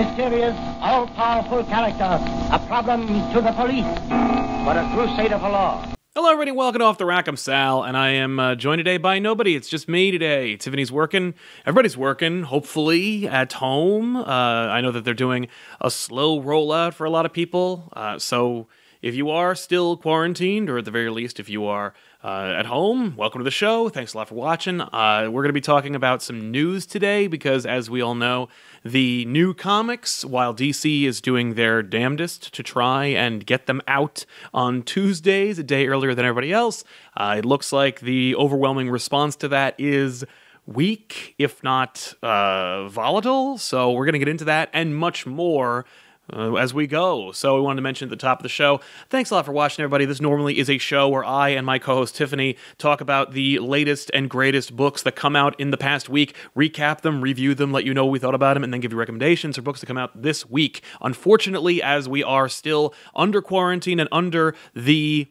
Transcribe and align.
Mysterious, 0.00 0.56
all-powerful 0.80 1.62
character, 1.64 2.18
a 2.50 2.58
problem 2.68 3.06
to 3.34 3.40
the 3.42 3.52
police, 3.52 3.84
but 4.08 4.78
a 4.78 4.90
crusader 4.94 5.38
for 5.38 5.50
law. 5.50 5.86
Hello, 6.14 6.30
everybody. 6.30 6.52
Welcome 6.52 6.78
to 6.78 6.86
Off 6.86 6.96
the 6.96 7.04
Rack. 7.04 7.28
I'm 7.28 7.36
Sal, 7.36 7.82
and 7.82 7.98
I 7.98 8.08
am 8.12 8.40
uh, 8.40 8.54
joined 8.54 8.78
today 8.78 8.96
by 8.96 9.18
nobody. 9.18 9.56
It's 9.56 9.68
just 9.68 9.90
me 9.90 10.10
today. 10.10 10.56
Tiffany's 10.56 10.90
working. 10.90 11.34
Everybody's 11.66 11.98
working, 11.98 12.44
hopefully, 12.44 13.28
at 13.28 13.52
home. 13.52 14.16
Uh, 14.16 14.24
I 14.24 14.80
know 14.80 14.90
that 14.90 15.04
they're 15.04 15.12
doing 15.12 15.48
a 15.82 15.90
slow 15.90 16.40
rollout 16.40 16.94
for 16.94 17.04
a 17.04 17.10
lot 17.10 17.26
of 17.26 17.34
people. 17.34 17.92
Uh, 17.92 18.18
so 18.18 18.68
if 19.02 19.14
you 19.14 19.28
are 19.28 19.54
still 19.54 19.98
quarantined, 19.98 20.70
or 20.70 20.78
at 20.78 20.86
the 20.86 20.90
very 20.90 21.10
least, 21.10 21.38
if 21.38 21.50
you 21.50 21.66
are 21.66 21.92
uh, 22.24 22.54
at 22.56 22.66
home, 22.66 23.16
welcome 23.16 23.40
to 23.40 23.44
the 23.44 23.50
show. 23.50 23.88
Thanks 23.90 24.14
a 24.14 24.16
lot 24.18 24.28
for 24.28 24.34
watching. 24.34 24.80
Uh, 24.80 25.28
we're 25.30 25.42
going 25.42 25.50
to 25.50 25.52
be 25.52 25.60
talking 25.60 25.94
about 25.94 26.22
some 26.22 26.50
news 26.50 26.86
today 26.86 27.26
because, 27.26 27.64
as 27.64 27.88
we 27.88 28.00
all 28.00 28.14
know, 28.14 28.48
the 28.84 29.24
new 29.26 29.52
comics, 29.52 30.24
while 30.24 30.54
DC 30.54 31.04
is 31.04 31.20
doing 31.20 31.54
their 31.54 31.82
damnedest 31.82 32.52
to 32.54 32.62
try 32.62 33.06
and 33.06 33.44
get 33.44 33.66
them 33.66 33.82
out 33.86 34.24
on 34.54 34.82
Tuesdays, 34.82 35.58
a 35.58 35.62
day 35.62 35.86
earlier 35.86 36.14
than 36.14 36.24
everybody 36.24 36.52
else, 36.52 36.82
uh, 37.16 37.36
it 37.38 37.44
looks 37.44 37.72
like 37.72 38.00
the 38.00 38.34
overwhelming 38.36 38.88
response 38.88 39.36
to 39.36 39.48
that 39.48 39.74
is 39.78 40.24
weak, 40.66 41.34
if 41.38 41.62
not 41.62 42.14
uh, 42.22 42.88
volatile. 42.88 43.58
So 43.58 43.92
we're 43.92 44.06
going 44.06 44.14
to 44.14 44.18
get 44.18 44.28
into 44.28 44.44
that 44.44 44.70
and 44.72 44.96
much 44.96 45.26
more 45.26 45.84
uh, 46.32 46.54
as 46.54 46.74
we 46.74 46.86
go. 46.86 47.32
So 47.32 47.56
we 47.56 47.60
wanted 47.60 47.76
to 47.76 47.82
mention 47.82 48.06
at 48.06 48.10
the 48.10 48.16
top 48.16 48.38
of 48.38 48.42
the 48.42 48.48
show. 48.48 48.80
Thanks 49.08 49.30
a 49.30 49.34
lot 49.34 49.46
for 49.46 49.52
watching, 49.52 49.82
everybody. 49.82 50.04
This 50.04 50.20
normally 50.20 50.58
is 50.58 50.70
a 50.70 50.78
show 50.78 51.08
where 51.08 51.24
I 51.24 51.50
and 51.50 51.66
my 51.66 51.78
co-host 51.78 52.16
Tiffany 52.16 52.56
talk 52.78 53.00
about 53.00 53.32
the 53.32 53.58
latest 53.58 54.10
and 54.14 54.28
greatest 54.28 54.74
books 54.76 55.02
that 55.02 55.16
come 55.16 55.36
out 55.36 55.58
in 55.58 55.70
the 55.70 55.76
past 55.76 56.08
week, 56.08 56.34
recap 56.56 57.00
them, 57.02 57.20
review 57.20 57.54
them, 57.54 57.72
let 57.72 57.84
you 57.84 57.94
know 57.94 58.04
what 58.04 58.12
we 58.12 58.18
thought 58.18 58.34
about 58.34 58.54
them, 58.54 58.64
and 58.64 58.72
then 58.72 58.80
give 58.80 58.92
you 58.92 58.98
recommendations 58.98 59.56
for 59.56 59.62
books 59.62 59.80
that 59.80 59.86
come 59.86 59.98
out 59.98 60.22
this 60.22 60.48
week. 60.48 60.82
Unfortunately, 61.00 61.82
as 61.82 62.08
we 62.08 62.22
are 62.22 62.48
still 62.48 62.94
under 63.14 63.42
quarantine 63.42 64.00
and 64.00 64.08
under 64.12 64.54
the 64.74 65.30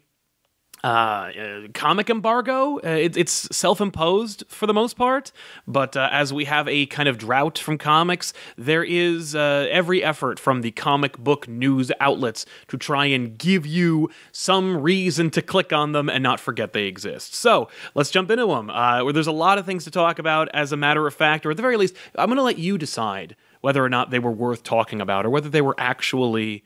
uh, 0.83 0.87
uh, 0.87 1.61
comic 1.73 2.09
embargo. 2.09 2.77
Uh, 2.77 2.89
it, 2.89 3.17
it's 3.17 3.55
self 3.55 3.81
imposed 3.81 4.43
for 4.47 4.65
the 4.65 4.73
most 4.73 4.95
part, 4.95 5.31
but 5.67 5.97
uh, 5.97 6.07
as 6.11 6.31
we 6.31 6.45
have 6.45 6.67
a 6.67 6.85
kind 6.85 7.09
of 7.09 7.17
drought 7.17 7.57
from 7.57 7.77
comics, 7.77 8.31
there 8.57 8.83
is 8.83 9.35
uh, 9.35 9.67
every 9.69 10.03
effort 10.03 10.39
from 10.39 10.61
the 10.61 10.71
comic 10.71 11.17
book 11.17 11.47
news 11.47 11.91
outlets 11.99 12.45
to 12.67 12.77
try 12.77 13.05
and 13.05 13.37
give 13.37 13.65
you 13.65 14.09
some 14.31 14.77
reason 14.77 15.29
to 15.31 15.41
click 15.41 15.73
on 15.73 15.91
them 15.91 16.09
and 16.09 16.23
not 16.23 16.39
forget 16.39 16.71
they 16.71 16.85
exist. 16.85 17.35
So 17.35 17.67
let's 17.93 18.09
jump 18.09 18.31
into 18.31 18.47
them. 18.47 18.69
Uh, 18.69 19.03
where 19.03 19.13
there's 19.13 19.27
a 19.27 19.31
lot 19.33 19.57
of 19.57 19.65
things 19.65 19.83
to 19.83 19.91
talk 19.91 20.17
about, 20.17 20.47
as 20.53 20.71
a 20.71 20.77
matter 20.77 21.05
of 21.05 21.13
fact, 21.13 21.45
or 21.45 21.51
at 21.51 21.57
the 21.57 21.61
very 21.61 21.77
least, 21.77 21.95
I'm 22.15 22.27
going 22.27 22.37
to 22.37 22.43
let 22.43 22.57
you 22.57 22.77
decide 22.77 23.35
whether 23.61 23.83
or 23.83 23.89
not 23.89 24.11
they 24.11 24.19
were 24.19 24.31
worth 24.31 24.63
talking 24.63 25.01
about 25.01 25.25
or 25.25 25.29
whether 25.29 25.49
they 25.49 25.61
were 25.61 25.75
actually 25.77 26.63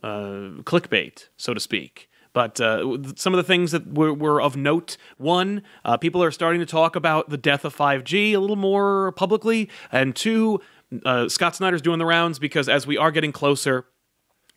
clickbait, 0.00 1.26
so 1.36 1.52
to 1.52 1.58
speak. 1.58 2.07
But 2.32 2.60
uh, 2.60 2.98
some 3.16 3.32
of 3.32 3.38
the 3.38 3.44
things 3.44 3.72
that 3.72 3.92
were, 3.92 4.12
were 4.12 4.40
of 4.40 4.56
note 4.56 4.96
one, 5.16 5.62
uh, 5.84 5.96
people 5.96 6.22
are 6.22 6.30
starting 6.30 6.60
to 6.60 6.66
talk 6.66 6.96
about 6.96 7.30
the 7.30 7.38
death 7.38 7.64
of 7.64 7.76
5G 7.76 8.32
a 8.32 8.38
little 8.38 8.56
more 8.56 9.12
publicly. 9.12 9.68
And 9.90 10.14
two, 10.14 10.60
uh, 11.04 11.28
Scott 11.28 11.56
Snyder's 11.56 11.82
doing 11.82 11.98
the 11.98 12.06
rounds 12.06 12.38
because 12.38 12.68
as 12.68 12.86
we 12.86 12.96
are 12.96 13.10
getting 13.10 13.32
closer 13.32 13.86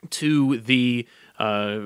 to 0.10 0.58
the 0.58 1.08
uh, 1.40 1.80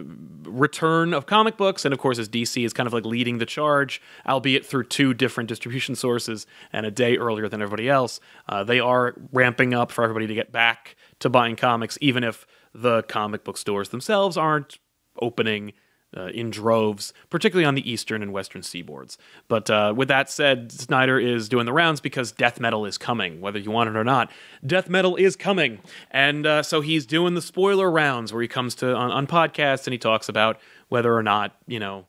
return 0.43 1.13
of 1.13 1.25
comic 1.25 1.57
books, 1.57 1.85
and 1.85 1.93
of 1.93 1.99
course, 1.99 2.19
as 2.19 2.29
DC 2.29 2.65
is 2.65 2.73
kind 2.73 2.87
of 2.87 2.93
like 2.93 3.05
leading 3.05 3.37
the 3.37 3.45
charge, 3.45 4.01
albeit 4.27 4.65
through 4.65 4.85
two 4.85 5.13
different 5.13 5.47
distribution 5.49 5.95
sources 5.95 6.45
and 6.73 6.85
a 6.85 6.91
day 6.91 7.17
earlier 7.17 7.47
than 7.47 7.61
everybody 7.61 7.89
else, 7.89 8.19
uh, 8.49 8.63
they 8.63 8.79
are 8.79 9.15
ramping 9.31 9.73
up 9.73 9.91
for 9.91 10.03
everybody 10.03 10.27
to 10.27 10.33
get 10.33 10.51
back 10.51 10.95
to 11.19 11.29
buying 11.29 11.55
comics, 11.55 11.97
even 12.01 12.23
if 12.23 12.45
the 12.73 13.03
comic 13.03 13.43
book 13.43 13.57
stores 13.57 13.89
themselves 13.89 14.37
aren't 14.37 14.77
opening 15.21 15.71
uh, 16.15 16.27
in 16.27 16.49
droves, 16.49 17.13
particularly 17.29 17.65
on 17.65 17.75
the 17.75 17.89
eastern 17.89 18.21
and 18.21 18.31
western 18.31 18.61
seaboards. 18.61 19.17
But 19.47 19.69
uh, 19.69 19.93
with 19.95 20.07
that 20.07 20.29
said, 20.29 20.71
Snyder 20.71 21.19
is 21.19 21.49
doing 21.49 21.65
the 21.65 21.73
rounds 21.73 22.01
because 22.01 22.31
death 22.31 22.59
metal 22.59 22.85
is 22.85 22.97
coming, 22.97 23.41
whether 23.41 23.59
you 23.59 23.71
want 23.71 23.89
it 23.89 23.95
or 23.95 24.03
not. 24.03 24.31
Death 24.65 24.89
metal 24.89 25.15
is 25.15 25.35
coming, 25.35 25.79
and 26.11 26.45
uh, 26.45 26.63
so 26.63 26.81
he's 26.81 27.05
doing 27.05 27.35
the 27.35 27.41
spoiler 27.41 27.89
rounds 27.91 28.33
where 28.33 28.41
he 28.41 28.47
comes 28.47 28.75
to 28.75 28.93
on, 28.93 29.11
on 29.11 29.27
podcasts 29.27 29.87
and 29.87 29.93
he 29.93 29.97
talks 29.97 30.29
about 30.29 30.59
whether 30.89 31.15
or 31.15 31.23
not 31.23 31.55
you 31.67 31.79
know 31.79 32.05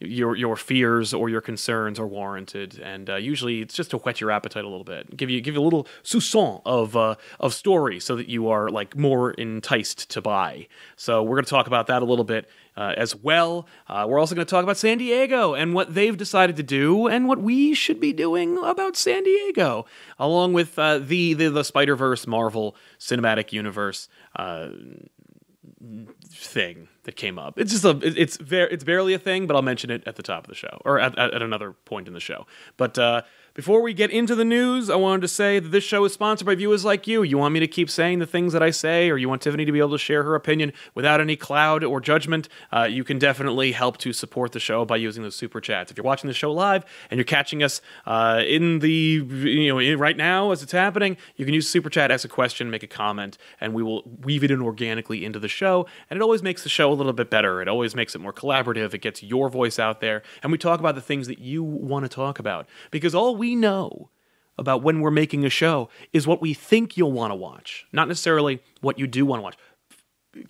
your 0.00 0.34
your 0.34 0.56
fears 0.56 1.12
or 1.12 1.28
your 1.28 1.42
concerns 1.42 1.98
are 2.00 2.06
warranted, 2.06 2.78
and 2.78 3.10
uh, 3.10 3.16
usually 3.16 3.60
it's 3.60 3.74
just 3.74 3.90
to 3.90 3.98
whet 3.98 4.20
your 4.20 4.30
appetite 4.30 4.64
a 4.64 4.68
little 4.68 4.84
bit, 4.84 5.14
give 5.16 5.28
you 5.28 5.40
give 5.42 5.54
you 5.54 5.60
a 5.60 5.62
little 5.62 5.86
soupçon 6.02 6.62
of 6.64 6.96
uh, 6.96 7.16
of 7.38 7.52
story, 7.52 8.00
so 8.00 8.16
that 8.16 8.28
you 8.28 8.48
are 8.48 8.70
like 8.70 8.96
more 8.96 9.32
enticed 9.32 10.08
to 10.10 10.22
buy. 10.22 10.66
So 10.96 11.22
we're 11.22 11.36
going 11.36 11.44
to 11.44 11.50
talk 11.50 11.66
about 11.66 11.86
that 11.88 12.00
a 12.00 12.06
little 12.06 12.24
bit 12.24 12.48
uh, 12.78 12.94
as 12.96 13.14
well. 13.14 13.66
Uh, 13.88 14.06
we're 14.08 14.18
also 14.18 14.34
going 14.34 14.46
to 14.46 14.50
talk 14.50 14.62
about 14.62 14.78
San 14.78 14.96
Diego 14.98 15.52
and 15.52 15.74
what 15.74 15.94
they've 15.94 16.16
decided 16.16 16.56
to 16.56 16.62
do, 16.62 17.06
and 17.06 17.28
what 17.28 17.42
we 17.42 17.74
should 17.74 18.00
be 18.00 18.14
doing 18.14 18.56
about 18.64 18.96
San 18.96 19.22
Diego, 19.22 19.84
along 20.18 20.54
with 20.54 20.78
uh, 20.78 20.98
the 20.98 21.34
the, 21.34 21.50
the 21.50 21.62
Spider 21.62 21.94
Verse 21.94 22.26
Marvel 22.26 22.74
Cinematic 22.98 23.52
Universe 23.52 24.08
uh, 24.36 24.70
thing 26.30 26.88
that 27.04 27.16
came 27.16 27.38
up. 27.38 27.58
It's 27.58 27.72
just 27.72 27.84
a 27.84 27.98
it's 28.02 28.36
very 28.36 28.72
it's 28.72 28.84
barely 28.84 29.14
a 29.14 29.18
thing, 29.18 29.46
but 29.46 29.56
I'll 29.56 29.62
mention 29.62 29.90
it 29.90 30.02
at 30.06 30.16
the 30.16 30.22
top 30.22 30.44
of 30.44 30.48
the 30.48 30.54
show 30.54 30.80
or 30.84 30.98
at, 30.98 31.18
at, 31.18 31.42
another 31.42 31.72
point 31.72 32.06
in 32.08 32.14
the 32.14 32.20
show. 32.20 32.46
But 32.76 32.98
uh, 32.98 33.22
before 33.54 33.82
we 33.82 33.92
get 33.92 34.10
into 34.10 34.34
the 34.34 34.44
news, 34.44 34.88
I 34.88 34.96
wanted 34.96 35.22
to 35.22 35.28
say 35.28 35.58
that 35.58 35.70
this 35.70 35.82
show 35.82 36.04
is 36.04 36.12
sponsored 36.12 36.46
by 36.46 36.54
viewers 36.54 36.84
like 36.84 37.06
you. 37.06 37.22
You 37.22 37.38
want 37.38 37.52
me 37.52 37.60
to 37.60 37.66
keep 37.66 37.90
saying 37.90 38.20
the 38.20 38.26
things 38.26 38.52
that 38.52 38.62
I 38.62 38.70
say, 38.70 39.10
or 39.10 39.18
you 39.18 39.28
want 39.28 39.42
Tiffany 39.42 39.64
to 39.64 39.72
be 39.72 39.80
able 39.80 39.90
to 39.90 39.98
share 39.98 40.22
her 40.22 40.34
opinion 40.34 40.72
without 40.94 41.20
any 41.20 41.36
cloud 41.36 41.82
or 41.82 42.00
judgment, 42.00 42.48
uh, 42.72 42.84
you 42.84 43.02
can 43.02 43.18
definitely 43.18 43.72
help 43.72 43.98
to 43.98 44.12
support 44.12 44.52
the 44.52 44.60
show 44.60 44.84
by 44.84 44.96
using 44.96 45.22
those 45.24 45.34
super 45.34 45.60
chats. 45.60 45.90
If 45.90 45.96
you're 45.96 46.04
watching 46.04 46.28
the 46.28 46.34
show 46.34 46.52
live 46.52 46.84
and 47.10 47.18
you're 47.18 47.24
catching 47.24 47.62
us 47.62 47.80
uh, 48.06 48.42
in 48.46 48.78
the, 48.78 48.90
you 48.90 49.68
know, 49.68 49.96
right 49.96 50.16
now 50.16 50.52
as 50.52 50.62
it's 50.62 50.72
happening, 50.72 51.16
you 51.36 51.44
can 51.44 51.54
use 51.54 51.68
super 51.68 51.90
chat, 51.90 52.10
ask 52.10 52.24
a 52.24 52.28
question, 52.28 52.70
make 52.70 52.82
a 52.84 52.86
comment, 52.86 53.36
and 53.60 53.74
we 53.74 53.82
will 53.82 54.04
weave 54.22 54.44
it 54.44 54.50
in 54.50 54.62
organically 54.62 55.24
into 55.24 55.38
the 55.38 55.48
show. 55.48 55.86
And 56.08 56.16
it 56.16 56.22
always 56.22 56.42
makes 56.42 56.62
the 56.62 56.68
show 56.68 56.92
a 56.92 56.94
little 56.94 57.12
bit 57.12 57.30
better. 57.30 57.60
It 57.60 57.68
always 57.68 57.96
makes 57.96 58.14
it 58.14 58.20
more 58.20 58.32
collaborative. 58.32 58.94
It 58.94 59.00
gets 59.00 59.22
your 59.22 59.48
voice 59.48 59.78
out 59.78 60.00
there, 60.00 60.22
and 60.42 60.52
we 60.52 60.58
talk 60.58 60.78
about 60.78 60.94
the 60.94 61.00
things 61.00 61.26
that 61.26 61.40
you 61.40 61.62
want 61.62 62.04
to 62.04 62.08
talk 62.08 62.38
about. 62.38 62.68
Because 62.90 63.14
all 63.14 63.39
we 63.40 63.56
know 63.56 64.10
about 64.58 64.82
when 64.82 65.00
we're 65.00 65.10
making 65.10 65.46
a 65.46 65.48
show 65.48 65.88
is 66.12 66.26
what 66.26 66.42
we 66.42 66.52
think 66.52 66.94
you'll 66.94 67.10
want 67.10 67.30
to 67.30 67.34
watch, 67.34 67.86
not 67.90 68.06
necessarily 68.06 68.60
what 68.82 68.98
you 68.98 69.06
do 69.06 69.24
want 69.24 69.40
to 69.40 69.42
watch. 69.42 69.56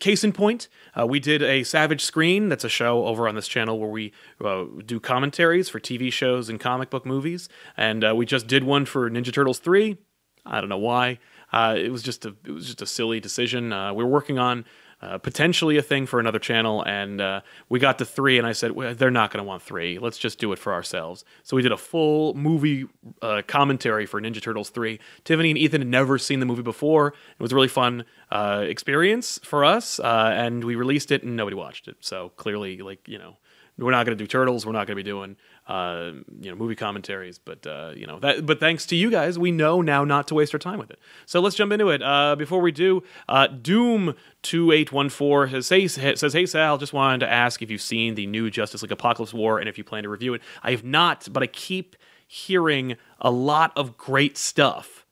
Case 0.00 0.24
in 0.24 0.32
point, 0.32 0.66
uh, 0.98 1.06
we 1.06 1.20
did 1.20 1.40
a 1.40 1.62
Savage 1.62 2.04
Screen. 2.04 2.48
That's 2.48 2.64
a 2.64 2.68
show 2.68 3.06
over 3.06 3.28
on 3.28 3.36
this 3.36 3.46
channel 3.46 3.78
where 3.78 3.88
we 3.88 4.12
uh, 4.44 4.64
do 4.84 4.98
commentaries 4.98 5.68
for 5.68 5.78
TV 5.78 6.12
shows 6.12 6.48
and 6.48 6.58
comic 6.58 6.90
book 6.90 7.06
movies. 7.06 7.48
And 7.76 8.04
uh, 8.04 8.12
we 8.14 8.26
just 8.26 8.48
did 8.48 8.64
one 8.64 8.84
for 8.84 9.08
Ninja 9.08 9.32
Turtles 9.32 9.60
3. 9.60 9.96
I 10.44 10.60
don't 10.60 10.68
know 10.68 10.76
why. 10.76 11.20
Uh, 11.52 11.76
it 11.78 11.90
was 11.90 12.02
just 12.02 12.24
a 12.24 12.34
it 12.44 12.50
was 12.50 12.66
just 12.66 12.82
a 12.82 12.86
silly 12.86 13.20
decision. 13.20 13.72
Uh, 13.72 13.92
we 13.94 14.02
we're 14.02 14.10
working 14.10 14.38
on 14.38 14.64
uh, 15.02 15.18
potentially 15.18 15.76
a 15.76 15.82
thing 15.82 16.06
for 16.06 16.20
another 16.20 16.38
channel. 16.38 16.82
And 16.82 17.20
uh, 17.20 17.40
we 17.68 17.78
got 17.78 17.98
to 17.98 18.04
three, 18.04 18.38
and 18.38 18.46
I 18.46 18.52
said, 18.52 18.72
well, 18.72 18.94
they're 18.94 19.10
not 19.10 19.30
going 19.30 19.42
to 19.42 19.48
want 19.48 19.62
three. 19.62 19.98
Let's 19.98 20.18
just 20.18 20.38
do 20.38 20.52
it 20.52 20.58
for 20.58 20.72
ourselves. 20.72 21.24
So 21.42 21.56
we 21.56 21.62
did 21.62 21.72
a 21.72 21.76
full 21.76 22.34
movie 22.34 22.86
uh, 23.22 23.42
commentary 23.46 24.06
for 24.06 24.20
Ninja 24.20 24.42
Turtles 24.42 24.70
3. 24.70 25.00
Tiffany 25.24 25.50
and 25.50 25.58
Ethan 25.58 25.80
had 25.80 25.88
never 25.88 26.18
seen 26.18 26.40
the 26.40 26.46
movie 26.46 26.62
before. 26.62 27.08
It 27.08 27.42
was 27.42 27.52
a 27.52 27.54
really 27.54 27.68
fun 27.68 28.04
uh, 28.30 28.64
experience 28.66 29.40
for 29.42 29.64
us, 29.64 29.98
uh, 30.00 30.32
and 30.34 30.64
we 30.64 30.74
released 30.74 31.10
it, 31.10 31.22
and 31.22 31.36
nobody 31.36 31.56
watched 31.56 31.88
it. 31.88 31.96
So 32.00 32.30
clearly, 32.36 32.78
like, 32.78 33.08
you 33.08 33.18
know, 33.18 33.36
we're 33.78 33.92
not 33.92 34.04
going 34.04 34.16
to 34.16 34.22
do 34.22 34.26
turtles. 34.28 34.66
We're 34.66 34.72
not 34.72 34.86
going 34.86 34.96
to 34.96 35.02
be 35.02 35.02
doing 35.02 35.36
uh, 35.70 36.12
you 36.40 36.50
know 36.50 36.56
movie 36.56 36.74
commentaries. 36.74 37.38
But 37.38 37.64
uh, 37.64 37.92
you 37.94 38.06
know 38.06 38.18
that. 38.18 38.44
But 38.44 38.58
thanks 38.58 38.84
to 38.86 38.96
you 38.96 39.08
guys, 39.08 39.38
we 39.38 39.52
know 39.52 39.80
now 39.80 40.04
not 40.04 40.26
to 40.28 40.34
waste 40.34 40.52
our 40.52 40.58
time 40.58 40.80
with 40.80 40.90
it. 40.90 40.98
So 41.26 41.40
let's 41.40 41.54
jump 41.54 41.70
into 41.72 41.90
it. 41.90 42.02
Uh, 42.02 42.34
before 42.34 42.60
we 42.60 42.72
do, 42.72 43.04
uh, 43.28 43.46
Doom 43.46 44.14
two 44.42 44.72
eight 44.72 44.90
one 44.90 45.08
four 45.08 45.48
says 45.48 45.68
hey 45.68 45.86
says 45.86 46.32
hey 46.32 46.46
Sal, 46.46 46.76
just 46.76 46.92
wanted 46.92 47.20
to 47.20 47.30
ask 47.30 47.62
if 47.62 47.70
you've 47.70 47.80
seen 47.80 48.16
the 48.16 48.26
new 48.26 48.50
Justice 48.50 48.82
League 48.82 48.90
Apocalypse 48.90 49.32
War 49.32 49.60
and 49.60 49.68
if 49.68 49.78
you 49.78 49.84
plan 49.84 50.02
to 50.02 50.08
review 50.08 50.34
it. 50.34 50.42
I 50.62 50.72
have 50.72 50.82
not, 50.84 51.28
but 51.32 51.42
I 51.42 51.46
keep 51.46 51.94
hearing 52.26 52.96
a 53.20 53.30
lot 53.30 53.72
of 53.76 53.96
great 53.96 54.36
stuff 54.36 55.06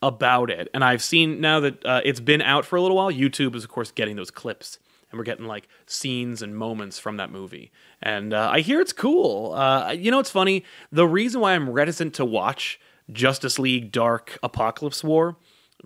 about 0.00 0.48
it, 0.48 0.68
and 0.72 0.82
I've 0.84 1.02
seen 1.02 1.40
now 1.40 1.60
that 1.60 1.84
uh, 1.84 2.00
it's 2.02 2.20
been 2.20 2.40
out 2.40 2.64
for 2.64 2.76
a 2.76 2.80
little 2.80 2.96
while. 2.96 3.12
YouTube 3.12 3.54
is 3.54 3.64
of 3.64 3.68
course 3.70 3.90
getting 3.90 4.16
those 4.16 4.30
clips 4.30 4.78
and 5.10 5.18
we're 5.18 5.24
getting 5.24 5.46
like 5.46 5.68
scenes 5.86 6.42
and 6.42 6.56
moments 6.56 6.98
from 6.98 7.16
that 7.16 7.30
movie. 7.30 7.70
And 8.02 8.32
uh, 8.34 8.50
I 8.52 8.60
hear 8.60 8.80
it's 8.80 8.92
cool. 8.92 9.54
Uh, 9.54 9.92
you 9.92 10.10
know, 10.10 10.18
it's 10.18 10.30
funny. 10.30 10.64
The 10.92 11.06
reason 11.06 11.40
why 11.40 11.54
I'm 11.54 11.70
reticent 11.70 12.14
to 12.14 12.24
watch 12.24 12.80
Justice 13.10 13.58
League 13.58 13.90
Dark 13.90 14.38
Apocalypse 14.42 15.02
War, 15.02 15.36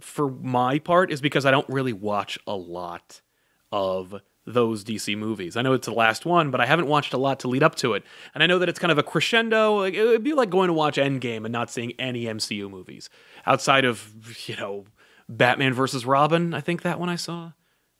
for 0.00 0.30
my 0.30 0.78
part, 0.78 1.12
is 1.12 1.20
because 1.20 1.46
I 1.46 1.50
don't 1.50 1.68
really 1.68 1.92
watch 1.92 2.38
a 2.46 2.54
lot 2.56 3.20
of 3.70 4.14
those 4.44 4.84
DC 4.84 5.16
movies. 5.16 5.56
I 5.56 5.62
know 5.62 5.72
it's 5.72 5.86
the 5.86 5.94
last 5.94 6.26
one, 6.26 6.50
but 6.50 6.60
I 6.60 6.66
haven't 6.66 6.88
watched 6.88 7.12
a 7.12 7.18
lot 7.18 7.38
to 7.40 7.48
lead 7.48 7.62
up 7.62 7.76
to 7.76 7.94
it. 7.94 8.02
And 8.34 8.42
I 8.42 8.46
know 8.46 8.58
that 8.58 8.68
it's 8.68 8.78
kind 8.78 8.90
of 8.90 8.98
a 8.98 9.02
crescendo. 9.02 9.76
Like 9.76 9.94
it 9.94 10.04
would 10.04 10.24
be 10.24 10.32
like 10.32 10.50
going 10.50 10.66
to 10.66 10.72
watch 10.72 10.96
Endgame 10.96 11.44
and 11.44 11.52
not 11.52 11.70
seeing 11.70 11.92
any 11.92 12.24
MCU 12.24 12.68
movies 12.68 13.08
outside 13.46 13.84
of, 13.84 14.48
you 14.48 14.56
know, 14.56 14.84
Batman 15.28 15.72
versus 15.72 16.04
Robin, 16.04 16.54
I 16.54 16.60
think 16.60 16.82
that 16.82 17.00
one 17.00 17.08
I 17.08 17.16
saw. 17.16 17.52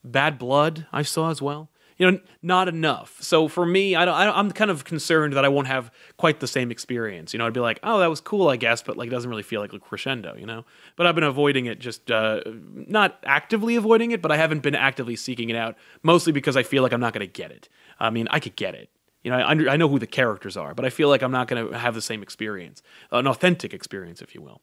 Bad 0.04 0.38
Blood 0.38 0.86
I 0.92 1.02
saw 1.02 1.30
as 1.30 1.40
well 1.40 1.70
you 2.02 2.10
know, 2.10 2.18
not 2.42 2.68
enough. 2.68 3.16
So 3.20 3.46
for 3.46 3.64
me, 3.64 3.94
I 3.94 4.04
don't, 4.04 4.14
I 4.14 4.38
am 4.38 4.50
kind 4.50 4.72
of 4.72 4.84
concerned 4.84 5.34
that 5.34 5.44
I 5.44 5.48
won't 5.48 5.68
have 5.68 5.92
quite 6.16 6.40
the 6.40 6.48
same 6.48 6.72
experience. 6.72 7.32
You 7.32 7.38
know, 7.38 7.46
I'd 7.46 7.52
be 7.52 7.60
like, 7.60 7.78
oh, 7.84 8.00
that 8.00 8.10
was 8.10 8.20
cool, 8.20 8.48
I 8.48 8.56
guess, 8.56 8.82
but 8.82 8.96
like, 8.96 9.06
it 9.06 9.10
doesn't 9.10 9.30
really 9.30 9.44
feel 9.44 9.60
like 9.60 9.72
a 9.72 9.78
crescendo, 9.78 10.34
you 10.36 10.44
know. 10.44 10.64
But 10.96 11.06
I've 11.06 11.14
been 11.14 11.22
avoiding 11.22 11.66
it, 11.66 11.78
just 11.78 12.10
uh, 12.10 12.40
not 12.74 13.18
actively 13.24 13.76
avoiding 13.76 14.10
it, 14.10 14.20
but 14.20 14.32
I 14.32 14.36
haven't 14.36 14.64
been 14.64 14.74
actively 14.74 15.14
seeking 15.14 15.48
it 15.48 15.56
out, 15.56 15.76
mostly 16.02 16.32
because 16.32 16.56
I 16.56 16.64
feel 16.64 16.82
like 16.82 16.92
I'm 16.92 17.00
not 17.00 17.12
going 17.12 17.26
to 17.26 17.32
get 17.32 17.52
it. 17.52 17.68
I 18.00 18.10
mean, 18.10 18.26
I 18.30 18.40
could 18.40 18.56
get 18.56 18.74
it. 18.74 18.90
You 19.22 19.30
know, 19.30 19.38
I, 19.38 19.48
under, 19.48 19.70
I 19.70 19.76
know 19.76 19.88
who 19.88 20.00
the 20.00 20.06
characters 20.08 20.56
are, 20.56 20.74
but 20.74 20.84
I 20.84 20.90
feel 20.90 21.08
like 21.08 21.22
I'm 21.22 21.30
not 21.30 21.46
going 21.46 21.68
to 21.68 21.78
have 21.78 21.94
the 21.94 22.02
same 22.02 22.22
experience, 22.22 22.82
an 23.12 23.28
authentic 23.28 23.72
experience, 23.72 24.20
if 24.20 24.34
you 24.34 24.42
will. 24.42 24.60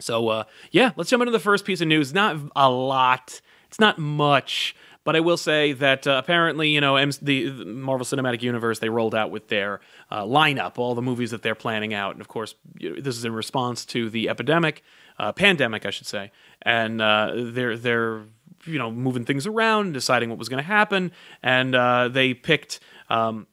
So, 0.00 0.28
uh, 0.28 0.44
yeah, 0.70 0.92
let's 0.96 1.10
jump 1.10 1.20
into 1.20 1.30
the 1.30 1.38
first 1.38 1.64
piece 1.64 1.80
of 1.80 1.88
news. 1.88 2.12
Not 2.12 2.36
a 2.56 2.70
lot. 2.70 3.40
It's 3.74 3.80
not 3.80 3.98
much, 3.98 4.76
but 5.02 5.16
I 5.16 5.20
will 5.20 5.36
say 5.36 5.72
that 5.72 6.06
uh, 6.06 6.12
apparently, 6.22 6.68
you 6.68 6.80
know, 6.80 6.94
the, 7.20 7.50
Marvel 7.50 8.06
Cinematic 8.06 8.40
Universe 8.40 8.78
they 8.78 8.88
rolled 8.88 9.16
out 9.16 9.32
with 9.32 9.48
their 9.48 9.80
uh, 10.12 10.22
lineup, 10.22 10.78
all 10.78 10.94
the 10.94 11.02
movies 11.02 11.32
that 11.32 11.42
they're 11.42 11.56
planning 11.56 11.92
out, 11.92 12.12
and 12.12 12.20
of 12.20 12.28
course, 12.28 12.54
this 12.78 13.16
is 13.16 13.24
in 13.24 13.32
response 13.32 13.84
to 13.86 14.08
the 14.08 14.28
epidemic, 14.28 14.84
uh, 15.18 15.32
pandemic, 15.32 15.84
I 15.86 15.90
should 15.90 16.06
say, 16.06 16.30
and 16.62 17.02
uh, 17.02 17.32
they're 17.34 17.76
they're 17.76 18.22
you 18.64 18.78
know 18.78 18.92
moving 18.92 19.24
things 19.24 19.44
around, 19.44 19.92
deciding 19.92 20.30
what 20.30 20.38
was 20.38 20.48
going 20.48 20.62
to 20.62 20.68
happen, 20.68 21.10
and 21.42 21.74
uh, 21.74 22.06
they 22.06 22.32
picked. 22.32 22.78
Um, 23.10 23.48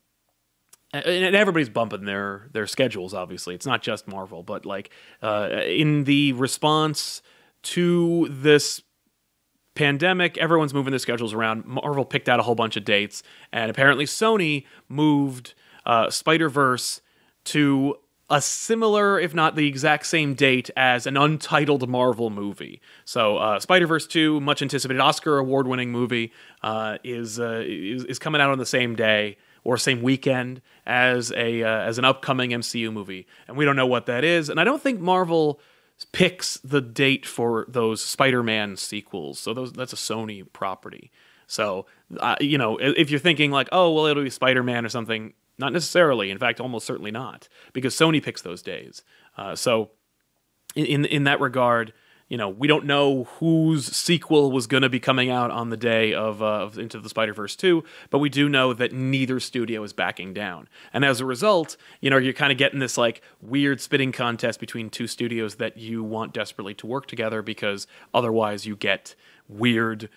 and 0.94 1.36
everybody's 1.36 1.70
bumping 1.70 2.06
their 2.06 2.48
their 2.52 2.68
schedules. 2.68 3.16
Obviously, 3.16 3.56
it's 3.56 3.66
not 3.66 3.82
just 3.82 4.08
Marvel, 4.08 4.44
but 4.44 4.68
like 4.68 4.92
uh, 5.24 5.50
in 5.66 6.04
the 6.04 6.34
response 6.34 7.24
to 7.64 8.28
this 8.30 8.84
pandemic, 9.82 10.38
everyone's 10.38 10.76
moving 10.76 10.92
their 10.92 11.00
schedules 11.00 11.34
around. 11.34 11.66
Marvel 11.66 12.06
picked 12.06 12.30
out 12.30 12.40
a 12.40 12.44
whole 12.44 12.54
bunch 12.54 12.78
of 12.78 12.86
dates, 12.86 13.24
and 13.52 13.72
apparently 13.72 14.06
Sony 14.06 14.66
moved 14.88 15.56
uh, 15.88 16.08
Spider 16.12 16.50
Verse 16.50 17.02
to 17.46 17.96
a 18.30 18.40
similar, 18.40 19.20
if 19.20 19.34
not 19.34 19.56
the 19.56 19.68
exact 19.68 20.06
same 20.06 20.36
date 20.36 20.70
as 20.78 21.08
an 21.08 21.18
untitled 21.18 21.90
Marvel 21.90 22.30
movie. 22.30 22.80
So, 23.06 23.38
uh, 23.38 23.60
Spider 23.60 23.88
Verse 23.88 24.06
Two, 24.06 24.40
much 24.40 24.62
anticipated 24.62 25.00
Oscar 25.00 25.40
award 25.40 25.66
winning 25.66 25.92
movie, 25.92 26.32
uh, 26.62 27.00
is, 27.04 27.40
uh, 27.40 27.64
is, 27.66 28.04
is 28.04 28.20
coming 28.20 28.40
out 28.40 28.52
on 28.52 28.60
the 28.60 28.68
same 28.68 28.96
day 28.96 29.36
or 29.64 29.78
same 29.78 30.04
weekend 30.04 30.62
as 30.86 31.32
a 31.32 31.64
uh, 31.64 31.68
as 31.68 31.98
an 31.98 32.06
upcoming 32.06 32.52
MCU 32.52 32.94
movie, 32.94 33.26
and 33.48 33.58
we 33.58 33.66
don't 33.66 33.76
know 33.76 33.88
what 33.88 34.06
that 34.06 34.24
is. 34.24 34.48
And 34.48 34.60
I 34.60 34.64
don't 34.64 34.82
think 34.82 35.00
Marvel 35.00 35.60
picks 36.06 36.58
the 36.58 36.82
date 36.82 37.26
for 37.26 37.66
those 37.68 38.04
Spider-Man 38.04 38.78
sequels. 38.78 39.40
So 39.40 39.54
those 39.54 39.74
that's 39.74 39.94
a 39.94 39.98
Sony 39.98 40.46
property. 40.54 41.12
So 41.48 41.86
uh, 42.20 42.36
you 42.40 42.58
know, 42.58 42.78
if 42.78 43.10
you're 43.10 43.20
thinking 43.20 43.52
like, 43.52 43.70
oh, 43.72 43.92
well, 43.92 44.06
it'll 44.06 44.24
be 44.24 44.30
Spider-Man 44.30 44.86
or 44.86 44.90
something, 44.90 45.34
not 45.58 45.74
necessarily. 45.74 46.32
In 46.32 46.38
fact, 46.38 46.60
almost 46.60 46.86
certainly 46.86 47.12
not, 47.12 47.48
because 47.74 47.96
Sony 47.96 48.22
picks 48.24 48.42
those 48.42 48.62
days. 48.62 49.04
Uh, 49.38 49.56
so 49.56 49.92
in, 50.76 50.86
in 50.86 51.06
in 51.06 51.24
that 51.26 51.40
regard, 51.40 51.94
you 52.32 52.38
know, 52.38 52.48
we 52.48 52.66
don't 52.66 52.86
know 52.86 53.26
whose 53.40 53.86
sequel 53.94 54.54
was 54.54 54.66
going 54.66 54.84
to 54.84 54.90
be 54.90 55.02
coming 55.02 55.30
out 55.30 55.52
on 55.52 55.70
the 55.70 55.76
day 55.76 56.14
of, 56.14 56.42
uh, 56.42 56.62
of 56.62 56.80
Into 56.80 56.98
the 56.98 57.10
Spider 57.10 57.34
Verse 57.34 57.58
2, 57.58 57.84
but 58.10 58.20
we 58.20 58.30
do 58.30 58.48
know 58.48 58.72
that 58.72 58.94
neither 58.94 59.38
studio 59.42 59.84
is 59.84 59.92
backing 59.92 60.34
down. 60.34 60.70
And 60.94 61.04
as 61.04 61.20
a 61.20 61.26
result, 61.26 61.76
you 62.00 62.10
know, 62.10 62.16
you're 62.16 62.32
kind 62.32 62.54
of 62.54 62.58
getting 62.58 62.80
this 62.80 62.98
like 62.98 63.22
weird 63.42 63.82
spitting 63.82 64.14
contest 64.14 64.62
between 64.62 64.90
two 64.90 65.08
studios 65.08 65.56
that 65.56 65.76
you 65.76 66.06
want 66.06 66.34
desperately 66.34 66.74
to 66.76 66.88
work 66.88 67.06
together 67.06 67.42
because 67.42 67.86
otherwise 68.14 68.66
you 68.66 68.78
get 68.78 69.14
weird 69.50 70.08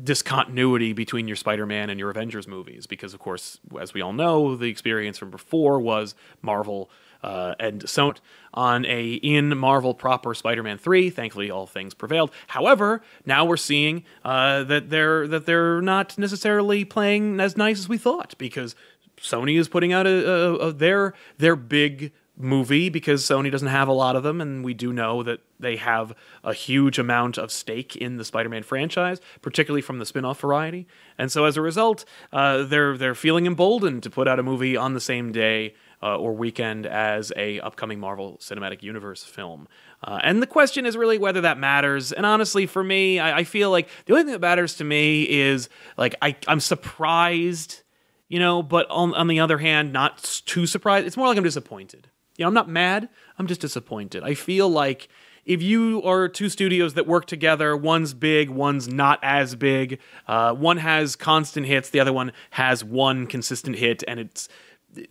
discontinuity 0.00 0.92
between 0.92 1.26
your 1.26 1.36
Spider-Man 1.36 1.90
and 1.90 1.98
your 1.98 2.10
Avengers 2.10 2.46
movies 2.46 2.86
because 2.86 3.12
of 3.12 3.18
course 3.18 3.58
as 3.80 3.92
we 3.92 4.00
all 4.00 4.12
know 4.12 4.54
the 4.54 4.68
experience 4.68 5.18
from 5.18 5.30
before 5.30 5.80
was 5.80 6.14
Marvel 6.42 6.88
uh, 7.22 7.54
and 7.58 7.88
so 7.88 8.14
on 8.52 8.84
a 8.86 9.14
in 9.14 9.56
Marvel 9.56 9.94
proper 9.94 10.34
Spider-Man 10.34 10.78
three. 10.78 11.10
Thankfully, 11.10 11.50
all 11.50 11.66
things 11.66 11.94
prevailed. 11.94 12.30
However, 12.48 13.02
now 13.24 13.44
we're 13.44 13.56
seeing 13.56 14.04
uh, 14.24 14.64
that 14.64 14.90
they're 14.90 15.28
that 15.28 15.46
they're 15.46 15.80
not 15.80 16.18
necessarily 16.18 16.84
playing 16.84 17.40
as 17.40 17.56
nice 17.56 17.78
as 17.78 17.88
we 17.88 17.98
thought 17.98 18.34
because 18.38 18.74
Sony 19.18 19.58
is 19.58 19.68
putting 19.68 19.92
out 19.92 20.06
a, 20.06 20.30
a, 20.30 20.54
a 20.56 20.72
their 20.72 21.14
their 21.38 21.56
big 21.56 22.12
movie 22.40 22.88
because 22.88 23.22
Sony 23.22 23.50
doesn't 23.50 23.68
have 23.68 23.88
a 23.88 23.92
lot 23.92 24.16
of 24.16 24.22
them, 24.22 24.40
and 24.40 24.64
we 24.64 24.74
do 24.74 24.92
know 24.92 25.22
that 25.22 25.40
they 25.58 25.76
have 25.76 26.14
a 26.42 26.54
huge 26.54 26.98
amount 26.98 27.38
of 27.38 27.52
stake 27.52 27.96
in 27.96 28.16
the 28.16 28.24
Spider-Man 28.24 28.62
franchise, 28.62 29.20
particularly 29.42 29.82
from 29.82 29.98
the 29.98 30.06
spin-off 30.06 30.40
variety. 30.40 30.86
And 31.18 31.30
so, 31.30 31.44
as 31.44 31.56
a 31.56 31.62
result, 31.62 32.04
uh, 32.32 32.64
they're 32.64 32.96
they're 32.96 33.14
feeling 33.14 33.46
emboldened 33.46 34.02
to 34.04 34.10
put 34.10 34.26
out 34.26 34.38
a 34.38 34.42
movie 34.42 34.76
on 34.76 34.94
the 34.94 35.00
same 35.00 35.32
day 35.32 35.74
uh, 36.02 36.16
or 36.16 36.32
weekend 36.32 36.86
as 36.86 37.32
a 37.36 37.60
upcoming 37.60 38.00
Marvel 38.00 38.38
Cinematic 38.40 38.82
Universe 38.82 39.22
film. 39.22 39.68
Uh, 40.02 40.18
and 40.22 40.42
the 40.42 40.46
question 40.46 40.86
is 40.86 40.96
really 40.96 41.18
whether 41.18 41.42
that 41.42 41.58
matters. 41.58 42.12
And 42.12 42.24
honestly, 42.24 42.66
for 42.66 42.82
me, 42.82 43.18
I, 43.18 43.40
I, 43.40 43.44
feel 43.44 43.70
like 43.70 43.88
the 44.06 44.14
only 44.14 44.24
thing 44.24 44.32
that 44.32 44.40
matters 44.40 44.76
to 44.76 44.84
me 44.84 45.24
is 45.28 45.68
like 45.98 46.14
I, 46.22 46.36
I'm 46.48 46.60
surprised, 46.60 47.82
you 48.28 48.38
know, 48.38 48.62
but 48.62 48.88
on, 48.88 49.14
on 49.14 49.26
the 49.26 49.40
other 49.40 49.58
hand, 49.58 49.92
not 49.92 50.42
too 50.46 50.66
surprised. 50.66 51.06
It's 51.06 51.18
more 51.18 51.26
like 51.26 51.36
I'm 51.36 51.44
disappointed. 51.44 52.08
You 52.40 52.44
know, 52.44 52.48
I'm 52.48 52.54
not 52.54 52.70
mad. 52.70 53.10
I'm 53.38 53.46
just 53.46 53.60
disappointed. 53.60 54.22
I 54.24 54.32
feel 54.32 54.66
like 54.66 55.08
if 55.44 55.60
you 55.60 56.02
are 56.04 56.26
two 56.26 56.48
studios 56.48 56.94
that 56.94 57.06
work 57.06 57.26
together, 57.26 57.76
one's 57.76 58.14
big, 58.14 58.48
one's 58.48 58.88
not 58.88 59.18
as 59.22 59.54
big. 59.54 60.00
Uh, 60.26 60.54
one 60.54 60.78
has 60.78 61.16
constant 61.16 61.66
hits, 61.66 61.90
the 61.90 62.00
other 62.00 62.14
one 62.14 62.32
has 62.52 62.82
one 62.82 63.26
consistent 63.26 63.76
hit, 63.76 64.02
and 64.08 64.18
it's 64.18 64.48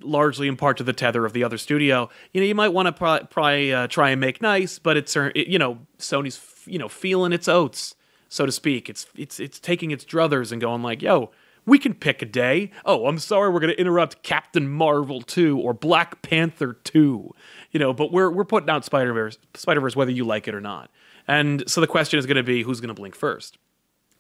largely 0.02 0.48
in 0.48 0.58
part 0.58 0.78
to 0.78 0.84
the 0.84 0.92
tether 0.92 1.24
of 1.24 1.34
the 1.34 1.44
other 1.44 1.60
studio. 1.60 2.10
You 2.34 2.42
know, 2.42 2.48
you 2.48 2.56
might 2.56 2.70
want 2.70 2.88
to 2.88 2.94
probably, 2.94 3.28
probably 3.28 3.74
uh, 3.76 3.86
try 3.86 4.10
and 4.10 4.20
make 4.20 4.42
nice, 4.42 4.80
but 4.80 4.98
it's 4.98 5.16
it, 5.16 5.48
you 5.48 5.60
know 5.60 5.86
Sony's 6.00 6.42
you 6.66 6.80
know 6.80 6.90
feeling 6.90 7.32
its 7.32 7.48
oats, 7.48 7.94
so 8.28 8.48
to 8.48 8.52
speak. 8.52 8.90
It's 8.90 9.06
it's 9.16 9.40
it's 9.40 9.60
taking 9.60 9.92
its 9.92 10.04
druthers 10.04 10.52
and 10.52 10.60
going 10.60 10.82
like, 10.82 11.04
yo. 11.04 11.30
We 11.66 11.80
can 11.80 11.94
pick 11.94 12.22
a 12.22 12.26
day. 12.26 12.72
Oh, 12.86 13.06
I'm 13.08 13.20
sorry, 13.20 13.50
we're 13.50 13.60
going 13.60 13.74
to 13.74 13.80
interrupt 13.80 14.24
Captain 14.24 14.68
Marvel 14.68 15.22
2 15.22 15.60
or 15.60 15.74
Black 15.74 16.22
Panther 16.22 16.74
2. 16.74 17.34
You 17.72 17.80
know, 17.80 17.94
but 17.94 18.12
we're 18.12 18.32
we're 18.32 18.46
putting 18.46 18.70
out 18.70 18.86
Spider-Verse 18.86 19.38
Spider-Verse 19.54 19.96
whether 19.96 20.12
you 20.12 20.26
like 20.26 20.48
it 20.48 20.56
or 20.56 20.62
not. 20.62 20.90
And 21.28 21.64
so 21.70 21.82
the 21.82 21.88
question 21.88 22.18
is 22.18 22.26
going 22.26 22.38
to 22.38 22.44
be 22.44 22.64
who's 22.64 22.82
going 22.82 22.90
to 22.90 22.94
blink 22.94 23.16
first. 23.16 23.58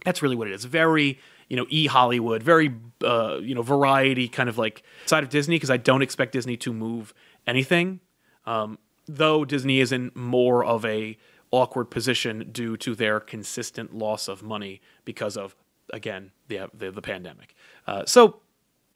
That's 0.05 0.21
really 0.21 0.35
what 0.35 0.47
it 0.47 0.53
is. 0.53 0.65
Very 0.65 1.19
you 1.49 1.57
know 1.57 1.65
e 1.69 1.87
Hollywood, 1.87 2.43
very 2.43 2.73
uh, 3.03 3.39
you 3.41 3.55
know 3.55 3.61
variety 3.61 4.27
kind 4.27 4.47
of 4.47 4.57
like 4.57 4.83
side 5.05 5.23
of 5.23 5.29
Disney 5.29 5.55
because 5.55 5.71
I 5.71 5.77
don't 5.77 6.01
expect 6.01 6.33
Disney 6.33 6.55
to 6.57 6.71
move 6.71 7.13
anything. 7.47 7.99
Um, 8.45 8.77
though 9.07 9.43
Disney 9.43 9.79
is 9.79 9.91
in 9.91 10.11
more 10.13 10.63
of 10.63 10.85
a 10.85 11.17
awkward 11.51 11.85
position 11.85 12.49
due 12.51 12.77
to 12.77 12.93
their 12.93 13.19
consistent 13.19 13.95
loss 13.95 14.27
of 14.27 14.43
money 14.43 14.81
because 15.03 15.35
of 15.35 15.55
again 15.93 16.31
the 16.47 16.69
the, 16.73 16.91
the 16.91 17.01
pandemic. 17.01 17.55
Uh, 17.87 18.05
so 18.05 18.41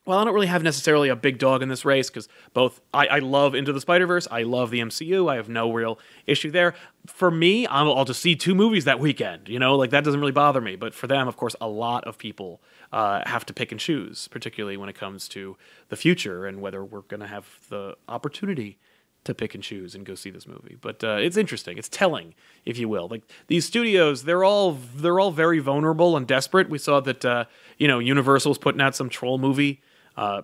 well, 0.06 0.20
I 0.20 0.26
don't 0.26 0.34
really 0.34 0.48
have 0.48 0.64
necessarily 0.64 1.08
a 1.08 1.16
big 1.16 1.38
dog 1.38 1.62
in 1.62 1.70
this 1.70 1.86
race 1.86 2.10
because 2.10 2.28
both 2.54 2.82
I, 2.94 3.08
I, 3.08 3.20
love 3.20 3.56
Into 3.56 3.72
the 3.72 3.80
Spider 3.80 4.06
Verse, 4.06 4.28
I 4.30 4.44
love 4.44 4.70
the 4.70 4.82
MCU, 4.82 5.32
I 5.32 5.38
have 5.38 5.48
no 5.48 5.72
real 5.72 5.98
issue 6.28 6.52
there. 6.52 6.74
For 7.06 7.32
me, 7.32 7.66
I'll, 7.68 7.94
I'll, 7.94 8.04
just 8.04 8.22
see 8.22 8.36
two 8.36 8.54
movies 8.54 8.84
that 8.84 9.00
weekend, 9.00 9.48
you 9.48 9.60
know, 9.60 9.78
like 9.78 9.92
that 9.92 10.04
doesn't 10.04 10.20
really 10.20 10.34
bother 10.34 10.60
me. 10.60 10.76
But 10.76 10.94
for 10.94 11.08
them, 11.08 11.30
of 11.30 11.38
course, 11.38 11.56
a 11.62 11.70
lot 11.70 12.04
of 12.04 12.18
people 12.18 12.62
uh, 12.92 13.22
have 13.26 13.46
to 13.46 13.54
pick 13.54 13.72
and 13.72 13.80
choose, 13.80 14.28
particularly 14.28 14.76
when 14.76 14.90
it 14.90 14.96
comes 14.96 15.30
to 15.30 15.56
the 15.88 15.96
future 15.96 16.46
and 16.46 16.62
whether 16.62 16.84
we're 16.84 17.02
going 17.02 17.22
to 17.22 17.28
have 17.28 17.60
the 17.70 17.96
opportunity 18.10 18.78
to 19.26 19.34
pick 19.34 19.56
and 19.56 19.64
choose 19.64 19.96
and 19.96 20.06
go 20.06 20.16
see 20.16 20.30
this 20.30 20.48
movie. 20.48 20.78
But 20.80 21.04
uh, 21.04 21.18
it's 21.20 21.38
interesting. 21.38 21.78
It's 21.78 21.90
telling, 21.90 22.34
if 22.66 22.78
you 22.78 22.90
will. 22.90 23.08
Like 23.08 23.24
these 23.48 23.66
studios, 23.66 24.24
they're 24.24 24.44
all 24.44 24.78
they're 24.96 25.20
all 25.20 25.32
very 25.32 25.60
vulnerable 25.60 26.18
and 26.18 26.28
desperate. 26.28 26.70
We 26.70 26.78
saw 26.78 27.00
that 27.02 27.24
uh, 27.24 27.46
you 27.78 27.88
know 27.88 28.00
Universal's 28.00 28.58
putting 28.58 28.82
out 28.82 28.96
some 28.96 29.10
troll 29.10 29.38
movie 29.38 29.82
uh, 30.18 30.44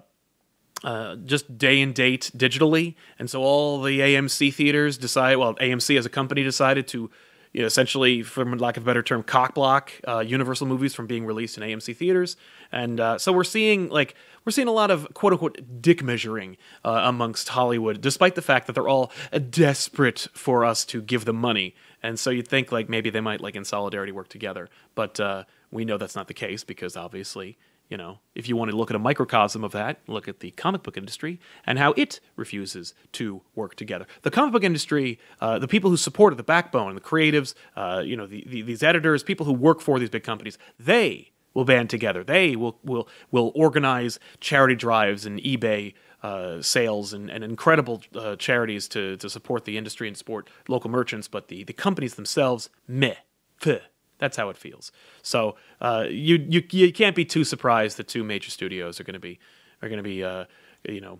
uh, 0.83 1.15
just 1.17 1.57
day 1.57 1.81
and 1.81 1.93
date 1.93 2.31
digitally. 2.35 2.95
And 3.17 3.29
so 3.29 3.41
all 3.41 3.81
the 3.81 3.99
AMC 3.99 4.53
theaters 4.53 4.97
decide, 4.97 5.35
well, 5.35 5.55
AMC 5.55 5.97
as 5.97 6.05
a 6.05 6.09
company 6.09 6.43
decided 6.43 6.87
to 6.89 7.09
you 7.51 7.61
know, 7.61 7.65
essentially, 7.65 8.21
for 8.21 8.45
lack 8.57 8.77
of 8.77 8.83
a 8.83 8.85
better 8.85 9.01
term, 9.01 9.23
cockblock 9.23 9.89
uh, 10.07 10.19
Universal 10.19 10.67
movies 10.67 10.93
from 10.93 11.07
being 11.07 11.25
released 11.25 11.57
in 11.57 11.63
AMC 11.63 11.95
theaters, 11.95 12.37
and 12.71 12.99
uh, 12.99 13.17
so 13.17 13.33
we're 13.33 13.43
seeing 13.43 13.89
like 13.89 14.13
we're 14.49 14.53
seeing 14.53 14.67
a 14.67 14.71
lot 14.71 14.89
of 14.89 15.13
quote 15.13 15.31
unquote 15.31 15.79
dick 15.79 16.01
measuring 16.01 16.57
uh, 16.83 17.01
amongst 17.03 17.49
Hollywood, 17.49 18.01
despite 18.01 18.33
the 18.33 18.41
fact 18.41 18.65
that 18.65 18.73
they're 18.73 18.87
all 18.87 19.11
desperate 19.51 20.27
for 20.33 20.65
us 20.65 20.85
to 20.85 21.03
give 21.03 21.25
them 21.25 21.35
money. 21.35 21.75
And 22.01 22.17
so 22.17 22.31
you'd 22.31 22.47
think 22.47 22.71
like 22.71 22.89
maybe 22.89 23.11
they 23.11 23.21
might 23.21 23.41
like 23.41 23.55
in 23.55 23.63
solidarity 23.63 24.11
work 24.11 24.27
together, 24.27 24.67
but 24.95 25.19
uh, 25.19 25.43
we 25.69 25.85
know 25.85 25.99
that's 25.99 26.15
not 26.15 26.27
the 26.27 26.33
case 26.33 26.63
because 26.63 26.97
obviously 26.97 27.59
you 27.89 27.97
know, 27.97 28.19
if 28.35 28.47
you 28.47 28.55
want 28.55 28.71
to 28.71 28.77
look 28.77 28.89
at 28.89 28.95
a 28.95 28.99
microcosm 28.99 29.63
of 29.63 29.71
that, 29.71 29.99
look 30.07 30.27
at 30.27 30.39
the 30.39 30.51
comic 30.51 30.81
book 30.83 30.95
industry 30.95 31.39
and 31.65 31.77
how 31.77 31.91
it 31.93 32.19
refuses 32.35 32.93
to 33.13 33.41
work 33.55 33.75
together. 33.75 34.05
The 34.21 34.29
comic 34.29 34.53
book 34.53 34.63
industry, 34.63 35.19
uh, 35.41 35.57
the 35.57 35.67
people 35.67 35.89
who 35.89 35.97
support 35.97 36.33
it, 36.33 36.35
the 36.37 36.43
backbone, 36.43 36.93
the 36.93 37.01
creatives, 37.01 37.55
uh, 37.75 38.03
you 38.05 38.15
know, 38.15 38.27
the, 38.27 38.43
the, 38.47 38.61
these 38.61 38.83
editors, 38.83 39.23
people 39.23 39.45
who 39.45 39.53
work 39.53 39.81
for 39.81 39.97
these 39.97 40.11
big 40.11 40.23
companies, 40.23 40.59
they 40.79 41.31
will 41.53 41.65
band 41.65 41.89
together. 41.89 42.23
They 42.23 42.55
will 42.55 42.79
will 42.83 43.07
will 43.31 43.51
organize 43.55 44.19
charity 44.39 44.75
drives 44.75 45.25
and 45.25 45.39
eBay 45.39 45.93
uh, 46.21 46.61
sales 46.61 47.13
and, 47.13 47.29
and 47.29 47.43
incredible 47.43 48.03
uh, 48.15 48.35
charities 48.35 48.87
to 48.89 49.17
to 49.17 49.29
support 49.29 49.65
the 49.65 49.77
industry 49.77 50.07
and 50.07 50.17
support 50.17 50.49
local 50.67 50.89
merchants. 50.89 51.27
But 51.27 51.47
the 51.47 51.63
the 51.63 51.73
companies 51.73 52.15
themselves, 52.15 52.69
meh, 52.87 53.15
ph. 53.61 53.81
That's 54.17 54.35
how 54.35 54.49
it 54.49 54.57
feels. 54.57 54.91
So 55.21 55.55
uh, 55.79 56.05
you 56.09 56.45
you 56.49 56.61
you 56.71 56.91
can't 56.91 57.15
be 57.15 57.25
too 57.25 57.43
surprised 57.43 57.97
that 57.97 58.07
two 58.07 58.23
major 58.23 58.51
studios 58.51 58.99
are 58.99 59.05
going 59.05 59.13
to 59.13 59.19
be 59.19 59.39
are 59.81 59.87
going 59.87 59.97
to 59.97 60.03
be 60.03 60.23
uh, 60.23 60.45
you 60.87 61.01
know 61.01 61.19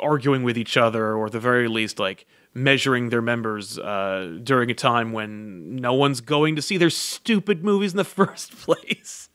arguing 0.00 0.42
with 0.42 0.58
each 0.58 0.76
other, 0.76 1.14
or 1.14 1.26
at 1.26 1.32
the 1.32 1.40
very 1.40 1.68
least, 1.68 1.98
like 1.98 2.26
measuring 2.54 3.10
their 3.10 3.22
members 3.22 3.78
uh, 3.78 4.38
during 4.42 4.70
a 4.70 4.74
time 4.74 5.12
when 5.12 5.76
no 5.76 5.94
one's 5.94 6.20
going 6.20 6.56
to 6.56 6.62
see 6.62 6.76
their 6.76 6.90
stupid 6.90 7.64
movies 7.64 7.92
in 7.92 7.96
the 7.96 8.04
first 8.20 8.56
place. 8.58 9.28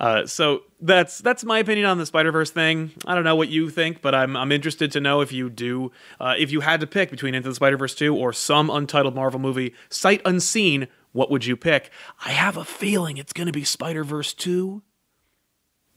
Uh, 0.00 0.24
so 0.26 0.62
that's 0.80 1.18
that's 1.18 1.44
my 1.44 1.58
opinion 1.58 1.84
on 1.84 1.98
the 1.98 2.06
Spider 2.06 2.30
Verse 2.30 2.50
thing. 2.50 2.92
I 3.04 3.16
don't 3.16 3.24
know 3.24 3.34
what 3.34 3.48
you 3.48 3.68
think, 3.68 4.00
but 4.00 4.14
I'm 4.14 4.36
I'm 4.36 4.52
interested 4.52 4.92
to 4.92 5.00
know 5.00 5.20
if 5.22 5.32
you 5.32 5.50
do. 5.50 5.90
Uh, 6.20 6.34
if 6.38 6.52
you 6.52 6.60
had 6.60 6.78
to 6.80 6.86
pick 6.86 7.10
between 7.10 7.34
Into 7.34 7.48
the 7.48 7.54
Spider 7.54 7.76
Verse 7.76 7.96
two 7.96 8.14
or 8.14 8.32
some 8.32 8.70
untitled 8.70 9.16
Marvel 9.16 9.40
movie, 9.40 9.74
sight 9.90 10.22
unseen, 10.24 10.86
what 11.12 11.30
would 11.30 11.46
you 11.46 11.56
pick? 11.56 11.90
I 12.24 12.30
have 12.30 12.56
a 12.56 12.64
feeling 12.64 13.16
it's 13.16 13.32
going 13.32 13.46
to 13.46 13.52
be 13.52 13.64
Spider 13.64 14.04
Verse 14.04 14.32
2, 14.34 14.82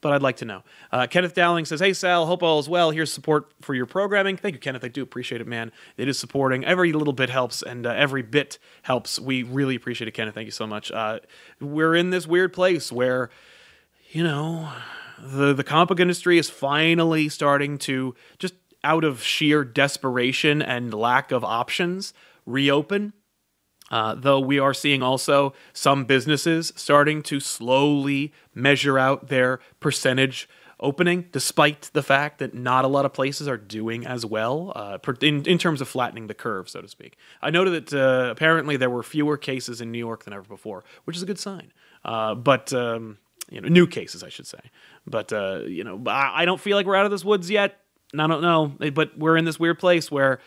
but 0.01 0.12
I'd 0.12 0.22
like 0.22 0.38
to 0.38 0.46
know. 0.46 0.63
Uh, 0.91 1.08
Kenneth 1.08 1.34
Dowling 1.34 1.65
says, 1.65 1.79
Hey, 1.79 1.93
Sal, 1.93 2.25
hope 2.25 2.43
all 2.43 2.60
is 2.60 2.67
well. 2.67 2.91
Here's 2.91 3.12
support 3.12 3.51
for 3.62 3.74
your 3.74 3.86
programming. 3.86 4.36
Thank 4.36 4.53
you, 4.53 4.60
Kenneth. 4.60 4.84
I 4.84 4.88
do 4.88 5.01
appreciate 5.03 5.41
it, 5.41 5.48
man. 5.48 5.72
It 5.96 6.08
is 6.08 6.20
supporting. 6.20 6.65
Every 6.65 6.91
little 6.91 7.13
bit 7.13 7.29
helps, 7.29 7.62
and 7.62 7.86
uh, 7.86 7.91
every 7.91 8.24
bit 8.24 8.58
helps. 8.81 9.20
We 9.20 9.43
really 9.43 9.75
appreciate 9.75 10.08
it, 10.08 10.12
Kenneth. 10.12 10.36
Thank 10.36 10.46
you 10.46 10.51
so 10.51 10.67
much. 10.67 10.91
Uh, 10.91 11.20
we're 11.60 11.96
in 11.96 12.10
this 12.10 12.27
weird 12.27 12.51
place 12.51 12.91
where, 12.91 13.29
you 14.10 14.24
know, 14.24 14.72
the, 15.20 15.53
the 15.53 15.63
comic 15.63 15.89
book 15.89 16.00
industry 16.00 16.38
is 16.38 16.50
finally 16.50 17.29
starting 17.29 17.77
to 17.79 18.15
just 18.39 18.55
out 18.84 19.03
of 19.03 19.22
sheer 19.22 19.63
desperation 19.63 20.62
and 20.62 20.93
lack 20.93 21.31
of 21.31 21.43
options 21.43 22.13
reopen 22.46 23.13
uh, 23.91 24.15
though 24.15 24.39
we 24.39 24.57
are 24.57 24.74
seeing 24.74 25.03
also 25.03 25.53
some 25.74 26.05
businesses 26.05 26.74
starting 26.75 27.21
to 27.24 27.39
slowly 27.39 28.33
measure 28.55 28.98
out 28.98 29.27
their 29.27 29.60
percentage 29.79 30.50
opening, 30.79 31.27
despite 31.31 31.91
the 31.93 32.01
fact 32.01 32.39
that 32.39 32.55
not 32.55 32.83
a 32.83 32.88
lot 32.88 33.05
of 33.05 33.13
places 33.13 33.48
are 33.48 33.57
doing 33.57 34.05
as 34.07 34.25
well 34.25 34.71
uh, 34.75 34.98
in, 35.21 35.45
in 35.45 35.57
terms 35.60 35.79
of 35.79 35.88
flattening 35.88 36.25
the 36.25 36.33
curve, 36.33 36.67
so 36.67 36.81
to 36.81 36.88
speak. 36.88 37.17
I 37.39 37.51
noted 37.51 37.88
that 37.88 37.93
uh, 37.93 38.31
apparently 38.31 38.77
there 38.77 38.89
were 38.89 39.03
fewer 39.03 39.38
cases 39.38 39.79
in 39.79 39.91
New 39.91 40.00
York 40.00 40.24
than 40.24 40.33
ever 40.33 40.48
before, 40.48 40.83
which 41.03 41.15
is 41.15 41.21
a 41.21 41.27
good 41.27 41.38
sign. 41.38 41.71
Uh, 42.03 42.33
but 42.33 42.74
um, 42.74 43.19
you 43.51 43.62
know, 43.62 43.67
new 43.67 43.86
cases, 43.86 44.24
I 44.24 44.29
should 44.29 44.48
say. 44.48 44.60
But 45.05 45.31
uh, 45.31 45.62
you 45.67 45.83
know, 45.83 46.01
I, 46.07 46.41
I 46.41 46.45
don't 46.45 46.60
feel 46.60 46.75
like 46.75 46.88
we're 46.88 46.95
out 46.95 47.05
of 47.05 47.12
this 47.12 47.24
woods 47.24 47.51
yet. 47.51 47.77
And 48.12 48.21
I 48.21 48.27
don't 48.27 48.41
know, 48.41 48.91
but 48.91 49.17
we're 49.17 49.38
in 49.38 49.45
this 49.45 49.57
weird 49.57 49.79
place 49.79 50.12
where, 50.12 50.39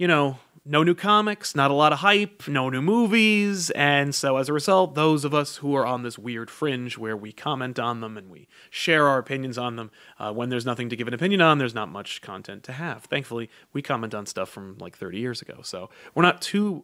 you 0.00 0.08
know, 0.08 0.38
no 0.64 0.82
new 0.82 0.94
comics, 0.94 1.54
not 1.54 1.70
a 1.70 1.74
lot 1.74 1.92
of 1.92 1.98
hype, 1.98 2.48
no 2.48 2.70
new 2.70 2.80
movies, 2.80 3.68
and 3.72 4.14
so 4.14 4.38
as 4.38 4.48
a 4.48 4.52
result, 4.54 4.94
those 4.94 5.26
of 5.26 5.34
us 5.34 5.56
who 5.56 5.74
are 5.76 5.84
on 5.84 6.04
this 6.04 6.18
weird 6.18 6.50
fringe 6.50 6.96
where 6.96 7.14
we 7.14 7.32
comment 7.32 7.78
on 7.78 8.00
them 8.00 8.16
and 8.16 8.30
we 8.30 8.48
share 8.70 9.06
our 9.06 9.18
opinions 9.18 9.58
on 9.58 9.76
them, 9.76 9.90
uh, 10.18 10.32
when 10.32 10.48
there's 10.48 10.64
nothing 10.64 10.88
to 10.88 10.96
give 10.96 11.06
an 11.06 11.12
opinion 11.12 11.42
on, 11.42 11.58
there's 11.58 11.74
not 11.74 11.90
much 11.90 12.22
content 12.22 12.62
to 12.62 12.72
have. 12.72 13.04
Thankfully, 13.04 13.50
we 13.74 13.82
comment 13.82 14.14
on 14.14 14.24
stuff 14.24 14.48
from 14.48 14.78
like 14.78 14.96
30 14.96 15.18
years 15.18 15.42
ago, 15.42 15.60
so 15.62 15.90
we're 16.14 16.22
not 16.22 16.40
too 16.40 16.82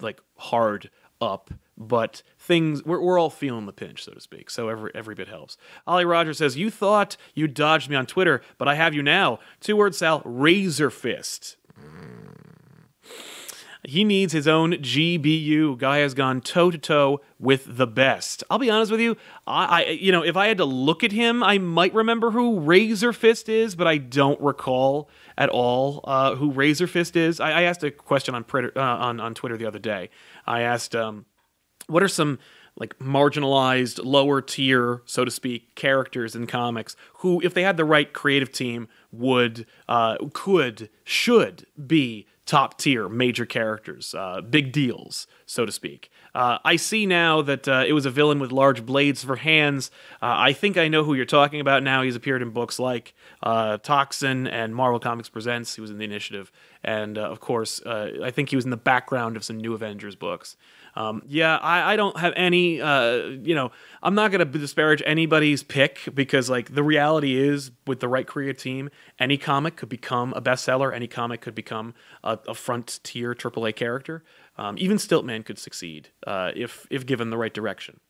like 0.00 0.20
hard 0.36 0.90
up, 1.20 1.52
but 1.78 2.24
things 2.40 2.84
we're, 2.84 3.00
we're 3.00 3.20
all 3.20 3.30
feeling 3.30 3.66
the 3.66 3.72
pinch, 3.72 4.02
so 4.02 4.10
to 4.10 4.20
speak. 4.20 4.50
So 4.50 4.68
every 4.68 4.90
every 4.96 5.14
bit 5.14 5.28
helps. 5.28 5.56
Ollie 5.86 6.04
Rogers 6.04 6.38
says, 6.38 6.56
"You 6.56 6.72
thought 6.72 7.16
you 7.34 7.46
dodged 7.46 7.88
me 7.88 7.94
on 7.94 8.06
Twitter, 8.06 8.42
but 8.58 8.66
I 8.66 8.74
have 8.74 8.94
you 8.94 9.02
now." 9.02 9.38
Two 9.60 9.76
words, 9.76 9.98
Sal. 9.98 10.22
Razor 10.24 10.90
fist. 10.90 11.56
He 13.84 14.04
needs 14.04 14.32
his 14.32 14.46
own 14.46 14.74
GBU. 14.74 15.76
Guy 15.78 15.98
has 15.98 16.14
gone 16.14 16.40
toe 16.40 16.70
to 16.70 16.78
toe 16.78 17.20
with 17.40 17.76
the 17.76 17.86
best. 17.86 18.44
I'll 18.48 18.58
be 18.58 18.70
honest 18.70 18.92
with 18.92 19.00
you. 19.00 19.16
I, 19.44 19.64
I, 19.64 19.88
you 19.88 20.12
know, 20.12 20.22
if 20.22 20.36
I 20.36 20.46
had 20.46 20.58
to 20.58 20.64
look 20.64 21.02
at 21.02 21.10
him, 21.10 21.42
I 21.42 21.58
might 21.58 21.92
remember 21.92 22.30
who 22.30 22.60
Razor 22.60 23.12
Fist 23.12 23.48
is, 23.48 23.74
but 23.74 23.88
I 23.88 23.98
don't 23.98 24.40
recall 24.40 25.10
at 25.36 25.48
all 25.48 26.00
uh, 26.04 26.36
who 26.36 26.52
Razor 26.52 26.86
Fist 26.86 27.16
is. 27.16 27.40
I, 27.40 27.50
I 27.50 27.62
asked 27.62 27.82
a 27.82 27.90
question 27.90 28.36
on, 28.36 28.44
uh, 28.54 28.80
on 28.80 29.18
on 29.18 29.34
Twitter 29.34 29.56
the 29.56 29.66
other 29.66 29.80
day. 29.80 30.10
I 30.46 30.60
asked, 30.60 30.94
um, 30.94 31.26
"What 31.88 32.02
are 32.02 32.08
some?" 32.08 32.38
like 32.74 32.98
marginalized 32.98 34.00
lower 34.02 34.40
tier 34.40 35.02
so 35.04 35.26
to 35.26 35.30
speak 35.30 35.74
characters 35.74 36.34
in 36.34 36.46
comics 36.46 36.96
who 37.16 37.38
if 37.42 37.52
they 37.52 37.62
had 37.62 37.76
the 37.76 37.84
right 37.84 38.14
creative 38.14 38.50
team 38.50 38.88
would 39.12 39.66
uh, 39.90 40.16
could 40.32 40.88
should 41.04 41.66
be 41.86 42.26
top 42.44 42.76
tier 42.76 43.08
major 43.08 43.46
characters, 43.46 44.14
uh, 44.14 44.40
big 44.40 44.72
deals, 44.72 45.26
so 45.46 45.64
to 45.64 45.72
speak. 45.72 46.10
Uh, 46.34 46.58
I 46.64 46.76
see 46.76 47.06
now 47.06 47.42
that 47.42 47.68
uh, 47.68 47.84
it 47.86 47.92
was 47.92 48.06
a 48.06 48.10
villain 48.10 48.40
with 48.40 48.50
large 48.50 48.84
blades 48.84 49.22
for 49.22 49.36
hands. 49.36 49.90
Uh, 50.20 50.34
I 50.38 50.52
think 50.52 50.76
I 50.76 50.88
know 50.88 51.04
who 51.04 51.14
you're 51.14 51.24
talking 51.24 51.60
about 51.60 51.82
now. 51.82 52.02
He's 52.02 52.16
appeared 52.16 52.42
in 52.42 52.50
books 52.50 52.78
like 52.78 53.14
uh, 53.42 53.78
Toxin 53.78 54.46
and 54.46 54.74
Marvel 54.74 54.98
Comics 54.98 55.28
Presents. 55.28 55.74
He 55.74 55.80
was 55.80 55.90
in 55.90 55.98
the 55.98 56.04
Initiative. 56.04 56.50
And 56.82 57.16
uh, 57.16 57.22
of 57.22 57.38
course, 57.38 57.80
I 57.86 58.30
think 58.32 58.48
he 58.48 58.56
was 58.56 58.64
in 58.64 58.72
the 58.72 58.76
background 58.76 59.36
of 59.36 59.44
some 59.44 59.58
New 59.58 59.74
Avengers 59.74 60.16
books. 60.16 60.56
Um, 60.94 61.22
yeah, 61.26 61.56
I, 61.56 61.94
I, 61.94 61.96
don't 61.96 62.18
have 62.18 62.34
any, 62.36 62.80
uh, 62.80 63.14
you 63.42 63.54
know, 63.54 63.72
I'm 64.02 64.14
not 64.14 64.30
going 64.30 64.46
to 64.46 64.58
disparage 64.58 65.02
anybody's 65.06 65.62
pick 65.62 66.00
because, 66.12 66.50
like, 66.50 66.74
the 66.74 66.82
reality 66.82 67.38
is 67.38 67.70
with 67.86 68.00
the 68.00 68.08
right 68.08 68.26
creative 68.26 68.60
team, 68.60 68.90
any 69.18 69.38
comic 69.38 69.76
could 69.76 69.88
become 69.88 70.34
a 70.34 70.42
bestseller. 70.42 70.94
Any 70.94 71.06
comic 71.06 71.40
could 71.40 71.54
become 71.54 71.94
a, 72.22 72.38
a 72.46 72.54
front 72.54 73.00
tier 73.02 73.34
AAA 73.34 73.74
character. 73.74 74.22
Um, 74.58 74.76
even 74.78 74.98
Stiltman 74.98 75.44
could 75.46 75.58
succeed 75.58 76.10
uh, 76.26 76.52
if 76.54 76.86
if 76.90 77.06
given 77.06 77.30
the 77.30 77.38
right 77.38 77.54
direction. 77.54 78.00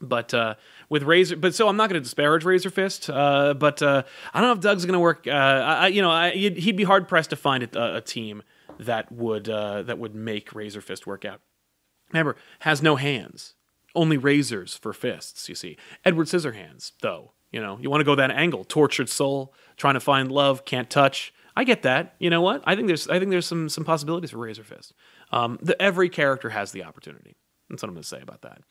But 0.00 0.32
uh, 0.32 0.54
with 0.88 1.02
Razor, 1.02 1.36
but 1.36 1.54
so 1.54 1.68
I'm 1.68 1.76
not 1.76 1.90
going 1.90 2.00
to 2.00 2.04
disparage 2.04 2.44
Razor 2.44 2.70
Fist. 2.70 3.10
Uh, 3.10 3.54
but 3.54 3.82
uh, 3.82 4.02
I 4.32 4.40
don't 4.40 4.48
know 4.48 4.54
if 4.54 4.60
Doug's 4.60 4.84
going 4.84 4.94
to 4.94 5.00
work. 5.00 5.26
Uh, 5.26 5.30
I, 5.30 5.88
you 5.88 6.00
know, 6.00 6.10
I, 6.10 6.30
he'd 6.30 6.76
be 6.76 6.84
hard 6.84 7.06
pressed 7.06 7.30
to 7.30 7.36
find 7.36 7.62
a, 7.62 7.96
a 7.96 8.00
team 8.00 8.42
that 8.80 9.12
would 9.12 9.48
uh, 9.48 9.82
that 9.82 9.98
would 9.98 10.14
make 10.14 10.54
Razor 10.54 10.80
Fist 10.80 11.06
work 11.06 11.24
out. 11.24 11.40
Remember, 12.12 12.36
has 12.60 12.82
no 12.82 12.96
hands, 12.96 13.54
only 13.94 14.16
razors 14.16 14.76
for 14.76 14.92
fists. 14.92 15.48
You 15.48 15.54
see, 15.54 15.76
Edward 16.04 16.26
Scissorhands, 16.26 16.92
though. 17.00 17.32
You 17.50 17.60
know, 17.60 17.78
you 17.80 17.90
want 17.90 18.00
to 18.00 18.04
go 18.04 18.14
that 18.14 18.30
angle, 18.30 18.64
tortured 18.64 19.08
soul, 19.08 19.52
trying 19.76 19.94
to 19.94 20.00
find 20.00 20.30
love, 20.30 20.64
can't 20.64 20.88
touch. 20.88 21.34
I 21.56 21.64
get 21.64 21.82
that. 21.82 22.14
You 22.18 22.30
know 22.30 22.40
what? 22.40 22.62
I 22.64 22.76
think 22.76 22.86
there's 22.86 23.08
I 23.08 23.18
think 23.18 23.30
there's 23.30 23.46
some 23.46 23.68
some 23.68 23.84
possibilities 23.84 24.30
for 24.30 24.38
Razor 24.38 24.64
Fist. 24.64 24.92
Um, 25.32 25.58
the, 25.60 25.80
every 25.82 26.08
character 26.08 26.50
has 26.50 26.72
the 26.72 26.84
opportunity. 26.84 27.36
That's 27.70 27.82
what 27.82 27.88
I'm 27.88 27.94
going 27.94 28.02
to 28.02 28.08
say 28.08 28.20
about 28.20 28.42
that. 28.42 28.62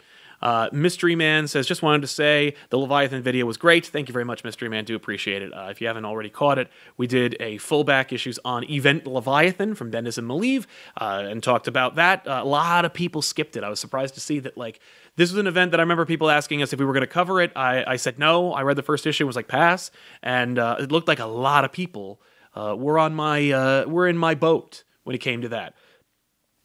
Uh, 0.41 0.70
Mystery 0.72 1.15
Man 1.15 1.48
says, 1.48 1.65
just 1.65 1.82
wanted 1.82 2.01
to 2.01 2.08
say 2.08 2.53
the 2.70 2.77
Leviathan 2.77 3.22
video 3.22 3.46
was 3.46 3.58
great. 3.58 3.86
Thank 3.86 4.10
you 4.10 4.13
very 4.13 4.25
much, 4.25 4.44
Mystery 4.44 4.68
Man. 4.68 4.84
Do 4.84 4.96
appreciate 4.96 5.41
it. 5.41 5.53
Uh, 5.53 5.68
if 5.70 5.79
you 5.79 5.88
haven't 5.88 6.06
already 6.06 6.29
caught 6.29 6.58
it, 6.58 6.70
we 6.98 7.08
did 7.08 7.36
a 7.39 7.58
full 7.58 7.84
back 7.84 8.12
issues 8.12 8.39
on 8.44 8.70
Event 8.70 9.08
Leviathan 9.08 9.75
from 9.75 9.89
Bendis 9.89 10.18
and 10.18 10.29
Maleev 10.29 10.65
uh, 10.98 11.24
and 11.29 11.41
talked 11.41 11.68
about 11.68 11.96
that. 11.96 12.27
Uh, 12.27 12.41
a 12.44 12.46
lot 12.46 12.84
of 12.84 12.94
people 12.94 13.22
skipped 13.22 13.56
it. 13.56 13.63
I 13.63 13.70
was 13.70 13.79
surprised 13.79 14.15
to 14.15 14.20
see 14.20 14.39
that, 14.39 14.58
like, 14.58 14.79
this 15.15 15.32
was 15.32 15.39
an 15.39 15.48
event 15.48 15.72
that 15.72 15.79
I 15.79 15.84
remember 15.84 16.06
people 16.06 16.29
asking 16.29 16.62
us 16.62 16.74
if 16.74 16.79
we 16.79 16.86
were 16.86 16.94
going 16.94 17.01
to 17.01 17.08
cover 17.08 17.41
it. 17.41 17.51
I, 17.56 17.84
I, 17.86 17.96
said 17.96 18.20
no. 18.20 18.53
I 18.53 18.63
read 18.63 18.77
the 18.77 18.84
first 18.84 19.08
issue, 19.08 19.25
was 19.25 19.36
like, 19.36 19.48
pass. 19.48 19.91
And 20.24 20.60
uh, 20.60 20.77
it 20.79 20.91
looked 20.91 21.08
like 21.08 21.20
a 21.20 21.25
lot 21.25 21.63
of 21.65 21.72
people 21.72 22.22
uh, 22.56 22.75
were 22.77 23.00
on 23.00 23.13
my, 23.13 23.86
were 23.86 24.08
in 24.08 24.18
my 24.18 24.36
boat 24.36 24.84
when 25.03 25.15
it 25.15 25.20
came 25.20 25.41
to 25.41 25.50
that. 25.50 25.74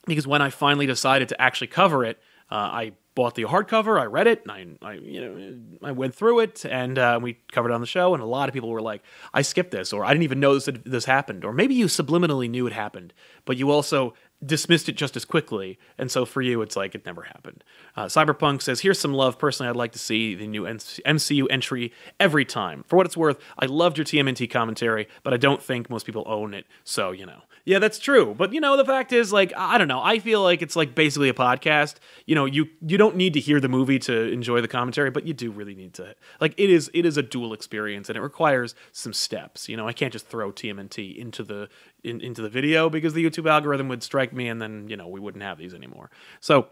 Because 0.07 0.27
when 0.27 0.43
I 0.43 0.51
finally 0.51 0.87
decided 0.87 1.29
to 1.31 1.41
actually 1.41 1.69
cover 1.69 2.05
it, 2.05 2.19
I 2.51 2.93
bought 3.15 3.35
the 3.35 3.45
hardcover. 3.45 4.01
I 4.01 4.05
read 4.05 4.27
it, 4.27 4.45
and 4.47 4.79
I, 4.83 4.91
I 4.91 4.93
you 4.95 5.21
know, 5.21 5.59
I 5.83 5.93
went 5.93 6.15
through 6.15 6.41
it, 6.41 6.65
and 6.65 6.99
uh, 6.99 7.19
we 7.23 7.39
covered 7.53 7.71
it 7.71 7.75
on 7.75 7.81
the 7.81 7.87
show. 7.87 8.15
And 8.15 8.23
a 8.23 8.27
lot 8.27 8.49
of 8.49 8.53
people 8.53 8.71
were 8.71 8.83
like, 8.83 9.03
"I 9.33 9.43
skipped 9.43 9.71
this," 9.71 9.93
or 9.93 10.05
"I 10.05 10.13
didn't 10.13 10.25
even 10.25 10.41
know 10.41 10.55
this 10.59 10.69
this 10.85 11.05
happened," 11.05 11.45
or 11.45 11.53
maybe 11.53 11.75
you 11.75 11.87
subliminally 11.87 12.51
knew 12.51 12.67
it 12.67 12.73
happened, 12.73 13.13
but 13.45 13.57
you 13.57 13.71
also 13.71 14.15
dismissed 14.45 14.89
it 14.89 14.97
just 14.97 15.17
as 15.17 15.25
quickly. 15.25 15.79
And 15.97 16.11
so 16.11 16.25
for 16.25 16.43
you, 16.43 16.61
it's 16.61 16.77
like 16.77 16.95
it 16.95 17.07
never 17.07 17.23
happened. 17.23 17.65
Uh, 17.97 18.07
Cyberpunk 18.07 18.61
says, 18.61 18.81
Here's 18.81 18.99
some 18.99 19.15
love. 19.15 19.39
Personally, 19.39 19.71
I'd 19.71 19.77
like 19.77 19.93
to 19.93 19.99
see 19.99 20.35
the 20.35 20.47
new 20.47 20.65
MCU 20.65 21.47
entry 21.49 21.93
every 22.21 22.45
time. 22.45 22.85
For 22.87 22.97
what 22.97 23.07
it's 23.07 23.17
worth, 23.17 23.39
I 23.59 23.67
loved 23.67 23.97
your 23.97 24.05
TMNT 24.05 24.51
commentary, 24.51 25.09
but 25.23 25.33
I 25.33 25.39
don't 25.39 25.63
think 25.63 25.89
most 25.89 26.05
people 26.05 26.25
own 26.27 26.53
it. 26.53 26.67
So, 26.85 27.13
you 27.13 27.25
know. 27.27 27.43
Yeah, 27.67 27.79
that's 27.79 27.99
true. 27.99 28.35
But 28.37 28.53
you 28.53 28.61
know, 28.61 28.77
the 28.77 28.85
fact 28.85 29.13
is, 29.13 29.33
like, 29.33 29.53
I 29.57 29.79
don't 29.79 29.89
know. 29.89 30.03
I 30.03 30.19
feel 30.19 30.43
like 30.43 30.61
it's 30.61 30.77
like 30.77 30.95
basically 30.95 31.31
a 31.31 31.35
podcast. 31.35 31.95
You 32.27 32.35
know, 32.35 32.45
you 32.45 32.67
you 32.87 32.99
don't 32.99 33.17
need 33.17 33.33
to 33.35 33.41
hear 33.41 33.59
the 33.59 33.71
movie 33.71 33.99
to 34.01 34.31
enjoy 34.31 34.61
the 34.61 34.69
commentary, 34.69 35.11
but 35.11 35.27
you 35.27 35.33
do 35.33 35.51
really 35.51 35.75
need 35.75 35.95
to. 35.95 36.15
Like, 36.41 36.53
it 36.59 36.69
is 36.69 36.91
it 36.93 37.07
is 37.07 37.17
a 37.17 37.23
dual 37.23 37.55
experience, 37.55 38.11
and 38.11 38.19
it 38.19 38.21
requires 38.21 38.75
some 38.93 39.15
steps. 39.15 39.67
You 39.69 39.79
know, 39.79 39.89
I 39.89 39.95
can't 39.95 40.13
just 40.13 40.27
throw 40.29 40.53
TMNT 40.53 41.17
into 41.17 41.43
the 41.43 41.71
in, 42.03 42.21
into 42.21 42.43
the 42.43 42.51
video 42.51 42.91
because 42.91 43.15
the 43.15 43.25
YouTube 43.25 43.49
algorithm 43.51 43.89
would 43.89 44.03
strike 44.03 44.35
me, 44.35 44.49
and 44.49 44.61
then 44.61 44.87
you 44.89 44.97
know 44.97 45.09
we 45.09 45.21
wouldn't 45.21 45.43
have 45.43 45.59
these 45.59 45.75
anymore. 45.75 46.11
So. 46.41 46.69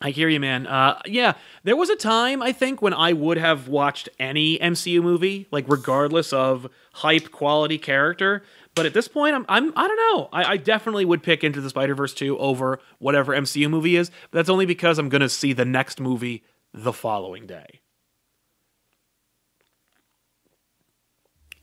I 0.00 0.10
hear 0.10 0.28
you, 0.28 0.40
man. 0.40 0.66
Uh, 0.66 1.00
yeah, 1.06 1.34
there 1.62 1.76
was 1.76 1.88
a 1.88 1.94
time 1.96 2.42
I 2.42 2.50
think 2.52 2.82
when 2.82 2.92
I 2.92 3.12
would 3.12 3.38
have 3.38 3.68
watched 3.68 4.08
any 4.18 4.58
MCU 4.58 5.00
movie, 5.00 5.46
like 5.52 5.66
regardless 5.68 6.32
of 6.32 6.68
hype, 6.94 7.30
quality, 7.30 7.78
character. 7.78 8.42
But 8.74 8.86
at 8.86 8.94
this 8.94 9.06
point, 9.08 9.34
I'm, 9.34 9.46
I'm 9.48 9.72
I 9.76 9.86
don't 9.86 9.96
know. 9.96 10.28
I, 10.32 10.52
I 10.52 10.56
definitely 10.56 11.04
would 11.04 11.22
pick 11.22 11.44
Into 11.44 11.60
the 11.60 11.70
Spider 11.70 11.94
Verse 11.94 12.14
2 12.14 12.38
over 12.38 12.80
whatever 12.98 13.32
MCU 13.32 13.70
movie 13.70 13.96
is. 13.96 14.10
But 14.30 14.38
that's 14.38 14.48
only 14.48 14.66
because 14.66 14.98
I'm 14.98 15.08
gonna 15.08 15.28
see 15.28 15.52
the 15.52 15.64
next 15.64 16.00
movie 16.00 16.44
the 16.72 16.92
following 16.92 17.46
day. 17.46 17.80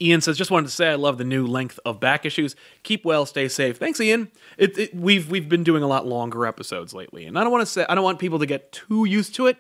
Ian 0.02 0.22
says, 0.22 0.36
just 0.38 0.50
wanted 0.50 0.66
to 0.66 0.74
say 0.74 0.90
I 0.90 0.96
love 0.96 1.20
the 1.20 1.24
new 1.24 1.46
length 1.46 1.80
of 1.86 2.00
back 2.00 2.26
issues. 2.26 2.56
Keep 2.82 3.06
well, 3.06 3.26
stay 3.28 3.48
safe. 3.48 3.78
Thanks, 3.78 4.02
Ian. 4.02 4.32
It, 4.58 4.78
it, 4.78 4.96
we've 4.96 5.30
we've 5.30 5.48
been 5.48 5.64
doing 5.64 5.84
a 5.84 5.88
lot 5.88 6.08
longer 6.08 6.48
episodes 6.48 6.94
lately, 6.94 7.26
and 7.26 7.38
I 7.38 7.44
don't 7.44 7.52
want 7.52 7.62
to 7.62 7.68
say 7.68 7.86
I 7.88 7.94
don't 7.94 8.04
want 8.04 8.18
people 8.20 8.40
to 8.40 8.48
get 8.48 8.72
too 8.72 9.06
used 9.06 9.36
to 9.36 9.48
it. 9.48 9.58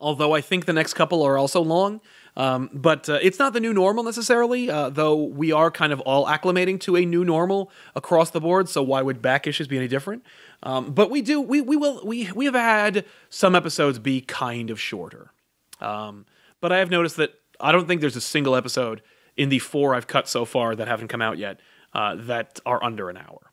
Although 0.00 0.34
I 0.34 0.40
think 0.40 0.66
the 0.66 0.72
next 0.72 0.94
couple 0.94 1.22
are 1.22 1.38
also 1.38 1.60
long. 1.60 2.00
Um, 2.36 2.70
but 2.72 3.08
uh, 3.08 3.18
it's 3.20 3.38
not 3.38 3.52
the 3.52 3.60
new 3.60 3.74
normal 3.74 4.04
necessarily, 4.04 4.70
uh, 4.70 4.88
though 4.88 5.22
we 5.22 5.52
are 5.52 5.70
kind 5.70 5.92
of 5.92 6.00
all 6.00 6.26
acclimating 6.26 6.80
to 6.80 6.96
a 6.96 7.04
new 7.04 7.24
normal 7.24 7.70
across 7.94 8.30
the 8.30 8.40
board. 8.40 8.68
So 8.68 8.82
why 8.82 9.02
would 9.02 9.20
back 9.20 9.46
issues 9.46 9.68
be 9.68 9.76
any 9.76 9.88
different? 9.88 10.24
Um, 10.62 10.92
but 10.92 11.10
we 11.10 11.20
do, 11.20 11.40
we, 11.40 11.60
we 11.60 11.76
will, 11.76 12.00
we, 12.04 12.30
we 12.32 12.46
have 12.46 12.54
had 12.54 13.04
some 13.28 13.54
episodes 13.54 13.98
be 13.98 14.22
kind 14.22 14.70
of 14.70 14.80
shorter. 14.80 15.32
Um, 15.80 16.24
but 16.60 16.72
I 16.72 16.78
have 16.78 16.90
noticed 16.90 17.16
that 17.16 17.34
I 17.60 17.70
don't 17.72 17.86
think 17.86 18.00
there's 18.00 18.16
a 18.16 18.20
single 18.20 18.56
episode 18.56 19.02
in 19.36 19.48
the 19.48 19.58
four 19.58 19.94
I've 19.94 20.06
cut 20.06 20.28
so 20.28 20.44
far 20.44 20.74
that 20.74 20.88
haven't 20.88 21.08
come 21.08 21.22
out 21.22 21.36
yet 21.36 21.60
uh, 21.92 22.14
that 22.16 22.60
are 22.64 22.82
under 22.82 23.10
an 23.10 23.18
hour. 23.18 23.52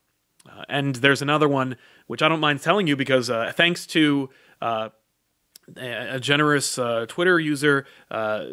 Uh, 0.49 0.63
and 0.69 0.95
there's 0.95 1.21
another 1.21 1.47
one 1.47 1.75
which 2.07 2.21
I 2.21 2.29
don't 2.29 2.39
mind 2.39 2.61
telling 2.61 2.87
you 2.87 2.95
because 2.95 3.29
uh, 3.29 3.51
thanks 3.55 3.85
to 3.87 4.29
uh, 4.61 4.89
a 5.77 6.19
generous 6.19 6.77
uh, 6.77 7.05
Twitter 7.07 7.39
user 7.39 7.85
uh, 8.11 8.45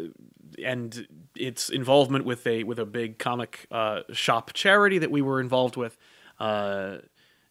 and 0.63 1.07
its 1.35 1.69
involvement 1.69 2.25
with 2.25 2.45
a 2.47 2.63
with 2.63 2.79
a 2.79 2.85
big 2.85 3.19
comic 3.19 3.67
uh, 3.71 4.01
shop 4.11 4.51
charity 4.53 4.97
that 4.99 5.11
we 5.11 5.21
were 5.21 5.39
involved 5.39 5.75
with. 5.75 5.97
Uh, 6.39 6.97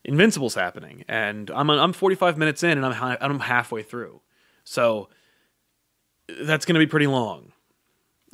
Invincible's 0.04 0.54
happening, 0.54 1.04
and 1.08 1.50
I'm 1.50 1.68
I'm 1.68 1.92
45 1.92 2.38
minutes 2.38 2.62
in, 2.62 2.78
and 2.78 2.87
I'm 2.87 3.18
I'm 3.20 3.40
halfway 3.40 3.82
through, 3.82 4.20
so 4.62 5.08
that's 6.28 6.64
going 6.64 6.75
to 6.75 6.78
be 6.78 6.87
pretty 6.87 7.08
long. 7.08 7.52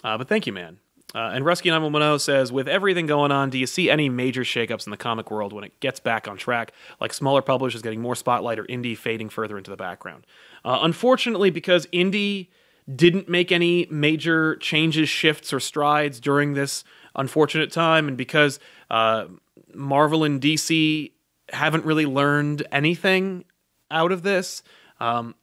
Uh, 0.05 0.19
but 0.19 0.29
thank 0.29 0.47
you, 0.47 0.53
man. 0.53 0.79
Uh, 1.14 1.31
and 1.35 1.45
Rusky 1.45 1.66
910 1.66 2.19
says, 2.19 2.50
with 2.50 2.69
everything 2.69 3.07
going 3.07 3.31
on, 3.31 3.50
do 3.50 3.59
you 3.59 3.66
see 3.66 3.90
any 3.90 4.09
major 4.09 4.42
shakeups 4.42 4.87
in 4.87 4.90
the 4.90 4.97
comic 4.97 5.31
world 5.31 5.52
when 5.52 5.64
it 5.64 5.78
gets 5.81 6.00
back 6.00 6.26
on 6.26 6.37
track, 6.37 6.73
like 7.00 7.12
smaller 7.12 7.42
publishers 7.42 7.83
getting 7.83 8.00
more 8.00 8.14
spotlight 8.14 8.59
or 8.59 8.64
indie 8.64 8.97
fading 8.97 9.28
further 9.28 9.59
into 9.59 9.71
the 9.71 9.76
background? 9.76 10.26
Uh, 10.64 10.78
unfortunately, 10.83 11.50
because 11.50 11.87
indie 11.87 12.49
didn't 12.95 13.28
make 13.28 13.52
any 13.52 13.87
major 13.90 14.57
changes, 14.57 15.09
shifts, 15.09 15.52
or 15.52 15.61
strides 15.61 16.19
during 16.19 16.54
this 16.54 16.83
unfortunate 17.14 17.71
time, 17.71 18.09
and 18.09 18.16
because 18.16 18.59
uh, 18.90 19.26
Marvel 19.75 20.25
and 20.25 20.40
DC 20.40 21.12
haven't 21.51 21.85
really 21.85 22.07
learned 22.07 22.66
anything 22.72 23.44
out 23.90 24.11
of 24.12 24.22
this, 24.22 24.62
um, 24.98 25.35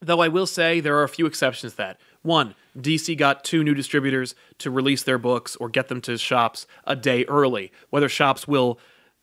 though 0.00 0.20
I 0.20 0.28
will 0.28 0.46
say 0.46 0.80
there 0.80 0.96
are 0.98 1.02
a 1.02 1.08
few 1.08 1.26
exceptions 1.26 1.72
to 1.72 1.76
that. 1.78 2.00
One, 2.22 2.54
DC 2.76 3.16
got 3.18 3.44
two 3.44 3.62
new 3.62 3.74
distributors 3.74 4.34
to 4.58 4.70
release 4.70 5.02
their 5.02 5.18
books 5.18 5.56
or 5.56 5.68
get 5.68 5.88
them 5.88 6.00
to 6.02 6.16
shops 6.16 6.66
a 6.84 6.96
day 6.96 7.24
early. 7.26 7.70
Whether 7.90 8.08
shops 8.08 8.48
will 8.48 8.78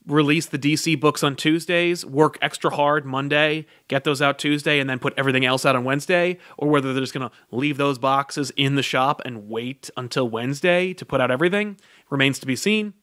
release 0.06 0.46
the 0.46 0.60
DC 0.60 1.00
books 1.00 1.24
on 1.24 1.36
Tuesdays, 1.36 2.06
work 2.06 2.38
extra 2.42 2.72
hard 2.72 3.06
Monday, 3.06 3.66
get 3.88 4.04
those 4.04 4.22
out 4.22 4.40
Tuesday, 4.40 4.80
and 4.80 4.90
then 4.90 5.00
put 5.00 5.14
everything 5.18 5.46
else 5.46 5.66
out 5.66 5.76
on 5.76 5.84
Wednesday, 5.84 6.38
or 6.58 6.70
whether 6.70 6.94
they're 6.94 7.04
just 7.04 7.14
going 7.14 7.30
to 7.30 7.36
leave 7.52 7.78
those 7.78 7.98
boxes 7.98 8.52
in 8.56 8.76
the 8.76 8.84
shop 8.84 9.22
and 9.26 9.50
wait 9.50 9.90
until 9.98 10.30
Wednesday 10.30 10.94
to 10.94 11.06
put 11.06 11.22
out 11.22 11.32
everything 11.32 11.78
remains 12.10 12.40
to 12.40 12.46
be 12.46 12.56
seen. 12.56 12.94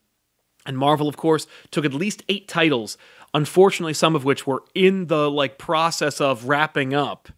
And 0.64 0.76
Marvel, 0.76 1.08
of 1.08 1.16
course, 1.16 1.46
took 1.70 1.84
at 1.84 1.94
least 1.94 2.24
eight 2.28 2.48
titles, 2.48 2.98
unfortunately, 3.32 3.94
some 3.94 4.16
of 4.16 4.24
which 4.24 4.46
were 4.46 4.64
in 4.74 5.06
the 5.06 5.30
like 5.30 5.58
process 5.58 6.20
of 6.20 6.48
wrapping 6.48 6.92
up 6.92 7.28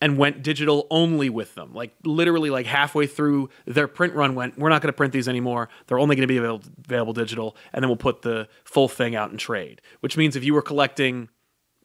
and 0.00 0.18
went 0.18 0.42
digital 0.42 0.86
only 0.90 1.30
with 1.30 1.54
them. 1.54 1.72
Like 1.72 1.94
literally, 2.04 2.50
like 2.50 2.66
halfway 2.66 3.06
through 3.06 3.48
their 3.66 3.88
print 3.88 4.14
run, 4.14 4.34
went, 4.34 4.58
"We're 4.58 4.68
not 4.68 4.82
going 4.82 4.92
to 4.92 4.96
print 4.96 5.12
these 5.12 5.28
anymore. 5.28 5.68
They're 5.86 5.98
only 5.98 6.16
going 6.16 6.24
to 6.24 6.32
be 6.32 6.36
available, 6.36 6.68
available 6.84 7.12
digital, 7.12 7.56
and 7.72 7.82
then 7.82 7.88
we'll 7.88 7.96
put 7.96 8.22
the 8.22 8.48
full 8.64 8.88
thing 8.88 9.14
out 9.14 9.30
in 9.30 9.36
trade." 9.36 9.80
Which 10.00 10.16
means 10.16 10.36
if 10.36 10.44
you 10.44 10.54
were 10.54 10.62
collecting, 10.62 11.28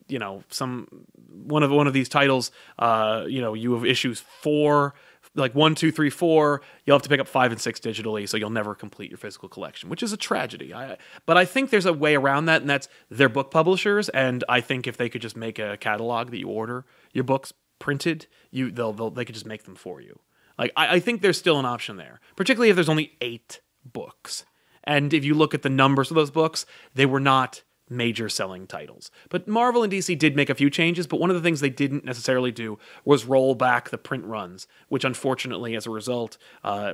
you 0.08 0.19
know, 0.19 0.43
some 0.50 0.88
one 1.28 1.63
of 1.63 1.72
one 1.72 1.88
of 1.88 1.93
these 1.93 2.10
titles, 2.10 2.52
uh, 2.78 3.26
you 3.28 3.41
know, 3.41 3.54
you 3.54 3.74
have 3.74 3.86
issues 3.86 4.19
four. 4.19 4.95
Like 5.36 5.54
one, 5.54 5.76
two, 5.76 5.91
three, 5.91 6.10
four, 6.10 6.62
you'll 6.86 6.95
have 6.95 7.04
to 7.04 7.10
pick 7.10 7.19
up 7.19 7.28
five 7.28 7.52
and 7.52 7.62
six 7.62 7.80
digitally, 7.80 8.28
so 8.28 8.36
you'll 8.36 8.50
never 8.50 8.74
complete 8.74 9.12
your 9.12 9.19
physical 9.19 9.48
collection, 9.48 9.88
which 9.88 10.02
is 10.02 10.12
a 10.12 10.17
tragedy. 10.17 10.74
I, 10.74 10.98
but 11.28 11.38
I 11.38 11.45
think 11.45 11.69
there's 11.69 11.86
a 11.86 11.93
way 11.93 12.15
around 12.15 12.45
that, 12.45 12.62
and 12.62 12.69
that's 12.69 12.89
their 13.12 13.30
book 13.30 13.52
publishers. 13.52 14.10
And 14.10 14.43
I 14.50 14.60
think 14.60 14.88
if 14.88 14.98
they 14.98 15.08
could 15.08 15.22
just 15.22 15.38
make 15.38 15.60
a 15.60 15.78
catalog 15.78 16.32
that 16.32 16.39
you 16.39 16.48
order 16.48 16.84
your 17.13 17.24
books 17.24 17.54
printed, 17.80 18.28
you 18.52 18.72
they'll, 18.72 18.94
they'll 18.94 19.10
they 19.10 19.26
could 19.26 19.36
just 19.36 19.46
make 19.46 19.63
them 19.63 19.76
for 19.76 20.02
you. 20.02 20.20
Like 20.58 20.72
I, 20.76 20.96
I 20.96 21.00
think 21.00 21.22
there's 21.22 21.38
still 21.38 21.60
an 21.60 21.65
option 21.65 21.98
there, 21.98 22.20
particularly 22.36 22.70
if 22.70 22.76
there's 22.76 22.89
only 22.89 23.18
eight 23.22 23.62
books. 23.86 24.46
And 24.84 25.13
if 25.13 25.26
you 25.26 25.34
look 25.34 25.54
at 25.54 25.62
the 25.62 25.70
numbers 25.70 26.10
of 26.10 26.15
those 26.15 26.32
books, 26.32 26.65
they 26.94 27.06
were 27.06 27.20
not 27.20 27.63
major 27.89 28.30
selling 28.30 28.67
titles. 28.67 29.12
But 29.30 29.47
Marvel 29.47 29.84
and 29.84 29.91
DC 29.91 30.17
did 30.17 30.36
make 30.36 30.49
a 30.49 30.56
few 30.56 30.69
changes, 30.69 31.08
but 31.08 31.19
one 31.19 31.30
of 31.30 31.36
the 31.36 31.41
things 31.41 31.60
they 31.60 31.69
didn't 31.69 32.06
necessarily 32.06 32.52
do 32.52 32.78
was 33.04 33.25
roll 33.25 33.56
back 33.56 33.89
the 33.89 33.97
print 33.97 34.25
runs, 34.25 34.67
which 34.89 35.04
unfortunately, 35.04 35.75
as 35.75 35.86
a 35.86 35.89
result, 35.89 36.38
uh, 36.63 36.93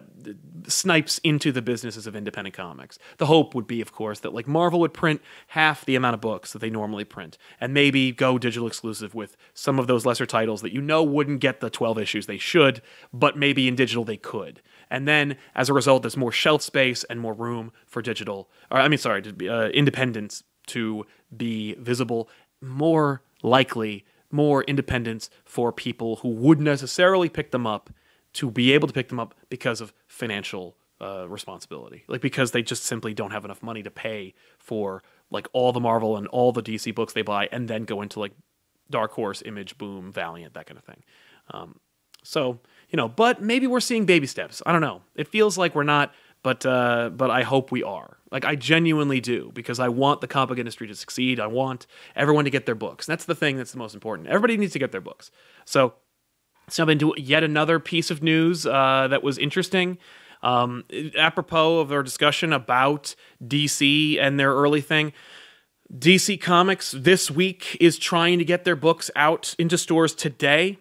snipes 0.67 1.19
into 1.19 1.51
the 1.51 1.61
businesses 1.61 2.07
of 2.07 2.15
independent 2.15 2.55
comics. 2.55 2.97
The 3.17 3.25
hope 3.25 3.53
would 3.53 3.67
be, 3.67 3.81
of 3.81 3.91
course, 3.91 4.19
that 4.21 4.33
like 4.33 4.47
Marvel 4.47 4.79
would 4.79 4.93
print 4.93 5.21
half 5.47 5.85
the 5.85 5.95
amount 5.95 6.13
of 6.13 6.21
books 6.21 6.53
that 6.53 6.59
they 6.59 6.69
normally 6.69 7.03
print, 7.03 7.37
and 7.59 7.73
maybe 7.73 8.11
go 8.11 8.37
digital 8.37 8.67
exclusive 8.67 9.13
with 9.13 9.35
some 9.53 9.79
of 9.79 9.87
those 9.87 10.05
lesser 10.05 10.25
titles 10.25 10.61
that 10.61 10.73
you 10.73 10.81
know 10.81 11.03
wouldn't 11.03 11.41
get 11.41 11.59
the 11.59 11.69
12 11.69 11.99
issues 11.99 12.25
they 12.25 12.37
should, 12.37 12.81
but 13.13 13.37
maybe 13.37 13.67
in 13.67 13.75
digital 13.75 14.05
they 14.05 14.17
could. 14.17 14.61
And 14.89 15.07
then, 15.07 15.37
as 15.55 15.69
a 15.69 15.73
result, 15.73 16.03
there's 16.03 16.17
more 16.17 16.31
shelf 16.31 16.61
space 16.61 17.03
and 17.05 17.19
more 17.19 17.33
room 17.33 17.71
for 17.85 18.01
digital, 18.01 18.49
or 18.71 18.79
I 18.79 18.87
mean, 18.87 18.97
sorry, 18.97 19.23
uh, 19.49 19.69
independence 19.69 20.43
to 20.67 21.05
be 21.35 21.75
visible, 21.75 22.29
more 22.61 23.21
likely, 23.43 24.05
more 24.31 24.63
independence 24.63 25.29
for 25.43 25.71
people 25.71 26.17
who 26.17 26.29
wouldn't 26.29 26.65
necessarily 26.65 27.29
pick 27.29 27.51
them 27.51 27.65
up 27.65 27.89
to 28.33 28.51
be 28.51 28.73
able 28.73 28.87
to 28.87 28.93
pick 28.93 29.09
them 29.09 29.19
up 29.19 29.33
because 29.49 29.79
of 29.79 29.93
financial 30.07 30.75
uh, 31.01 31.27
responsibility. 31.27 32.03
Like 32.07 32.21
because 32.21 32.51
they 32.51 32.61
just 32.61 32.83
simply 32.83 33.13
don't 33.13 33.31
have 33.31 33.45
enough 33.45 33.63
money 33.63 33.83
to 33.83 33.91
pay 33.91 34.33
for 34.57 35.03
like 35.31 35.47
all 35.53 35.71
the 35.71 35.79
Marvel 35.79 36.17
and 36.17 36.27
all 36.27 36.51
the 36.51 36.63
DC 36.63 36.93
books 36.93 37.13
they 37.13 37.21
buy 37.21 37.47
and 37.51 37.67
then 37.67 37.83
go 37.85 38.01
into 38.01 38.19
like 38.19 38.33
Dark 38.89 39.11
Horse, 39.13 39.41
Image, 39.45 39.77
Boom, 39.77 40.11
Valiant, 40.11 40.53
that 40.53 40.67
kind 40.67 40.77
of 40.77 40.83
thing. 40.83 41.03
Um, 41.51 41.79
so, 42.23 42.59
you 42.89 42.97
know, 42.97 43.07
but 43.07 43.41
maybe 43.41 43.67
we're 43.67 43.79
seeing 43.79 44.05
baby 44.05 44.27
steps. 44.27 44.61
I 44.65 44.71
don't 44.71 44.81
know. 44.81 45.01
It 45.15 45.27
feels 45.27 45.57
like 45.57 45.75
we're 45.75 45.83
not 45.83 46.13
but 46.45 46.63
uh, 46.63 47.09
but 47.09 47.31
I 47.31 47.41
hope 47.41 47.71
we 47.71 47.81
are. 47.81 48.17
Like 48.29 48.45
I 48.45 48.53
genuinely 48.53 49.19
do 49.19 49.49
because 49.55 49.79
I 49.79 49.89
want 49.89 50.21
the 50.21 50.27
comic 50.27 50.59
industry 50.59 50.85
to 50.85 50.93
succeed. 50.93 51.39
I 51.39 51.47
want 51.47 51.87
everyone 52.15 52.43
to 52.45 52.51
get 52.51 52.67
their 52.67 52.75
books. 52.75 53.07
That's 53.07 53.25
the 53.25 53.33
thing 53.33 53.57
that's 53.57 53.71
the 53.71 53.79
most 53.79 53.95
important. 53.95 54.27
Everybody 54.27 54.55
needs 54.55 54.73
to 54.73 54.79
get 54.79 54.91
their 54.91 55.01
books. 55.01 55.31
So 55.65 55.95
jump 56.69 56.91
into 56.91 57.15
yet 57.17 57.43
another 57.43 57.79
piece 57.79 58.11
of 58.11 58.21
news 58.21 58.67
uh, 58.67 59.07
that 59.09 59.23
was 59.23 59.39
interesting. 59.39 59.97
Um, 60.43 60.83
apropos 61.17 61.79
of 61.79 61.91
our 61.91 62.03
discussion 62.03 62.53
about 62.53 63.15
DC 63.43 64.19
and 64.21 64.39
their 64.39 64.53
early 64.53 64.81
thing. 64.81 65.13
DC 65.91 66.39
Comics 66.39 66.91
this 66.91 67.31
week 67.31 67.75
is 67.81 67.97
trying 67.97 68.37
to 68.37 68.45
get 68.45 68.65
their 68.65 68.75
books 68.75 69.09
out 69.15 69.55
into 69.57 69.79
stores 69.79 70.13
today 70.13 70.77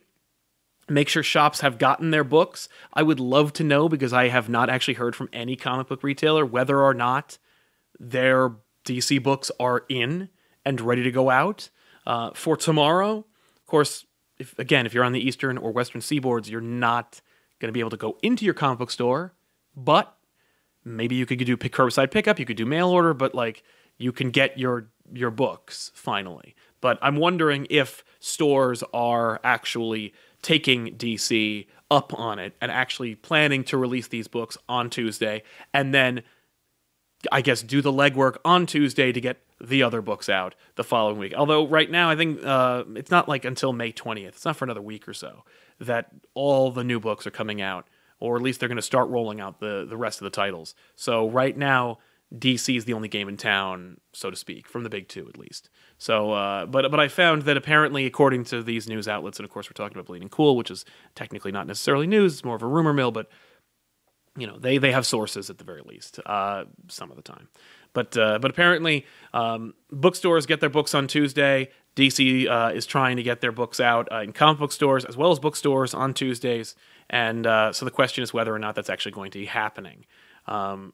make 0.89 1.09
sure 1.09 1.23
shops 1.23 1.61
have 1.61 1.79
gotten 1.79 2.11
their 2.11 2.25
books. 2.25 2.69
I 2.93 3.03
would 3.03 3.21
love 3.21 3.53
to 3.55 3.65
know 3.65 3.89
because 3.89 4.13
I 4.13 4.29
have 4.29 4.49
not 4.49 4.69
actually 4.69 4.95
heard 4.95 5.17
from 5.17 5.29
any 5.33 5.57
comic 5.57 5.89
book 5.89 6.03
retailer 6.03 6.45
whether 6.45 6.81
or 6.81 6.95
not 6.95 7.39
their 7.99 8.53
DC 8.85 9.23
books 9.23 9.51
are 9.59 9.85
in 9.89 10.29
and 10.65 10.81
ready 10.81 11.03
to 11.03 11.11
go 11.11 11.31
out 11.31 11.71
uh, 12.07 12.31
for 12.35 12.57
tomorrow. 12.57 13.19
Of 13.57 13.67
course, 13.67 14.05
if 14.39 14.59
again, 14.59 14.87
if 14.87 14.95
you're 14.95 15.05
on 15.05 15.13
the 15.13 15.27
eastern 15.27 15.59
or 15.59 15.73
western 15.73 16.01
seaboards, 16.01 16.49
you're 16.49 16.61
not 16.61 17.21
going 17.61 17.69
to 17.69 17.73
be 17.73 17.81
able 17.81 17.91
to 17.91 17.97
go 17.97 18.19
into 18.23 18.45
your 18.45 18.55
comic 18.55 18.79
book 18.79 18.91
store, 18.91 19.35
but 19.77 20.17
maybe 20.85 21.15
you 21.15 21.27
could 21.27 21.39
do 21.39 21.57
curbside 21.57 22.11
pickup, 22.11 22.39
you 22.39 22.45
could 22.45 22.57
do 22.57 22.67
mail 22.67 22.89
order, 22.89 23.15
but 23.15 23.35
like 23.35 23.63
you 23.97 24.13
can 24.13 24.31
get 24.31 24.59
your 24.59 24.91
your 25.13 25.31
books 25.31 25.93
finally. 25.95 26.55
But 26.85 26.99
I'm 27.01 27.17
wondering 27.17 27.67
if 27.71 28.05
stores 28.21 28.85
are 28.93 29.41
actually 29.43 30.13
taking 30.43 30.95
DC 30.99 31.67
up 31.91 32.13
on 32.13 32.39
it 32.39 32.53
and 32.61 32.71
actually 32.71 33.15
planning 33.15 33.65
to 33.65 33.79
release 33.79 34.09
these 34.09 34.29
books 34.29 34.59
on 34.69 34.91
Tuesday 34.91 35.45
and 35.73 35.95
then 35.95 36.23
I 37.33 37.41
guess 37.41 37.63
do 37.63 37.81
the 37.81 37.91
legwork 37.91 38.37
on 38.45 38.67
Tuesday 38.67 39.13
to 39.13 39.19
get 39.19 39.39
the 39.59 39.83
other 39.83 40.03
books 40.03 40.29
out 40.29 40.57
the 40.75 40.85
following 40.85 41.17
week. 41.17 41.33
Although 41.35 41.67
right 41.67 41.91
now 41.91 42.11
I 42.11 42.17
think 42.17 42.45
uh, 42.45 42.85
it's 42.97 43.11
not 43.11 43.31
like 43.31 43.47
until 43.47 43.73
May 43.73 43.91
20th. 43.91 44.29
It's 44.29 44.45
not 44.45 44.57
for 44.57 44.67
another 44.67 44.83
week 44.83 45.09
or 45.09 45.15
so 45.15 45.43
that 45.81 46.11
all 46.35 46.71
the 46.71 46.85
new 46.85 47.01
books 47.01 47.27
are 47.27 47.31
coming 47.31 47.63
out, 47.63 47.87
or 48.21 48.37
at 48.37 48.43
least 48.43 48.61
they're 48.61 48.69
going 48.69 48.77
to 48.77 48.83
start 48.83 49.09
rolling 49.09 49.41
out 49.41 49.59
the 49.59 49.87
the 49.89 49.97
rest 49.97 50.21
of 50.21 50.25
the 50.25 50.31
titles. 50.31 50.75
So 50.97 51.31
right 51.31 51.57
now 51.57 51.97
DC 52.39 52.77
is 52.77 52.85
the 52.85 52.93
only 52.93 53.09
game 53.09 53.29
in 53.29 53.37
town, 53.37 53.99
so 54.13 54.31
to 54.31 54.37
speak, 54.37 54.69
from 54.69 54.83
the 54.83 54.91
big 54.91 55.09
two 55.09 55.29
at 55.29 55.39
least. 55.39 55.71
So, 56.05 56.33
uh, 56.33 56.67
but 56.67 56.91
but 56.91 57.01
I 57.01 57.09
found 57.09 57.45
that 57.45 57.57
apparently, 57.57 58.05
according 58.05 58.45
to 58.45 58.63
these 58.63 58.87
news 58.91 59.09
outlets, 59.09 59.39
and 59.39 59.45
of 59.45 59.51
course 59.51 59.71
we're 59.71 59.73
talking 59.73 59.97
about 59.97 60.05
Bleeding 60.05 60.29
Cool, 60.29 60.55
which 60.55 60.71
is 60.71 60.85
technically 61.15 61.51
not 61.51 61.67
necessarily 61.67 62.07
news; 62.07 62.35
it's 62.35 62.45
more 62.45 62.57
of 62.57 62.63
a 62.63 62.67
rumor 62.67 62.93
mill. 62.93 63.11
But 63.11 63.31
you 64.37 64.47
know, 64.47 64.59
they 64.59 64.77
they 64.77 64.93
have 64.93 65.07
sources 65.07 65.49
at 65.49 65.57
the 65.57 65.65
very 65.65 65.81
least, 65.81 66.21
uh, 66.27 66.65
some 66.89 67.11
of 67.11 67.17
the 67.17 67.23
time. 67.23 67.49
But 67.95 68.19
uh, 68.19 68.39
but 68.39 68.51
apparently, 68.51 69.07
um, 69.33 69.73
bookstores 69.91 70.45
get 70.45 70.61
their 70.61 70.69
books 70.69 70.95
on 70.95 71.07
Tuesday. 71.07 71.71
DC 71.97 72.51
uh, 72.51 72.73
is 72.75 72.85
trying 72.85 73.17
to 73.17 73.23
get 73.23 73.41
their 73.41 73.53
books 73.53 73.81
out 73.81 74.07
uh, 74.13 74.17
in 74.17 74.35
comic 74.35 74.59
book 74.59 74.73
stores 74.73 75.07
as 75.07 75.17
well 75.17 75.31
as 75.31 75.39
bookstores 75.39 75.95
on 75.95 76.13
Tuesdays. 76.13 76.75
And 77.09 77.47
uh, 77.47 77.73
so 77.73 77.87
the 77.87 77.91
question 77.91 78.23
is 78.23 78.35
whether 78.35 78.55
or 78.55 78.59
not 78.59 78.75
that's 78.75 78.91
actually 78.91 79.13
going 79.13 79.31
to 79.31 79.39
be 79.39 79.47
happening. 79.47 80.05
Um, 80.47 80.93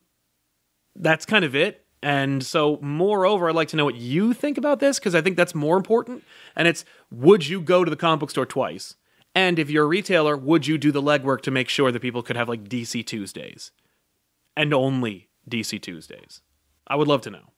that's 0.94 1.26
kind 1.26 1.44
of 1.44 1.56
it. 1.56 1.84
And 2.02 2.44
so, 2.44 2.78
moreover, 2.80 3.48
I'd 3.48 3.54
like 3.54 3.68
to 3.68 3.76
know 3.76 3.84
what 3.84 3.96
you 3.96 4.32
think 4.32 4.56
about 4.56 4.80
this 4.80 4.98
because 4.98 5.14
I 5.14 5.20
think 5.20 5.36
that's 5.36 5.54
more 5.54 5.76
important. 5.76 6.24
And 6.56 6.66
it's 6.66 6.84
would 7.10 7.46
you 7.46 7.60
go 7.60 7.84
to 7.84 7.90
the 7.90 7.96
comic 7.96 8.20
book 8.20 8.30
store 8.30 8.46
twice? 8.46 8.96
And 9.34 9.58
if 9.58 9.70
you're 9.70 9.84
a 9.84 9.88
retailer, 9.88 10.36
would 10.36 10.66
you 10.66 10.78
do 10.78 10.90
the 10.90 11.02
legwork 11.02 11.42
to 11.42 11.50
make 11.50 11.68
sure 11.68 11.92
that 11.92 12.00
people 12.00 12.22
could 12.22 12.36
have 12.36 12.48
like 12.48 12.64
DC 12.64 13.06
Tuesdays 13.06 13.70
and 14.56 14.72
only 14.72 15.28
DC 15.48 15.80
Tuesdays? 15.80 16.40
I 16.86 16.96
would 16.96 17.06
love 17.06 17.20
to 17.22 17.30
know 17.30 17.52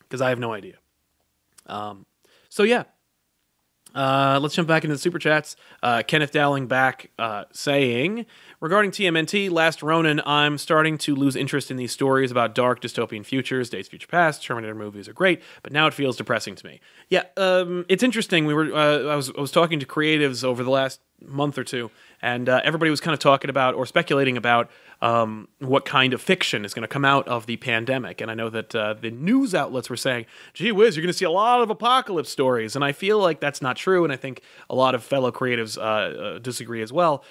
because 0.00 0.22
I 0.22 0.28
have 0.28 0.38
no 0.38 0.52
idea. 0.52 0.76
Um, 1.66 2.06
so, 2.48 2.62
yeah, 2.62 2.84
uh, 3.94 4.38
let's 4.42 4.54
jump 4.54 4.68
back 4.68 4.84
into 4.84 4.94
the 4.94 4.98
super 4.98 5.18
chats. 5.18 5.56
Uh, 5.82 6.02
Kenneth 6.06 6.32
Dowling 6.32 6.66
back 6.66 7.10
uh, 7.18 7.44
saying, 7.52 8.26
regarding 8.64 8.90
TMNT, 8.90 9.50
Last 9.50 9.82
Ronin, 9.82 10.22
I'm 10.24 10.56
starting 10.56 10.96
to 10.96 11.14
lose 11.14 11.36
interest 11.36 11.70
in 11.70 11.76
these 11.76 11.92
stories 11.92 12.30
about 12.30 12.54
dark 12.54 12.80
dystopian 12.80 13.24
futures. 13.24 13.68
Days 13.68 13.88
Future 13.88 14.06
Past, 14.06 14.42
Terminator 14.42 14.74
movies 14.74 15.06
are 15.06 15.12
great, 15.12 15.42
but 15.62 15.70
now 15.70 15.86
it 15.86 15.92
feels 15.92 16.16
depressing 16.16 16.54
to 16.54 16.66
me. 16.66 16.80
Yeah, 17.10 17.24
um, 17.36 17.84
it's 17.90 18.02
interesting. 18.02 18.46
We 18.46 18.54
were 18.54 18.74
uh, 18.74 19.12
I 19.12 19.16
was 19.16 19.30
I 19.36 19.40
was 19.42 19.50
talking 19.50 19.80
to 19.80 19.86
creatives 19.86 20.42
over 20.42 20.64
the 20.64 20.70
last 20.70 21.00
month 21.20 21.58
or 21.58 21.64
two, 21.64 21.90
and 22.22 22.48
uh, 22.48 22.62
everybody 22.64 22.90
was 22.90 23.02
kind 23.02 23.12
of 23.12 23.18
talking 23.18 23.50
about 23.50 23.74
or 23.74 23.84
speculating 23.84 24.38
about 24.38 24.70
um, 25.02 25.46
what 25.58 25.84
kind 25.84 26.14
of 26.14 26.22
fiction 26.22 26.64
is 26.64 26.72
going 26.72 26.82
to 26.82 26.88
come 26.88 27.04
out 27.04 27.28
of 27.28 27.44
the 27.44 27.58
pandemic. 27.58 28.22
And 28.22 28.30
I 28.30 28.34
know 28.34 28.48
that 28.48 28.74
uh, 28.74 28.94
the 28.94 29.10
news 29.10 29.54
outlets 29.54 29.90
were 29.90 29.96
saying, 29.96 30.24
gee 30.54 30.72
whiz, 30.72 30.96
you're 30.96 31.02
going 31.02 31.12
to 31.12 31.18
see 31.18 31.26
a 31.26 31.30
lot 31.30 31.60
of 31.60 31.68
apocalypse 31.68 32.30
stories. 32.30 32.74
And 32.74 32.82
I 32.82 32.92
feel 32.92 33.18
like 33.18 33.40
that's 33.40 33.60
not 33.60 33.76
true. 33.76 34.04
And 34.04 34.12
I 34.12 34.16
think 34.16 34.40
a 34.70 34.74
lot 34.74 34.94
of 34.94 35.04
fellow 35.04 35.30
creatives 35.30 35.76
uh, 35.76 35.80
uh, 35.82 36.38
disagree 36.38 36.80
as 36.80 36.92
well. 36.92 37.22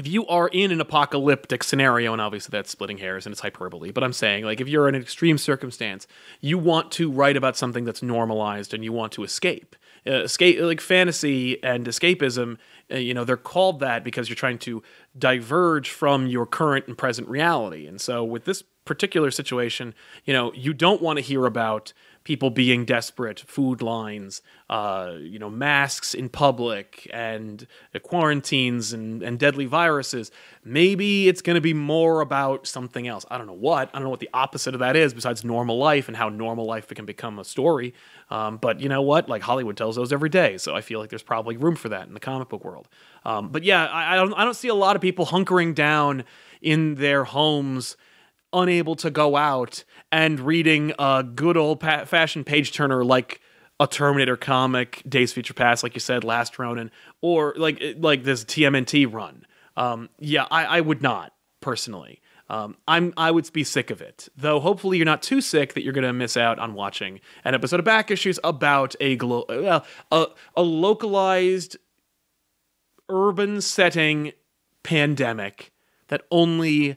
If 0.00 0.08
you 0.08 0.26
are 0.28 0.48
in 0.48 0.70
an 0.70 0.80
apocalyptic 0.80 1.62
scenario, 1.62 2.14
and 2.14 2.22
obviously 2.22 2.52
that's 2.52 2.70
splitting 2.70 2.96
hairs 2.96 3.26
and 3.26 3.34
it's 3.34 3.42
hyperbole, 3.42 3.90
but 3.90 4.02
I'm 4.02 4.14
saying, 4.14 4.46
like, 4.46 4.58
if 4.58 4.66
you're 4.66 4.88
in 4.88 4.94
an 4.94 5.02
extreme 5.02 5.36
circumstance, 5.36 6.06
you 6.40 6.56
want 6.56 6.90
to 6.92 7.12
write 7.12 7.36
about 7.36 7.54
something 7.54 7.84
that's 7.84 8.02
normalized 8.02 8.72
and 8.72 8.82
you 8.82 8.94
want 8.94 9.12
to 9.12 9.24
escape. 9.24 9.76
Uh, 10.06 10.22
escape 10.22 10.58
like 10.58 10.80
fantasy 10.80 11.62
and 11.62 11.84
escapism 11.86 12.56
uh, 12.90 12.96
you 12.96 13.12
know 13.12 13.22
they're 13.22 13.36
called 13.36 13.80
that 13.80 14.02
because 14.02 14.30
you're 14.30 14.34
trying 14.34 14.56
to 14.56 14.82
diverge 15.18 15.90
from 15.90 16.26
your 16.26 16.46
current 16.46 16.86
and 16.86 16.96
present 16.96 17.28
reality 17.28 17.86
and 17.86 18.00
so 18.00 18.24
with 18.24 18.46
this 18.46 18.62
particular 18.86 19.30
situation 19.30 19.92
you 20.24 20.32
know 20.32 20.50
you 20.54 20.72
don't 20.72 21.02
want 21.02 21.18
to 21.18 21.22
hear 21.22 21.44
about 21.44 21.92
people 22.30 22.48
being 22.48 22.84
desperate, 22.84 23.40
food 23.40 23.82
lines, 23.82 24.40
uh, 24.68 25.14
you 25.18 25.36
know, 25.36 25.50
masks 25.50 26.14
in 26.14 26.28
public, 26.28 27.10
and 27.12 27.66
quarantines 28.04 28.92
and, 28.92 29.20
and 29.20 29.36
deadly 29.36 29.66
viruses. 29.66 30.30
Maybe 30.62 31.26
it's 31.26 31.42
going 31.42 31.56
to 31.56 31.60
be 31.60 31.74
more 31.74 32.20
about 32.20 32.68
something 32.68 33.08
else. 33.08 33.26
I 33.32 33.36
don't 33.36 33.48
know 33.48 33.52
what. 33.52 33.88
I 33.88 33.98
don't 33.98 34.04
know 34.04 34.10
what 34.10 34.20
the 34.20 34.30
opposite 34.32 34.74
of 34.74 34.78
that 34.78 34.94
is 34.94 35.12
besides 35.12 35.44
normal 35.44 35.76
life 35.76 36.06
and 36.06 36.16
how 36.16 36.28
normal 36.28 36.66
life 36.66 36.86
can 36.86 37.04
become 37.04 37.40
a 37.40 37.44
story. 37.44 37.94
Um, 38.30 38.58
but 38.58 38.78
you 38.78 38.88
know 38.88 39.02
what? 39.02 39.28
Like 39.28 39.42
Hollywood 39.42 39.76
tells 39.76 39.96
those 39.96 40.12
every 40.12 40.28
day, 40.28 40.56
so 40.56 40.76
I 40.76 40.82
feel 40.82 41.00
like 41.00 41.10
there's 41.10 41.24
probably 41.24 41.56
room 41.56 41.74
for 41.74 41.88
that 41.88 42.06
in 42.06 42.14
the 42.14 42.20
comic 42.20 42.48
book 42.48 42.64
world. 42.64 42.86
Um, 43.24 43.48
but 43.48 43.64
yeah, 43.64 43.86
I, 43.86 44.12
I 44.12 44.14
don't. 44.14 44.32
I 44.34 44.44
don't 44.44 44.54
see 44.54 44.68
a 44.68 44.74
lot 44.76 44.94
of 44.94 45.02
people 45.02 45.26
hunkering 45.26 45.74
down 45.74 46.22
in 46.62 46.94
their 46.94 47.24
homes 47.24 47.96
unable 48.52 48.94
to 48.96 49.10
go 49.10 49.36
out 49.36 49.84
and 50.10 50.40
reading 50.40 50.92
a 50.98 51.22
good 51.22 51.56
old 51.56 51.80
pa- 51.80 52.04
fashioned 52.04 52.46
page 52.46 52.72
turner 52.72 53.04
like 53.04 53.40
a 53.78 53.86
Terminator 53.86 54.36
comic, 54.36 55.02
Days 55.08 55.32
Future 55.32 55.54
Past, 55.54 55.82
like 55.82 55.94
you 55.94 56.00
said, 56.00 56.22
Last 56.22 56.58
Ronin, 56.58 56.90
or 57.22 57.54
like 57.56 57.82
like 57.98 58.24
this 58.24 58.44
TMNT 58.44 59.10
run. 59.10 59.46
Um, 59.76 60.10
yeah, 60.18 60.46
I, 60.50 60.64
I 60.66 60.80
would 60.82 61.00
not 61.00 61.32
personally. 61.60 62.20
Um, 62.50 62.76
I'm 62.86 63.14
I 63.16 63.30
would 63.30 63.50
be 63.52 63.64
sick 63.64 63.90
of 63.90 64.02
it. 64.02 64.28
Though 64.36 64.60
hopefully 64.60 64.98
you're 64.98 65.06
not 65.06 65.22
too 65.22 65.40
sick 65.40 65.72
that 65.74 65.82
you're 65.82 65.94
to 65.94 66.12
miss 66.12 66.36
out 66.36 66.58
on 66.58 66.74
watching 66.74 67.20
an 67.44 67.54
episode 67.54 67.78
of 67.78 67.86
Back 67.86 68.10
Issues 68.10 68.38
about 68.44 68.94
a 69.00 69.16
glo- 69.16 69.42
uh, 69.42 69.80
a, 70.10 70.26
a 70.56 70.62
localized 70.62 71.76
urban 73.08 73.60
setting 73.60 74.32
pandemic 74.82 75.72
that 76.08 76.22
only 76.30 76.96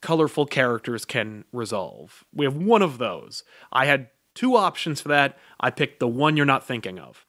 colorful 0.00 0.46
characters 0.46 1.04
can 1.04 1.44
resolve. 1.52 2.24
We 2.32 2.44
have 2.44 2.56
one 2.56 2.82
of 2.82 2.98
those. 2.98 3.44
I 3.72 3.86
had 3.86 4.08
two 4.34 4.56
options 4.56 5.00
for 5.00 5.08
that. 5.08 5.38
I 5.58 5.70
picked 5.70 6.00
the 6.00 6.08
one 6.08 6.36
you're 6.36 6.46
not 6.46 6.66
thinking 6.66 6.98
of. 6.98 7.26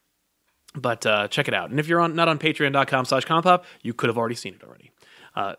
But 0.74 1.06
uh, 1.06 1.28
check 1.28 1.48
it 1.48 1.54
out. 1.54 1.70
And 1.70 1.80
if 1.80 1.88
you're 1.88 2.00
on 2.00 2.16
not 2.16 2.30
on 2.30 2.40
patreon.com 2.40 3.06
slash 3.06 3.26
compop, 3.26 3.66
you 3.82 3.94
could 3.94 4.08
have 4.08 4.18
already 4.18 4.36
seen 4.36 4.54
it 4.54 4.64
already. 4.64 4.92
Uh, 5.36 5.56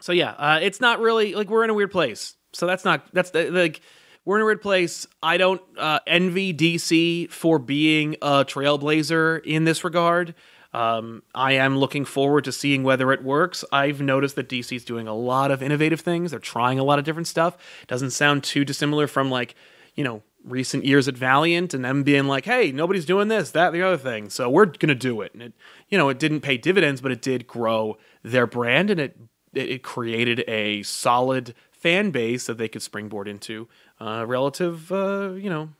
so 0.00 0.12
yeah, 0.12 0.30
uh, 0.32 0.60
it's 0.62 0.80
not 0.80 1.00
really 1.00 1.34
like 1.34 1.50
we're 1.50 1.64
in 1.64 1.70
a 1.70 1.74
weird 1.74 1.90
place. 1.90 2.34
So 2.52 2.66
that's 2.66 2.84
not 2.86 3.06
that's 3.12 3.34
like 3.34 3.82
we're 4.24 4.36
in 4.36 4.42
a 4.42 4.46
weird 4.46 4.62
place. 4.62 5.06
I 5.22 5.36
don't 5.36 5.60
uh, 5.76 6.00
envy 6.06 6.54
DC 6.54 7.30
for 7.30 7.58
being 7.58 8.16
a 8.22 8.44
trailblazer 8.44 9.44
in 9.44 9.64
this 9.64 9.84
regard. 9.84 10.34
Um, 10.72 11.22
I 11.34 11.52
am 11.52 11.78
looking 11.78 12.04
forward 12.04 12.44
to 12.44 12.52
seeing 12.52 12.82
whether 12.82 13.12
it 13.12 13.24
works. 13.24 13.64
I've 13.72 14.00
noticed 14.00 14.36
that 14.36 14.48
DC's 14.48 14.84
doing 14.84 15.08
a 15.08 15.14
lot 15.14 15.50
of 15.50 15.62
innovative 15.62 16.00
things. 16.00 16.30
They're 16.30 16.40
trying 16.40 16.78
a 16.78 16.84
lot 16.84 16.98
of 16.98 17.04
different 17.04 17.26
stuff. 17.26 17.56
Doesn't 17.86 18.10
sound 18.10 18.44
too 18.44 18.64
dissimilar 18.64 19.06
from 19.06 19.30
like, 19.30 19.54
you 19.94 20.04
know, 20.04 20.22
recent 20.44 20.84
years 20.84 21.08
at 21.08 21.16
Valiant 21.16 21.74
and 21.74 21.84
them 21.84 22.02
being 22.02 22.26
like, 22.26 22.44
hey, 22.44 22.70
nobody's 22.70 23.06
doing 23.06 23.28
this, 23.28 23.50
that, 23.52 23.72
the 23.72 23.82
other 23.82 23.96
thing. 23.96 24.30
So 24.30 24.48
we're 24.48 24.66
gonna 24.66 24.94
do 24.94 25.20
it. 25.22 25.32
And 25.32 25.42
it, 25.42 25.52
you 25.88 25.98
know, 25.98 26.08
it 26.08 26.18
didn't 26.18 26.42
pay 26.42 26.56
dividends, 26.56 27.00
but 27.00 27.12
it 27.12 27.22
did 27.22 27.46
grow 27.46 27.96
their 28.22 28.46
brand 28.46 28.90
and 28.90 29.00
it 29.00 29.16
it 29.54 29.82
created 29.82 30.44
a 30.46 30.82
solid 30.82 31.54
fan 31.72 32.10
base 32.10 32.46
that 32.46 32.58
they 32.58 32.68
could 32.68 32.82
springboard 32.82 33.26
into 33.26 33.66
uh, 34.00 34.24
relative, 34.26 34.92
uh, 34.92 35.30
you 35.32 35.48
know, 35.48 35.70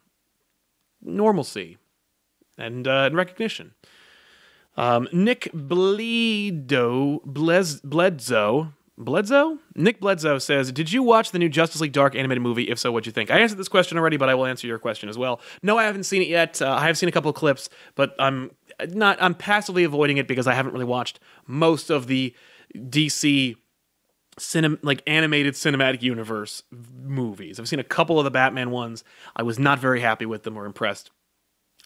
normalcy 1.03 1.77
and, 2.57 2.89
uh, 2.89 3.03
and 3.03 3.17
recognition. 3.17 3.75
Um, 4.79 5.09
Nick 5.13 5.51
Bledo, 5.53 7.21
Blez, 7.27 7.83
Bledsoe, 7.83 8.73
Bledsoe? 8.97 9.59
Nick 9.75 9.99
Bledsoe 9.99 10.39
says, 10.39 10.71
Did 10.71 10.93
you 10.93 11.03
watch 11.03 11.33
the 11.33 11.41
new 11.41 11.49
Justice 11.49 11.81
League 11.81 11.93
Dark 11.93 12.15
animated 12.15 12.43
movie? 12.43 12.71
If 12.71 12.79
so, 12.79 12.93
what'd 12.93 13.05
you 13.05 13.13
think? 13.13 13.29
I 13.29 13.41
answered 13.41 13.59
this 13.59 13.67
question 13.67 13.99
already, 13.99 14.17
but 14.17 14.29
I 14.29 14.37
will 14.37 14.47
answer 14.47 14.69
your 14.69 14.79
question 14.79 15.09
as 15.09 15.19
well. 15.19 15.41
No, 15.65 15.77
I 15.77 15.83
haven't 15.83 16.05
seen 16.05 16.23
it 16.23 16.29
yet. 16.29 16.63
Uh, 16.63 16.71
I 16.71 16.87
have 16.87 16.97
seen 16.97 17.09
a 17.09 17.13
couple 17.13 17.33
clips, 17.33 17.69
but 17.97 18.15
I'm 18.21 18.53
not, 18.91 19.21
I'm 19.21 19.35
passively 19.35 19.83
avoiding 19.83 20.17
it 20.17 20.29
because 20.29 20.47
I 20.47 20.55
haven't 20.55 20.73
really 20.75 20.85
watched 20.85 21.19
most 21.49 21.91
of 21.91 22.07
the 22.07 22.33
DC 22.77 23.57
cinem- 24.39 24.79
like 24.83 25.03
animated 25.09 25.55
cinematic 25.55 26.03
universe 26.03 26.63
movies. 27.03 27.59
I've 27.59 27.67
seen 27.67 27.81
a 27.81 27.85
couple 27.85 28.21
of 28.21 28.25
the 28.25 28.31
Batman 28.31 28.71
ones. 28.71 29.03
I 29.35 29.43
was 29.43 29.59
not 29.59 29.81
very 29.81 30.01
happy 30.01 30.25
with 30.25 30.45
them 30.45 30.57
or 30.57 30.67
impressed. 30.67 31.11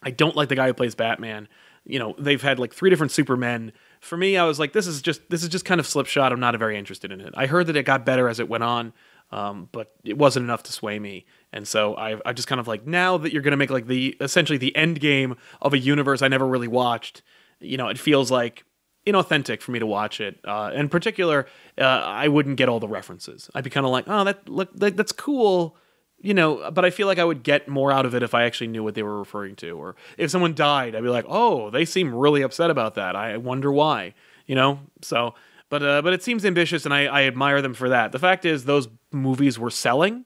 I 0.03 0.11
don't 0.11 0.35
like 0.35 0.49
the 0.49 0.55
guy 0.55 0.67
who 0.67 0.75
plays 0.75 0.93
Batman 0.93 1.47
you 1.85 1.99
know 1.99 2.15
they've 2.17 2.41
had 2.41 2.59
like 2.59 2.73
three 2.73 2.89
different 2.89 3.11
supermen 3.11 3.71
for 3.99 4.17
me 4.17 4.37
i 4.37 4.43
was 4.43 4.59
like 4.59 4.73
this 4.73 4.87
is 4.87 5.01
just 5.01 5.21
this 5.29 5.43
is 5.43 5.49
just 5.49 5.65
kind 5.65 5.79
of 5.79 5.87
slipshod 5.87 6.31
i'm 6.31 6.39
not 6.39 6.57
very 6.57 6.77
interested 6.77 7.11
in 7.11 7.19
it 7.19 7.33
i 7.35 7.45
heard 7.45 7.67
that 7.67 7.75
it 7.75 7.83
got 7.83 8.05
better 8.05 8.29
as 8.29 8.39
it 8.39 8.47
went 8.47 8.63
on 8.63 8.93
um, 9.33 9.67
but 9.71 9.91
it 10.03 10.15
wasn't 10.15 10.43
enough 10.43 10.61
to 10.63 10.71
sway 10.71 10.99
me. 10.99 11.25
And 11.51 11.67
so 11.67 11.95
I, 11.95 12.19
I 12.23 12.33
just 12.33 12.47
kind 12.47 12.61
of 12.61 12.67
like 12.67 12.85
now 12.85 13.17
that 13.17 13.33
you're 13.33 13.41
going 13.41 13.51
to 13.51 13.57
make 13.57 13.71
like 13.71 13.87
the 13.87 14.15
essentially 14.21 14.59
the 14.59 14.75
end 14.75 14.99
game 14.99 15.37
of 15.59 15.73
a 15.73 15.79
universe 15.79 16.21
I 16.21 16.27
never 16.27 16.45
really 16.47 16.67
watched. 16.67 17.23
You 17.59 17.77
know, 17.77 17.87
it 17.87 17.97
feels 17.97 18.29
like 18.29 18.63
inauthentic 19.07 19.61
for 19.61 19.71
me 19.71 19.79
to 19.79 19.87
watch 19.87 20.21
it. 20.21 20.39
Uh, 20.43 20.69
in 20.75 20.87
particular, 20.87 21.47
uh, 21.79 21.83
I 21.83 22.27
wouldn't 22.27 22.57
get 22.57 22.69
all 22.69 22.79
the 22.79 22.87
references. 22.87 23.49
I'd 23.55 23.63
be 23.63 23.71
kind 23.71 23.87
of 23.87 23.91
like, 23.91 24.05
oh, 24.07 24.23
that 24.23 24.47
look, 24.47 24.71
that, 24.75 24.95
that's 24.95 25.11
cool, 25.11 25.77
you 26.23 26.33
know. 26.33 26.71
But 26.71 26.83
I 26.85 26.89
feel 26.89 27.05
like 27.05 27.19
I 27.19 27.23
would 27.23 27.43
get 27.43 27.67
more 27.67 27.91
out 27.91 28.07
of 28.07 28.15
it 28.15 28.23
if 28.23 28.33
I 28.33 28.45
actually 28.45 28.67
knew 28.67 28.83
what 28.83 28.95
they 28.95 29.03
were 29.03 29.19
referring 29.19 29.55
to, 29.57 29.71
or 29.71 29.95
if 30.17 30.31
someone 30.31 30.55
died, 30.55 30.95
I'd 30.95 31.03
be 31.03 31.09
like, 31.09 31.25
oh, 31.27 31.69
they 31.69 31.85
seem 31.85 32.15
really 32.15 32.41
upset 32.41 32.71
about 32.71 32.95
that. 32.95 33.15
I 33.15 33.37
wonder 33.37 33.71
why, 33.71 34.15
you 34.47 34.55
know. 34.55 34.79
So, 35.03 35.35
but 35.69 35.83
uh, 35.83 36.01
but 36.01 36.13
it 36.13 36.23
seems 36.23 36.43
ambitious, 36.43 36.85
and 36.85 36.93
I, 36.93 37.05
I 37.05 37.23
admire 37.23 37.61
them 37.61 37.75
for 37.75 37.89
that. 37.89 38.11
The 38.11 38.19
fact 38.19 38.45
is, 38.45 38.65
those 38.65 38.87
movies 39.11 39.59
were 39.59 39.69
selling, 39.69 40.25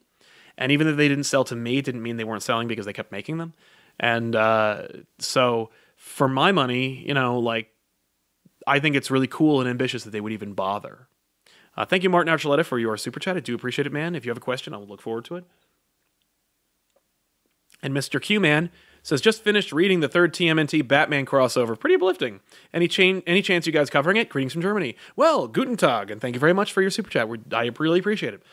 and 0.57 0.71
even 0.71 0.87
though 0.87 0.95
they 0.95 1.09
didn't 1.09 1.25
sell 1.25 1.43
to 1.45 1.55
me, 1.55 1.79
it 1.79 1.85
didn't 1.85 2.03
mean 2.03 2.15
they 2.15 2.23
weren't 2.23 2.43
selling 2.43 2.69
because 2.69 2.85
they 2.85 2.93
kept 2.93 3.11
making 3.11 3.39
them. 3.39 3.53
And 3.99 4.35
uh, 4.35 4.83
so, 5.19 5.71
for 5.97 6.29
my 6.29 6.53
money, 6.53 7.03
you 7.05 7.13
know, 7.13 7.39
like 7.39 7.71
I 8.67 8.79
think 8.79 8.95
it's 8.95 9.09
really 9.09 9.27
cool 9.27 9.61
and 9.61 9.69
ambitious 9.69 10.03
that 10.03 10.11
they 10.11 10.21
would 10.21 10.33
even 10.33 10.53
bother. 10.53 11.07
Uh, 11.75 11.85
thank 11.85 12.03
you, 12.03 12.09
Martin 12.09 12.33
Archuleta, 12.33 12.65
for 12.65 12.79
your 12.79 12.97
super 12.97 13.19
chat. 13.19 13.37
I 13.37 13.39
do 13.39 13.53
appreciate 13.53 13.85
it, 13.85 13.93
man. 13.93 14.15
If 14.15 14.25
you 14.25 14.29
have 14.31 14.37
a 14.37 14.41
question, 14.41 14.73
I 14.73 14.77
will 14.77 14.87
look 14.87 15.01
forward 15.01 15.25
to 15.25 15.35
it. 15.35 15.45
And 17.81 17.93
Mr. 17.93 18.21
Q 18.21 18.39
Man 18.39 18.69
says, 19.03 19.21
just 19.21 19.43
finished 19.43 19.71
reading 19.71 20.01
the 20.01 20.09
third 20.09 20.33
TMNT 20.33 20.85
Batman 20.87 21.25
crossover. 21.25 21.79
Pretty 21.79 21.95
uplifting. 21.95 22.41
Any, 22.73 22.89
any 23.25 23.41
chance 23.41 23.65
you 23.65 23.71
guys 23.71 23.89
covering 23.89 24.17
it? 24.17 24.29
Greetings 24.29 24.53
from 24.53 24.61
Germany. 24.61 24.95
Well, 25.15 25.47
guten 25.47 25.77
Tag, 25.77 26.11
and 26.11 26.19
thank 26.19 26.35
you 26.35 26.39
very 26.39 26.53
much 26.53 26.73
for 26.73 26.81
your 26.81 26.91
super 26.91 27.09
chat. 27.09 27.29
We're, 27.29 27.37
I 27.53 27.71
really 27.79 27.99
appreciate 27.99 28.33
it. 28.33 28.43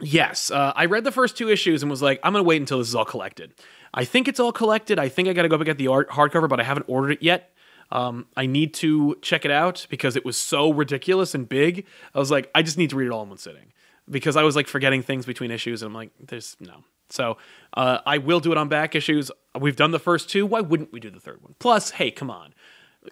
Yes, 0.00 0.50
uh, 0.50 0.72
I 0.76 0.84
read 0.84 1.04
the 1.04 1.12
first 1.12 1.38
two 1.38 1.48
issues 1.48 1.82
and 1.82 1.90
was 1.90 2.02
like, 2.02 2.20
I'm 2.22 2.32
going 2.32 2.44
to 2.44 2.48
wait 2.48 2.60
until 2.60 2.78
this 2.78 2.88
is 2.88 2.94
all 2.94 3.06
collected. 3.06 3.54
I 3.94 4.04
think 4.04 4.28
it's 4.28 4.38
all 4.38 4.52
collected. 4.52 4.98
I 4.98 5.08
think 5.08 5.26
I 5.26 5.32
got 5.32 5.42
to 5.42 5.48
go 5.48 5.56
back 5.56 5.66
get 5.66 5.78
the 5.78 5.88
art, 5.88 6.10
hardcover, 6.10 6.48
but 6.48 6.60
I 6.60 6.64
haven't 6.64 6.84
ordered 6.88 7.12
it 7.12 7.22
yet. 7.22 7.50
Um, 7.90 8.26
I 8.36 8.46
need 8.46 8.74
to 8.74 9.16
check 9.22 9.44
it 9.44 9.50
out 9.50 9.86
because 9.88 10.16
it 10.16 10.24
was 10.24 10.36
so 10.36 10.70
ridiculous 10.70 11.34
and 11.34 11.48
big. 11.48 11.86
I 12.14 12.18
was 12.18 12.30
like, 12.30 12.50
I 12.54 12.62
just 12.62 12.76
need 12.76 12.90
to 12.90 12.96
read 12.96 13.06
it 13.06 13.12
all 13.12 13.22
in 13.22 13.30
one 13.30 13.38
sitting 13.38 13.72
because 14.10 14.36
I 14.36 14.42
was 14.42 14.54
like 14.54 14.68
forgetting 14.68 15.02
things 15.02 15.24
between 15.24 15.50
issues, 15.50 15.82
and 15.82 15.88
I'm 15.88 15.94
like, 15.94 16.10
there's 16.20 16.56
no. 16.60 16.84
So 17.08 17.38
uh, 17.74 17.98
I 18.06 18.18
will 18.18 18.40
do 18.40 18.52
it 18.52 18.58
on 18.58 18.68
back 18.68 18.94
issues. 18.94 19.30
We've 19.58 19.76
done 19.76 19.90
the 19.90 19.98
first 19.98 20.28
two. 20.28 20.46
Why 20.46 20.60
wouldn't 20.60 20.92
we 20.92 21.00
do 21.00 21.10
the 21.10 21.20
third 21.20 21.42
one? 21.42 21.54
Plus, 21.58 21.90
hey, 21.90 22.10
come 22.10 22.30
on, 22.30 22.54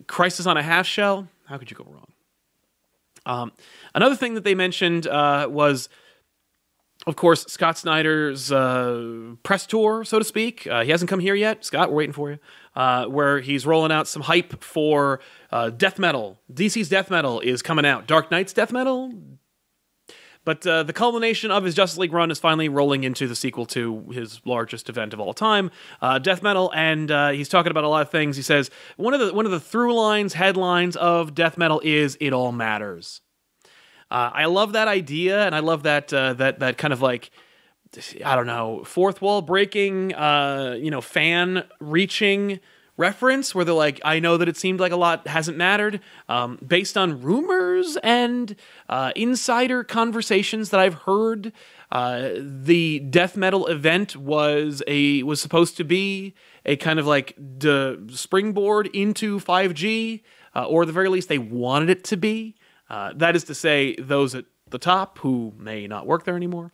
Crisis 0.07 0.47
on 0.47 0.57
a 0.57 0.63
Half 0.63 0.87
Shell. 0.87 1.29
How 1.47 1.59
could 1.59 1.71
you 1.71 1.77
go 1.77 1.87
wrong? 1.89 2.07
Um, 3.27 3.53
another 3.95 4.17
thing 4.17 4.35
that 4.35 4.45
they 4.45 4.55
mentioned 4.55 5.07
uh, 5.07 5.49
was 5.51 5.89
of 7.07 7.17
course, 7.17 7.45
Scott 7.47 7.77
Snyder's 7.77 8.51
uh, 8.51 9.35
press 9.43 9.67
tour, 9.67 10.05
so 10.05 10.19
to 10.19 10.25
speak. 10.25 10.67
Uh, 10.67 10.85
he 10.85 10.91
hasn't 10.91 11.11
come 11.11 11.21
here 11.21 11.35
yet. 11.35 11.65
Scott, 11.65 11.91
we're 11.91 11.99
waiting 11.99 12.15
for 12.15 12.31
you. 12.31 12.39
Uh, 12.75 13.05
where 13.07 13.41
he's 13.41 13.67
rolling 13.67 13.93
out 13.93 14.09
some 14.09 14.23
hype 14.23 14.63
for 14.63 15.21
uh, 15.53 15.71
death 15.71 15.99
metal. 15.99 16.39
DC's 16.53 16.89
death 16.89 17.11
metal 17.11 17.41
is 17.41 17.63
coming 17.63 17.85
out. 17.85 18.07
Dark 18.07 18.31
Nights 18.31 18.53
death 18.53 18.73
metal. 18.73 19.13
But 20.45 20.67
uh, 20.67 20.83
the 20.83 20.93
culmination 20.93 21.51
of 21.51 21.65
his 21.65 21.75
Justice 21.75 21.99
League 21.99 22.13
run 22.13 22.31
is 22.31 22.39
finally 22.39 22.69
rolling 22.69 23.05
into 23.05 23.27
the 23.27 23.35
sequel 23.35 23.67
to 23.67 24.05
his 24.13 24.41
largest 24.45 24.89
event 24.89 25.15
of 25.15 25.21
all 25.21 25.33
time, 25.33 25.71
uh, 26.03 26.19
death 26.19 26.43
metal, 26.43 26.71
and 26.75 27.11
he's 27.35 27.49
talking 27.49 27.71
about 27.71 27.85
a 27.85 27.89
lot 27.89 28.03
of 28.03 28.11
things. 28.11 28.37
He 28.37 28.43
says 28.43 28.71
one 28.97 29.15
of 29.15 29.21
the 29.21 29.33
one 29.33 29.47
of 29.47 29.53
the 29.53 29.61
through 29.61 29.95
lines, 29.95 30.35
headlines 30.35 30.97
of 30.97 31.35
death 31.35 31.57
metal 31.57 31.81
is 31.85 32.17
"It 32.21 32.33
all 32.33 32.53
matters." 32.53 33.23
Uh, 34.11 34.31
I 34.33 34.45
love 34.45 34.75
that 34.75 34.87
idea, 34.87 35.45
and 35.45 35.55
I 35.55 35.61
love 35.61 35.83
that 35.85 36.13
uh, 36.13 36.35
that 36.35 36.61
that 36.61 36.79
kind 36.79 36.93
of 36.93 37.03
like 37.03 37.31
I 38.25 38.37
don't 38.37 38.47
know 38.47 38.85
fourth 38.85 39.23
wall 39.23 39.43
breaking, 39.43 40.15
uh, 40.15 40.77
you 40.79 40.91
know, 40.91 41.01
fan 41.01 41.65
reaching 41.81 42.61
reference 42.97 43.55
where 43.55 43.65
they're 43.65 43.75
like, 43.75 44.01
I 44.05 44.21
know 44.21 44.37
that 44.37 44.49
it 44.49 44.57
seemed 44.57 44.81
like 44.81 44.93
a 44.93 44.97
lot 44.97 45.27
hasn't 45.27 45.57
mattered, 45.57 46.01
um, 46.29 46.59
based 46.67 46.97
on 46.97 47.21
rumors 47.21 47.97
and 48.03 48.55
uh, 48.89 49.13
insider 49.17 49.83
conversations 49.85 50.71
that 50.71 50.81
I've 50.81 50.95
heard. 50.95 51.53
Uh, 51.91 52.31
the 52.37 53.01
death 53.01 53.37
metal 53.37 53.67
event 53.67 54.17
was 54.17 54.83
a 54.87 55.23
was 55.23 55.41
supposed 55.41 55.77
to 55.77 55.85
be 55.85 56.35
a 56.65 56.77
kind 56.77 56.99
of 56.99 57.07
like 57.07 57.35
the 57.37 58.03
springboard 58.11 58.89
into 58.89 59.39
5G, 59.39 60.23
uh, 60.57 60.65
or 60.67 60.83
at 60.83 60.87
the 60.87 60.93
very 60.93 61.09
least, 61.09 61.29
they 61.29 61.39
wanted 61.39 61.91
it 61.91 62.05
to 62.05 62.17
be. 62.17 62.57
Uh, 62.89 63.13
that 63.17 63.35
is 63.35 63.45
to 63.45 63.55
say, 63.55 63.97
those 63.97 64.35
at 64.35 64.45
the 64.71 64.79
top 64.79 65.19
who 65.19 65.53
may 65.57 65.87
not 65.87 66.07
work 66.07 66.25
there 66.25 66.37
anymore. 66.37 66.73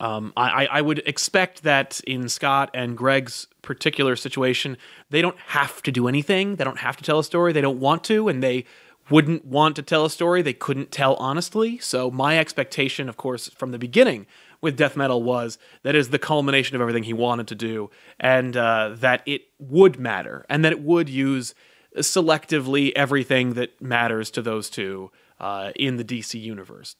Um, 0.00 0.32
I, 0.36 0.66
I 0.66 0.80
would 0.80 0.98
expect 1.06 1.62
that 1.62 2.00
in 2.06 2.28
Scott 2.28 2.70
and 2.74 2.96
Greg's 2.96 3.46
particular 3.62 4.16
situation, 4.16 4.76
they 5.10 5.22
don't 5.22 5.38
have 5.38 5.82
to 5.82 5.92
do 5.92 6.08
anything. 6.08 6.56
They 6.56 6.64
don't 6.64 6.78
have 6.78 6.96
to 6.96 7.04
tell 7.04 7.18
a 7.18 7.24
story. 7.24 7.52
They 7.52 7.60
don't 7.60 7.78
want 7.78 8.02
to, 8.04 8.28
and 8.28 8.42
they 8.42 8.64
wouldn't 9.10 9.44
want 9.44 9.76
to 9.76 9.82
tell 9.82 10.04
a 10.04 10.10
story 10.10 10.42
they 10.42 10.52
couldn't 10.52 10.90
tell 10.90 11.14
honestly. 11.14 11.78
So, 11.78 12.10
my 12.10 12.38
expectation, 12.38 13.08
of 13.08 13.16
course, 13.16 13.48
from 13.50 13.70
the 13.70 13.78
beginning 13.78 14.26
with 14.60 14.76
death 14.76 14.96
metal 14.96 15.22
was 15.22 15.58
that 15.82 15.94
is 15.94 16.10
the 16.10 16.18
culmination 16.18 16.74
of 16.74 16.82
everything 16.82 17.04
he 17.04 17.12
wanted 17.12 17.46
to 17.48 17.54
do, 17.54 17.90
and 18.18 18.56
uh, 18.56 18.90
that 18.96 19.22
it 19.26 19.42
would 19.58 20.00
matter, 20.00 20.44
and 20.48 20.64
that 20.64 20.72
it 20.72 20.82
would 20.82 21.08
use 21.08 21.54
selectively 21.96 22.92
everything 22.96 23.54
that 23.54 23.80
matters 23.80 24.30
to 24.30 24.42
those 24.42 24.68
two 24.68 25.10
uh, 25.40 25.72
in 25.76 25.96
the 25.96 26.04
DC 26.04 26.40
universe. 26.40 26.96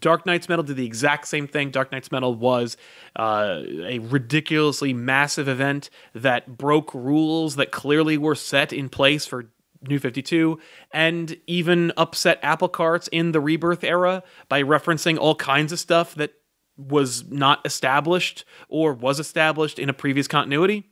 Dark 0.00 0.24
Nights 0.24 0.48
Metal 0.48 0.62
did 0.62 0.76
the 0.76 0.86
exact 0.86 1.26
same 1.26 1.46
thing. 1.46 1.70
Dark 1.70 1.92
Nights 1.92 2.10
Metal 2.10 2.34
was 2.34 2.76
uh, 3.16 3.62
a 3.66 3.98
ridiculously 3.98 4.92
massive 4.94 5.48
event 5.48 5.90
that 6.14 6.56
broke 6.56 6.94
rules 6.94 7.56
that 7.56 7.70
clearly 7.70 8.16
were 8.16 8.34
set 8.34 8.72
in 8.72 8.88
place 8.88 9.26
for 9.26 9.50
New 9.82 9.98
52 9.98 10.58
and 10.92 11.36
even 11.46 11.92
upset 11.98 12.38
apple 12.42 12.68
carts 12.68 13.08
in 13.08 13.32
the 13.32 13.40
rebirth 13.40 13.84
era 13.84 14.22
by 14.48 14.62
referencing 14.62 15.18
all 15.18 15.34
kinds 15.34 15.72
of 15.72 15.78
stuff 15.78 16.14
that 16.14 16.32
was 16.76 17.30
not 17.30 17.60
established 17.66 18.44
or 18.68 18.94
was 18.94 19.20
established 19.20 19.78
in 19.78 19.88
a 19.88 19.92
previous 19.92 20.26
continuity. 20.26 20.90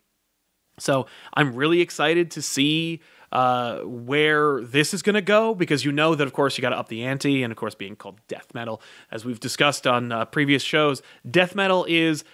So 0.78 1.07
I'm 1.35 1.55
really 1.55 1.81
excited 1.81 2.31
to 2.33 2.42
see 2.42 3.00
uh, 3.33 3.79
where 3.79 4.62
this 4.62 4.92
is 4.92 5.03
going 5.03 5.14
to 5.14 5.23
go 5.23 5.55
because 5.55 5.85
you 5.85 5.90
know 5.90 6.14
that, 6.14 6.27
of 6.27 6.33
course, 6.35 6.59
you 6.59 6.62
got 6.62 6.71
to 6.71 6.79
up 6.79 6.88
the 6.88 7.03
ante, 7.03 7.42
and 7.42 7.51
of 7.51 7.57
course, 7.57 7.75
being 7.75 7.97
called 7.97 8.21
death 8.29 8.49
metal, 8.55 8.81
as 9.11 9.25
we've 9.25 9.40
discussed 9.40 9.87
on 9.87 10.12
uh, 10.12 10.27
previous 10.27 10.62
shows, 10.62 11.03
death 11.29 11.55
metal 11.55 11.87
is 11.88 12.25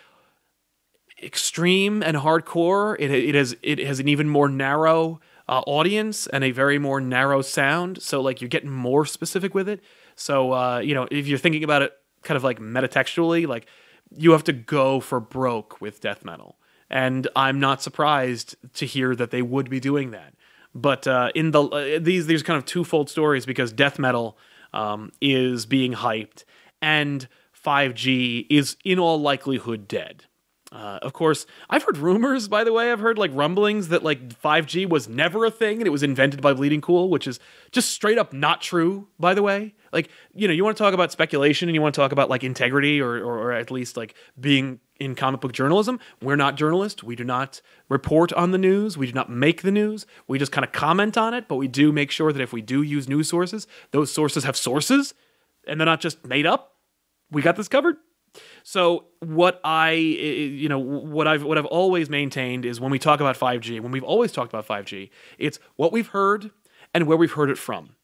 extreme 1.23 2.03
and 2.03 2.17
hardcore. 2.17 2.97
It, 2.99 3.11
it 3.13 3.35
has 3.35 3.57
it 3.63 3.79
has 3.79 4.01
an 4.01 4.09
even 4.09 4.29
more 4.29 4.49
narrow 4.49 5.21
uh, 5.49 5.61
audience 5.67 6.27
and 6.27 6.43
a 6.45 6.51
very 6.51 6.79
more 6.79 7.01
narrow 7.01 7.43
sound. 7.43 8.03
So 8.03 8.21
like 8.21 8.41
you're 8.41 8.49
getting 8.49 8.71
more 8.71 9.07
specific 9.07 9.55
with 9.55 9.69
it. 9.69 9.81
So 10.17 10.53
uh, 10.53 10.79
you 10.81 10.95
know 10.95 11.07
if 11.11 11.27
you're 11.27 11.39
thinking 11.39 11.65
about 11.65 11.83
it 11.83 11.93
kind 12.23 12.37
of 12.37 12.45
like 12.45 12.59
metatextually, 12.59 13.47
like 13.47 13.67
you 14.17 14.33
have 14.33 14.45
to 14.45 14.53
go 14.53 14.99
for 15.01 15.21
broke 15.21 15.81
with 15.81 16.01
death 16.01 16.25
metal. 16.25 16.57
And 16.91 17.29
I'm 17.37 17.61
not 17.61 17.83
surprised 17.83 18.57
to 18.75 18.87
hear 18.87 19.15
that 19.15 19.31
they 19.31 19.43
would 19.43 19.69
be 19.69 19.79
doing 19.79 20.11
that. 20.13 20.35
But 20.75 21.07
uh, 21.07 21.31
in 21.35 21.51
the 21.51 21.63
uh, 21.63 21.99
these 22.01 22.27
these 22.27 22.43
kind 22.43 22.57
of 22.57 22.65
twofold 22.65 23.11
stories 23.11 23.47
because 23.47 23.73
death 23.73 23.99
metal 23.99 24.37
um, 24.73 25.13
is 25.21 25.67
being 25.67 25.95
hyped 25.95 26.45
and 26.81 27.27
5G 27.65 28.47
is 28.51 28.77
in 28.85 28.99
all 28.99 29.21
likelihood 29.21 29.89
dead. 29.89 30.25
Uh, 30.71 30.99
of 31.01 31.15
course, 31.15 31.47
I've 31.71 31.83
heard 31.83 31.97
rumors, 31.97 32.47
by 32.47 32.63
the 32.63 32.73
way, 32.73 32.93
I've 32.93 33.01
heard 33.01 33.19
like 33.19 33.31
rumblings 33.33 33.89
that 33.89 34.03
like 34.03 34.41
5G 34.41 34.89
was 34.89 35.09
never 35.09 35.45
a 35.47 35.51
thing 35.51 35.79
and 35.79 35.87
it 35.87 35.91
was 35.91 36.03
invented 36.03 36.43
by 36.43 36.53
Bleeding 36.53 36.83
Cool, 36.83 37.09
which 37.09 37.27
is 37.27 37.41
just 37.73 37.91
straight 37.91 38.19
up 38.19 38.33
not 38.33 38.61
true, 38.61 39.09
by 39.19 39.33
the 39.33 39.43
way. 39.43 39.75
Like, 39.92 40.11
you 40.35 40.46
know, 40.48 40.55
you 40.55 40.64
want 40.64 40.77
to 40.77 40.83
talk 40.83 40.94
about 40.94 41.12
speculation 41.12 41.68
and 41.68 41.74
you 41.74 41.83
want 41.83 41.94
to 41.94 42.01
talk 42.01 42.12
about 42.12 42.29
like 42.29 42.44
integrity 42.44 43.01
or, 43.01 43.16
or, 43.16 43.38
or 43.38 43.53
at 43.53 43.70
least 43.70 43.96
like 43.96 44.14
being 44.38 44.81
in 44.98 45.14
comic 45.14 45.40
book 45.40 45.53
journalism. 45.53 46.01
We're 46.22 46.37
not 46.37 46.57
journalists. 46.57 47.03
We 47.03 47.16
do 47.16 47.24
not 47.24 47.61
report 47.88 48.33
on 48.33 48.51
the 48.51 48.59
news. 48.59 48.96
We 48.96 49.07
do 49.07 49.12
not 49.12 49.31
make 49.31 49.62
the 49.62 49.70
news. 49.70 50.07
We 50.27 50.38
just 50.38 50.53
kind 50.53 50.64
of 50.64 50.72
comment 50.72 51.16
on 51.16 51.35
it, 51.35 51.48
but 51.48 51.57
we 51.57 51.68
do 51.68 51.92
make 51.92 52.11
sure 52.11 52.33
that 52.33 52.42
if 52.42 52.53
we 52.53 52.62
do 52.62 52.83
use 52.83 53.09
news 53.09 53.29
sources, 53.29 53.66
those 53.90 54.12
sources 54.12 54.44
have 54.44 54.57
sources 54.57 55.14
and 55.66 55.81
they're 55.81 55.87
not 55.87 56.01
just 56.01 56.24
made 56.27 56.46
up. 56.46 56.74
We 57.31 57.42
got 57.42 57.57
this 57.57 57.68
covered. 57.68 57.96
So 58.62 59.07
what 59.20 59.61
I 59.64 59.90
eh, 59.90 59.94
eh, 59.94 60.48
you 60.53 60.68
know 60.68 60.79
what 60.79 61.27
I've 61.27 61.42
what 61.42 61.59
I've 61.59 61.66
always 61.66 62.11
maintained 62.11 62.64
is 62.64 62.81
when 62.81 62.90
we 62.90 62.98
talk 62.98 63.20
about 63.20 63.38
5G, 63.38 63.81
when 63.81 63.90
we've 63.90 64.05
always 64.05 64.33
talked 64.33 64.53
about 64.53 64.66
5G, 64.66 65.11
it's 65.38 65.59
what 65.77 65.92
we've 65.92 66.09
heard 66.09 66.51
and 66.94 67.07
where 67.07 67.16
we've 67.16 67.33
heard 67.33 67.51
it 67.51 67.59
from. 67.59 67.96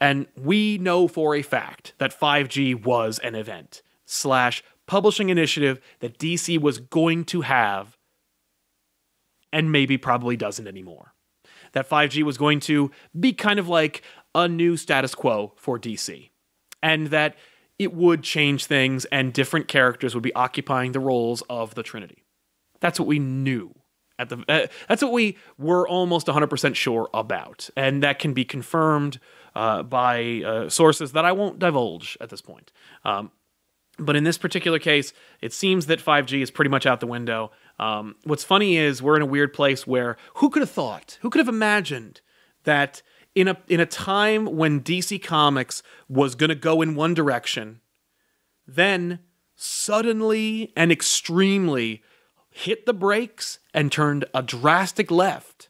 And 0.00 0.26
we 0.36 0.78
know 0.78 1.08
for 1.08 1.34
a 1.34 1.42
fact 1.42 1.92
that 1.98 2.18
5G 2.18 2.84
was 2.84 3.18
an 3.18 3.34
event 3.34 3.82
slash 4.06 4.62
publishing 4.86 5.28
initiative 5.28 5.80
that 6.00 6.18
DC 6.18 6.60
was 6.60 6.78
going 6.78 7.24
to 7.26 7.42
have 7.42 7.96
and 9.52 9.70
maybe 9.70 9.98
probably 9.98 10.36
doesn't 10.36 10.66
anymore. 10.66 11.14
That 11.72 11.88
5G 11.88 12.22
was 12.22 12.38
going 12.38 12.60
to 12.60 12.90
be 13.18 13.32
kind 13.32 13.58
of 13.58 13.68
like 13.68 14.02
a 14.34 14.48
new 14.48 14.76
status 14.76 15.14
quo 15.14 15.52
for 15.56 15.78
DC. 15.78 16.30
And 16.82 17.08
that 17.08 17.36
it 17.78 17.94
would 17.94 18.22
change 18.22 18.66
things 18.66 19.04
and 19.06 19.32
different 19.32 19.68
characters 19.68 20.14
would 20.14 20.22
be 20.22 20.34
occupying 20.34 20.92
the 20.92 21.00
roles 21.00 21.42
of 21.48 21.74
the 21.74 21.82
Trinity. 21.82 22.24
That's 22.80 22.98
what 22.98 23.06
we 23.06 23.18
knew. 23.18 23.74
At 24.18 24.28
the, 24.28 24.44
uh, 24.48 24.66
that's 24.88 25.02
what 25.02 25.12
we 25.12 25.38
were 25.56 25.88
almost 25.88 26.26
100% 26.26 26.74
sure 26.74 27.08
about. 27.14 27.70
And 27.76 28.02
that 28.02 28.18
can 28.18 28.34
be 28.34 28.44
confirmed 28.44 29.18
uh, 29.54 29.82
by 29.82 30.42
uh, 30.44 30.68
sources 30.68 31.12
that 31.12 31.24
I 31.24 31.32
won't 31.32 31.58
divulge 31.58 32.16
at 32.20 32.30
this 32.30 32.40
point. 32.40 32.72
Um, 33.04 33.30
but 33.98 34.16
in 34.16 34.24
this 34.24 34.38
particular 34.38 34.78
case, 34.78 35.12
it 35.40 35.52
seems 35.52 35.86
that 35.86 36.00
5G 36.00 36.42
is 36.42 36.50
pretty 36.50 36.70
much 36.70 36.86
out 36.86 37.00
the 37.00 37.06
window. 37.06 37.50
Um, 37.78 38.16
what's 38.24 38.44
funny 38.44 38.76
is 38.76 39.02
we're 39.02 39.16
in 39.16 39.22
a 39.22 39.26
weird 39.26 39.52
place 39.52 39.86
where 39.86 40.16
who 40.36 40.50
could 40.50 40.62
have 40.62 40.70
thought, 40.70 41.18
who 41.20 41.30
could 41.30 41.38
have 41.40 41.48
imagined 41.48 42.20
that 42.64 43.02
in 43.34 43.48
a 43.48 43.56
in 43.68 43.80
a 43.80 43.86
time 43.86 44.56
when 44.56 44.80
DC 44.80 45.22
Comics 45.22 45.82
was 46.08 46.34
going 46.34 46.48
to 46.48 46.54
go 46.54 46.82
in 46.82 46.94
one 46.94 47.14
direction, 47.14 47.80
then 48.66 49.20
suddenly 49.54 50.72
and 50.76 50.90
extremely 50.90 52.02
hit 52.50 52.86
the 52.86 52.94
brakes 52.94 53.58
and 53.72 53.92
turned 53.92 54.24
a 54.34 54.42
drastic 54.42 55.10
left 55.10 55.69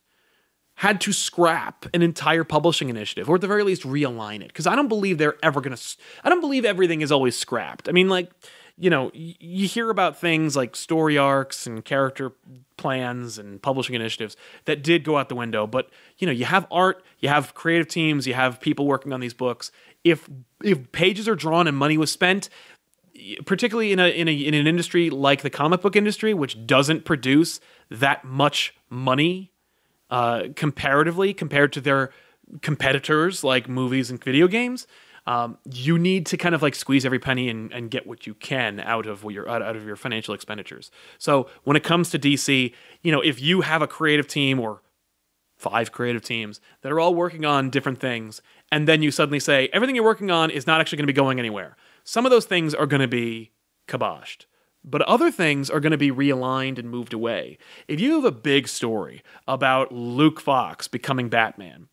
had 0.80 0.98
to 0.98 1.12
scrap 1.12 1.84
an 1.92 2.00
entire 2.00 2.42
publishing 2.42 2.88
initiative 2.88 3.28
or 3.28 3.34
at 3.34 3.42
the 3.42 3.46
very 3.46 3.62
least 3.62 3.82
realign 3.82 4.40
it 4.40 4.46
because 4.46 4.66
i 4.66 4.74
don't 4.74 4.88
believe 4.88 5.18
they're 5.18 5.36
ever 5.42 5.60
going 5.60 5.76
to 5.76 5.96
i 6.24 6.30
don't 6.30 6.40
believe 6.40 6.64
everything 6.64 7.02
is 7.02 7.12
always 7.12 7.36
scrapped. 7.36 7.86
I 7.86 7.92
mean 7.92 8.08
like 8.08 8.30
you 8.78 8.88
know 8.88 9.10
you 9.12 9.68
hear 9.68 9.90
about 9.90 10.18
things 10.18 10.56
like 10.56 10.74
story 10.74 11.18
arcs 11.18 11.66
and 11.66 11.84
character 11.84 12.32
plans 12.78 13.36
and 13.36 13.60
publishing 13.60 13.94
initiatives 13.94 14.38
that 14.64 14.82
did 14.82 15.04
go 15.04 15.18
out 15.18 15.28
the 15.28 15.34
window 15.34 15.66
but 15.66 15.90
you 16.16 16.26
know 16.26 16.32
you 16.32 16.46
have 16.46 16.66
art 16.70 17.04
you 17.18 17.28
have 17.28 17.52
creative 17.52 17.86
teams 17.86 18.26
you 18.26 18.32
have 18.32 18.58
people 18.58 18.86
working 18.86 19.12
on 19.12 19.20
these 19.20 19.34
books. 19.34 19.70
If 20.02 20.30
if 20.64 20.90
pages 20.92 21.28
are 21.28 21.36
drawn 21.36 21.68
and 21.68 21.76
money 21.76 21.98
was 21.98 22.10
spent 22.10 22.48
particularly 23.44 23.92
in 23.92 23.98
a, 23.98 24.08
in 24.08 24.28
a 24.28 24.32
in 24.32 24.54
an 24.54 24.66
industry 24.66 25.10
like 25.10 25.42
the 25.42 25.50
comic 25.50 25.82
book 25.82 25.94
industry, 25.94 26.32
which 26.32 26.66
doesn't 26.66 27.04
produce 27.04 27.60
that 27.90 28.24
much 28.24 28.74
money 28.88 29.52
uh, 30.10 30.44
comparatively 30.56 31.32
compared 31.32 31.72
to 31.74 31.80
their 31.80 32.10
competitors 32.62 33.44
like 33.44 33.68
movies 33.68 34.10
and 34.10 34.22
video 34.22 34.48
games. 34.48 34.86
Um, 35.26 35.58
you 35.70 35.98
need 35.98 36.26
to 36.26 36.36
kind 36.36 36.54
of 36.54 36.62
like 36.62 36.74
squeeze 36.74 37.04
every 37.04 37.18
penny 37.18 37.48
and, 37.48 37.72
and 37.72 37.90
get 37.90 38.06
what 38.06 38.26
you 38.26 38.34
can 38.34 38.80
out 38.80 39.06
of 39.06 39.22
your 39.24 39.48
out, 39.48 39.62
out 39.62 39.76
of 39.76 39.84
your 39.84 39.96
financial 39.96 40.34
expenditures. 40.34 40.90
So 41.18 41.48
when 41.64 41.76
it 41.76 41.84
comes 41.84 42.10
to 42.10 42.18
DC, 42.18 42.72
you 43.02 43.12
know, 43.12 43.20
if 43.20 43.40
you 43.40 43.60
have 43.60 43.82
a 43.82 43.86
creative 43.86 44.26
team 44.26 44.58
or 44.58 44.82
five 45.56 45.92
creative 45.92 46.22
teams 46.22 46.60
that 46.80 46.90
are 46.90 46.98
all 46.98 47.14
working 47.14 47.44
on 47.44 47.68
different 47.68 48.00
things, 48.00 48.40
and 48.72 48.88
then 48.88 49.02
you 49.02 49.10
suddenly 49.10 49.38
say 49.38 49.68
everything 49.72 49.94
you're 49.94 50.04
working 50.04 50.30
on 50.30 50.50
is 50.50 50.66
not 50.66 50.80
actually 50.80 50.96
going 50.96 51.06
to 51.06 51.12
be 51.12 51.16
going 51.16 51.38
anywhere 51.38 51.76
some 52.04 52.26
of 52.26 52.30
those 52.30 52.44
things 52.44 52.74
are 52.74 52.86
going 52.86 53.00
to 53.00 53.08
be 53.08 53.52
kiboshed, 53.88 54.46
but 54.84 55.02
other 55.02 55.30
things 55.30 55.68
are 55.68 55.80
going 55.80 55.92
to 55.92 55.98
be 55.98 56.10
realigned 56.10 56.78
and 56.78 56.90
moved 56.90 57.12
away. 57.12 57.58
If 57.88 58.00
you 58.00 58.14
have 58.14 58.24
a 58.24 58.32
big 58.32 58.68
story 58.68 59.22
about 59.46 59.92
Luke 59.92 60.40
Fox 60.40 60.88
becoming 60.88 61.28
Batman, 61.28 61.88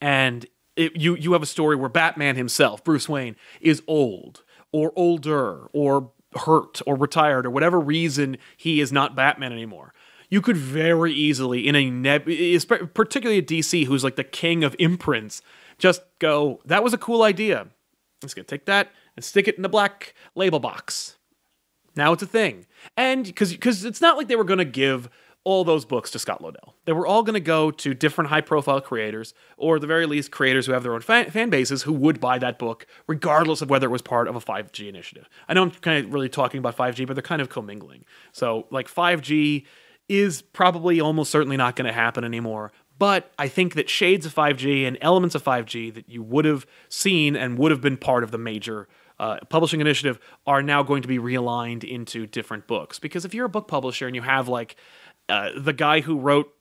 and 0.00 0.46
it, 0.76 0.96
you 0.96 1.16
you 1.16 1.32
have 1.32 1.42
a 1.42 1.46
story 1.46 1.76
where 1.76 1.88
Batman 1.88 2.36
himself, 2.36 2.84
Bruce 2.84 3.08
Wayne, 3.08 3.36
is 3.60 3.82
old 3.86 4.44
or 4.72 4.92
older 4.96 5.66
or 5.72 6.12
hurt 6.34 6.80
or 6.86 6.96
retired 6.96 7.46
or 7.46 7.50
whatever 7.50 7.80
reason 7.80 8.36
he 8.56 8.80
is 8.80 8.92
not 8.92 9.16
Batman 9.16 9.52
anymore. 9.52 9.94
You 10.28 10.40
could 10.40 10.56
very 10.56 11.12
easily, 11.12 11.68
in 11.68 11.76
a 11.76 11.88
neb- 11.88 12.24
particularly 12.94 13.38
a 13.38 13.42
DC, 13.42 13.86
who's 13.86 14.02
like 14.02 14.16
the 14.16 14.24
king 14.24 14.64
of 14.64 14.74
imprints, 14.78 15.40
just 15.78 16.02
go, 16.18 16.60
"That 16.64 16.82
was 16.82 16.92
a 16.92 16.98
cool 16.98 17.22
idea. 17.22 17.60
I'm 17.60 17.70
just 18.22 18.34
gonna 18.34 18.44
take 18.44 18.66
that 18.66 18.90
and 19.14 19.24
stick 19.24 19.46
it 19.46 19.56
in 19.56 19.62
the 19.62 19.68
black 19.68 20.14
label 20.34 20.58
box. 20.58 21.16
Now 21.96 22.12
it's 22.12 22.22
a 22.22 22.26
thing. 22.26 22.66
And 22.96 23.24
because 23.24 23.84
it's 23.84 24.00
not 24.00 24.16
like 24.16 24.28
they 24.28 24.36
were 24.36 24.44
going 24.44 24.58
to 24.58 24.64
give 24.64 25.08
all 25.46 25.62
those 25.62 25.84
books 25.84 26.10
to 26.10 26.18
Scott 26.18 26.42
Lobdell. 26.42 26.72
They 26.86 26.92
were 26.92 27.06
all 27.06 27.22
going 27.22 27.34
to 27.34 27.40
go 27.40 27.70
to 27.70 27.94
different 27.94 28.30
high 28.30 28.40
profile 28.40 28.80
creators, 28.80 29.32
or 29.56 29.76
at 29.76 29.80
the 29.80 29.86
very 29.86 30.04
least, 30.04 30.32
creators 30.32 30.66
who 30.66 30.72
have 30.72 30.82
their 30.82 30.92
own 30.92 31.02
fan, 31.02 31.30
fan, 31.30 31.50
bases 31.50 31.84
who 31.84 31.92
would 31.92 32.18
buy 32.18 32.36
that 32.40 32.58
book, 32.58 32.84
regardless 33.06 33.62
of 33.62 33.70
whether 33.70 33.86
it 33.86 33.90
was 33.90 34.02
part 34.02 34.26
of 34.26 34.34
a 34.34 34.40
5G 34.40 34.88
initiative. 34.88 35.28
I 35.48 35.54
know 35.54 35.62
I'm 35.62 35.70
kind 35.70 36.04
of 36.04 36.12
really 36.12 36.28
talking 36.28 36.58
about 36.58 36.76
5G, 36.76 37.06
but 37.06 37.14
they're 37.14 37.22
kind 37.22 37.40
of 37.40 37.48
commingling. 37.48 38.04
So, 38.32 38.66
like, 38.72 38.88
5G 38.92 39.64
is 40.08 40.42
probably 40.42 41.00
almost 41.00 41.30
certainly 41.30 41.56
not 41.56 41.76
going 41.76 41.86
to 41.86 41.92
happen 41.92 42.24
anymore. 42.24 42.72
But 42.98 43.30
I 43.38 43.46
think 43.46 43.74
that 43.74 43.88
shades 43.88 44.26
of 44.26 44.34
5G 44.34 44.84
and 44.84 44.98
elements 45.00 45.36
of 45.36 45.44
5G 45.44 45.94
that 45.94 46.08
you 46.08 46.24
would 46.24 46.44
have 46.44 46.66
seen 46.88 47.36
and 47.36 47.56
would 47.56 47.70
have 47.70 47.80
been 47.80 47.98
part 47.98 48.24
of 48.24 48.32
the 48.32 48.38
major 48.38 48.88
uh, 49.18 49.38
publishing 49.48 49.80
initiative 49.80 50.18
are 50.46 50.62
now 50.62 50.82
going 50.82 51.02
to 51.02 51.08
be 51.08 51.18
realigned 51.18 51.84
into 51.84 52.26
different 52.26 52.66
books. 52.66 52.98
Because 52.98 53.24
if 53.24 53.34
you're 53.34 53.46
a 53.46 53.50
book 53.50 53.68
publisher 53.68 54.06
and 54.06 54.14
you 54.14 54.22
have 54.22 54.48
like 54.48 54.76
uh, 55.28 55.50
the 55.56 55.72
guy 55.72 56.00
who 56.00 56.18
wrote 56.18 56.52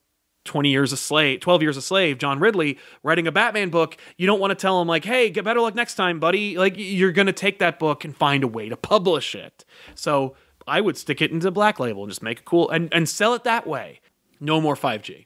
20 0.45 0.69
years 0.69 0.93
a 0.93 0.97
slave 0.97 1.39
12 1.39 1.61
years 1.63 1.75
a 1.75 1.81
slave 1.81 2.19
john 2.19 2.39
ridley 2.39 2.77
writing 3.03 3.25
a 3.27 3.31
batman 3.31 3.69
book 3.69 3.97
you 4.15 4.27
don't 4.27 4.39
want 4.39 4.51
to 4.51 4.55
tell 4.55 4.79
him 4.79 4.87
like 4.87 5.03
hey 5.03 5.29
get 5.29 5.43
better 5.43 5.59
luck 5.59 5.75
next 5.75 5.95
time 5.95 6.19
buddy. 6.19 6.55
Like 6.57 6.75
you're 6.77 7.11
going 7.11 7.25
to 7.25 7.33
take 7.33 7.59
that 7.59 7.79
book 7.79 8.05
and 8.05 8.15
find 8.15 8.43
a 8.43 8.47
way 8.47 8.69
to 8.69 8.77
publish 8.77 9.35
it. 9.35 9.65
So 9.95 10.35
i 10.67 10.81
would 10.81 10.97
stick 10.97 11.21
it 11.21 11.31
into 11.31 11.51
black 11.51 11.79
label 11.79 12.03
and 12.03 12.11
just 12.11 12.23
make 12.23 12.39
it 12.39 12.45
cool 12.45 12.69
and, 12.69 12.93
and 12.93 13.09
sell 13.09 13.33
it 13.33 13.43
that 13.43 13.67
way. 13.67 14.01
No 14.39 14.61
more 14.61 14.75
5g 14.75 15.25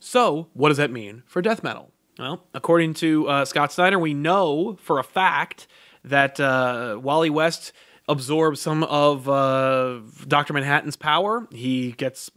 so 0.00 0.48
what 0.54 0.68
does 0.68 0.78
that 0.78 0.90
mean 0.90 1.22
for 1.26 1.42
death 1.42 1.62
metal? 1.62 1.92
Well 2.18 2.46
according 2.54 2.94
to 2.94 3.28
uh, 3.28 3.44
scott 3.44 3.72
snyder 3.72 3.98
we 3.98 4.14
know 4.14 4.78
for 4.80 4.98
a 4.98 5.04
fact 5.04 5.66
that 6.06 6.40
uh, 6.40 6.98
Wally 7.02 7.30
West 7.30 7.72
absorbs 8.08 8.60
some 8.60 8.84
of 8.84 9.28
uh, 9.28 10.00
Dr. 10.26 10.52
Manhattan's 10.52 10.96
power. 10.96 11.46
He 11.50 11.92
gets 11.92 12.30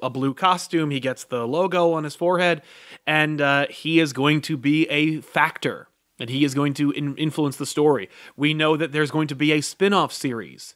a 0.00 0.10
blue 0.10 0.34
costume, 0.34 0.90
he 0.90 1.00
gets 1.00 1.24
the 1.24 1.46
logo 1.46 1.92
on 1.92 2.04
his 2.04 2.14
forehead, 2.14 2.62
and 3.06 3.40
uh, 3.40 3.66
he 3.68 3.98
is 3.98 4.12
going 4.12 4.42
to 4.42 4.56
be 4.56 4.86
a 4.88 5.20
factor. 5.20 5.88
And 6.18 6.30
he 6.30 6.44
is 6.44 6.54
going 6.54 6.72
to 6.74 6.92
in- 6.92 7.16
influence 7.16 7.56
the 7.56 7.66
story. 7.66 8.08
We 8.36 8.54
know 8.54 8.76
that 8.76 8.92
there's 8.92 9.10
going 9.10 9.28
to 9.28 9.34
be 9.34 9.52
a 9.52 9.60
spin 9.60 9.92
off 9.92 10.12
series 10.12 10.74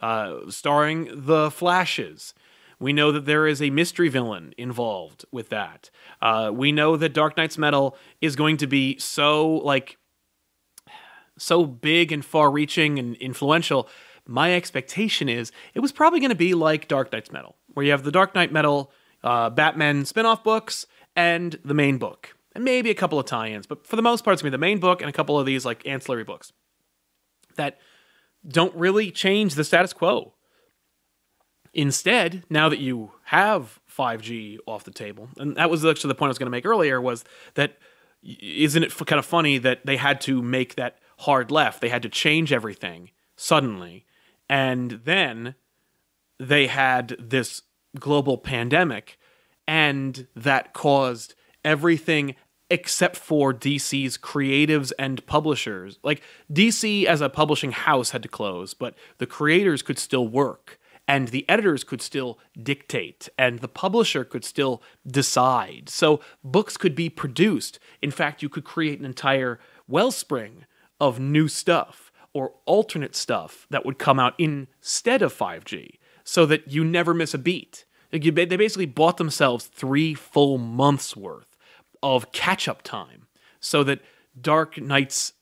uh, 0.00 0.50
starring 0.50 1.08
the 1.12 1.50
Flashes. 1.50 2.32
We 2.78 2.92
know 2.92 3.10
that 3.10 3.26
there 3.26 3.48
is 3.48 3.60
a 3.60 3.70
mystery 3.70 4.08
villain 4.08 4.54
involved 4.56 5.24
with 5.32 5.48
that. 5.48 5.90
Uh, 6.22 6.52
we 6.54 6.70
know 6.70 6.96
that 6.96 7.12
Dark 7.12 7.36
Nights 7.36 7.58
Metal 7.58 7.96
is 8.20 8.36
going 8.36 8.56
to 8.58 8.68
be 8.68 8.98
so 8.98 9.48
like 9.48 9.96
so 11.38 11.64
big 11.64 12.12
and 12.12 12.24
far 12.24 12.50
reaching 12.50 12.98
and 12.98 13.16
influential, 13.16 13.88
my 14.26 14.54
expectation 14.54 15.28
is 15.28 15.50
it 15.74 15.80
was 15.80 15.92
probably 15.92 16.20
going 16.20 16.30
to 16.30 16.36
be 16.36 16.54
like 16.54 16.86
Dark 16.88 17.12
Nights 17.12 17.32
Metal, 17.32 17.56
where 17.74 17.84
you 17.84 17.92
have 17.92 18.04
the 18.04 18.12
Dark 18.12 18.34
Knight 18.34 18.52
Metal 18.52 18.92
uh, 19.24 19.50
Batman 19.50 20.04
spin 20.04 20.26
off 20.26 20.44
books 20.44 20.86
and 21.16 21.58
the 21.64 21.74
main 21.74 21.98
book, 21.98 22.36
and 22.54 22.62
maybe 22.64 22.90
a 22.90 22.94
couple 22.94 23.18
of 23.18 23.26
tie 23.26 23.48
ins. 23.48 23.66
But 23.66 23.86
for 23.86 23.96
the 23.96 24.02
most 24.02 24.24
part, 24.24 24.34
it's 24.34 24.42
going 24.42 24.52
to 24.52 24.58
be 24.58 24.60
the 24.60 24.66
main 24.66 24.78
book 24.78 25.00
and 25.00 25.08
a 25.08 25.12
couple 25.12 25.38
of 25.38 25.46
these 25.46 25.64
like 25.64 25.86
ancillary 25.86 26.24
books 26.24 26.52
that 27.56 27.78
don't 28.46 28.74
really 28.74 29.10
change 29.10 29.54
the 29.54 29.64
status 29.64 29.92
quo. 29.92 30.34
Instead, 31.74 32.44
now 32.48 32.68
that 32.68 32.78
you 32.78 33.12
have 33.24 33.80
5G 33.94 34.58
off 34.66 34.84
the 34.84 34.90
table, 34.90 35.28
and 35.38 35.56
that 35.56 35.70
was 35.70 35.84
actually 35.84 36.08
the 36.08 36.14
point 36.14 36.28
I 36.28 36.30
was 36.30 36.38
going 36.38 36.46
to 36.46 36.50
make 36.50 36.66
earlier, 36.66 37.00
was 37.00 37.24
that 37.54 37.78
isn't 38.22 38.82
it 38.82 39.06
kind 39.06 39.18
of 39.18 39.26
funny 39.26 39.58
that 39.58 39.86
they 39.86 39.96
had 39.96 40.20
to 40.22 40.42
make 40.42 40.74
that 40.74 40.98
hard 41.18 41.50
left. 41.50 41.80
They 41.80 41.88
had 41.88 42.02
to 42.02 42.08
change 42.08 42.52
everything 42.52 43.10
suddenly. 43.36 44.04
And 44.48 45.00
then 45.04 45.54
they 46.38 46.66
had 46.66 47.16
this 47.18 47.62
global 47.98 48.38
pandemic, 48.38 49.18
and 49.66 50.26
that 50.34 50.72
caused 50.72 51.34
everything 51.64 52.34
except 52.70 53.16
for 53.16 53.52
DC's 53.54 54.18
creatives 54.18 54.92
and 54.98 55.24
publishers. 55.26 55.98
Like 56.02 56.22
DC 56.52 57.04
as 57.04 57.20
a 57.20 57.30
publishing 57.30 57.72
house 57.72 58.10
had 58.10 58.22
to 58.22 58.28
close, 58.28 58.74
but 58.74 58.94
the 59.18 59.26
creators 59.26 59.82
could 59.82 59.98
still 59.98 60.28
work 60.28 60.78
and 61.06 61.28
the 61.28 61.48
editors 61.48 61.82
could 61.82 62.02
still 62.02 62.38
dictate 62.62 63.30
and 63.38 63.60
the 63.60 63.68
publisher 63.68 64.22
could 64.22 64.44
still 64.44 64.82
decide. 65.06 65.88
So 65.88 66.20
books 66.44 66.76
could 66.76 66.94
be 66.94 67.08
produced. 67.08 67.78
In 68.02 68.10
fact, 68.10 68.42
you 68.42 68.50
could 68.50 68.64
create 68.64 68.98
an 68.98 69.06
entire 69.06 69.58
wellspring 69.86 70.66
of 71.00 71.20
new 71.20 71.48
stuff 71.48 72.12
or 72.32 72.52
alternate 72.66 73.16
stuff 73.16 73.66
that 73.70 73.84
would 73.84 73.98
come 73.98 74.18
out 74.18 74.34
instead 74.38 75.22
of 75.22 75.36
5G 75.36 75.98
so 76.24 76.46
that 76.46 76.70
you 76.70 76.84
never 76.84 77.14
miss 77.14 77.34
a 77.34 77.38
beat. 77.38 77.84
They 78.10 78.18
basically 78.20 78.86
bought 78.86 79.16
themselves 79.16 79.66
three 79.66 80.14
full 80.14 80.58
months 80.58 81.16
worth 81.16 81.56
of 82.02 82.32
catch 82.32 82.68
up 82.68 82.82
time 82.82 83.26
so 83.60 83.82
that 83.84 84.00
Dark 84.40 84.78
Nights 84.78 85.32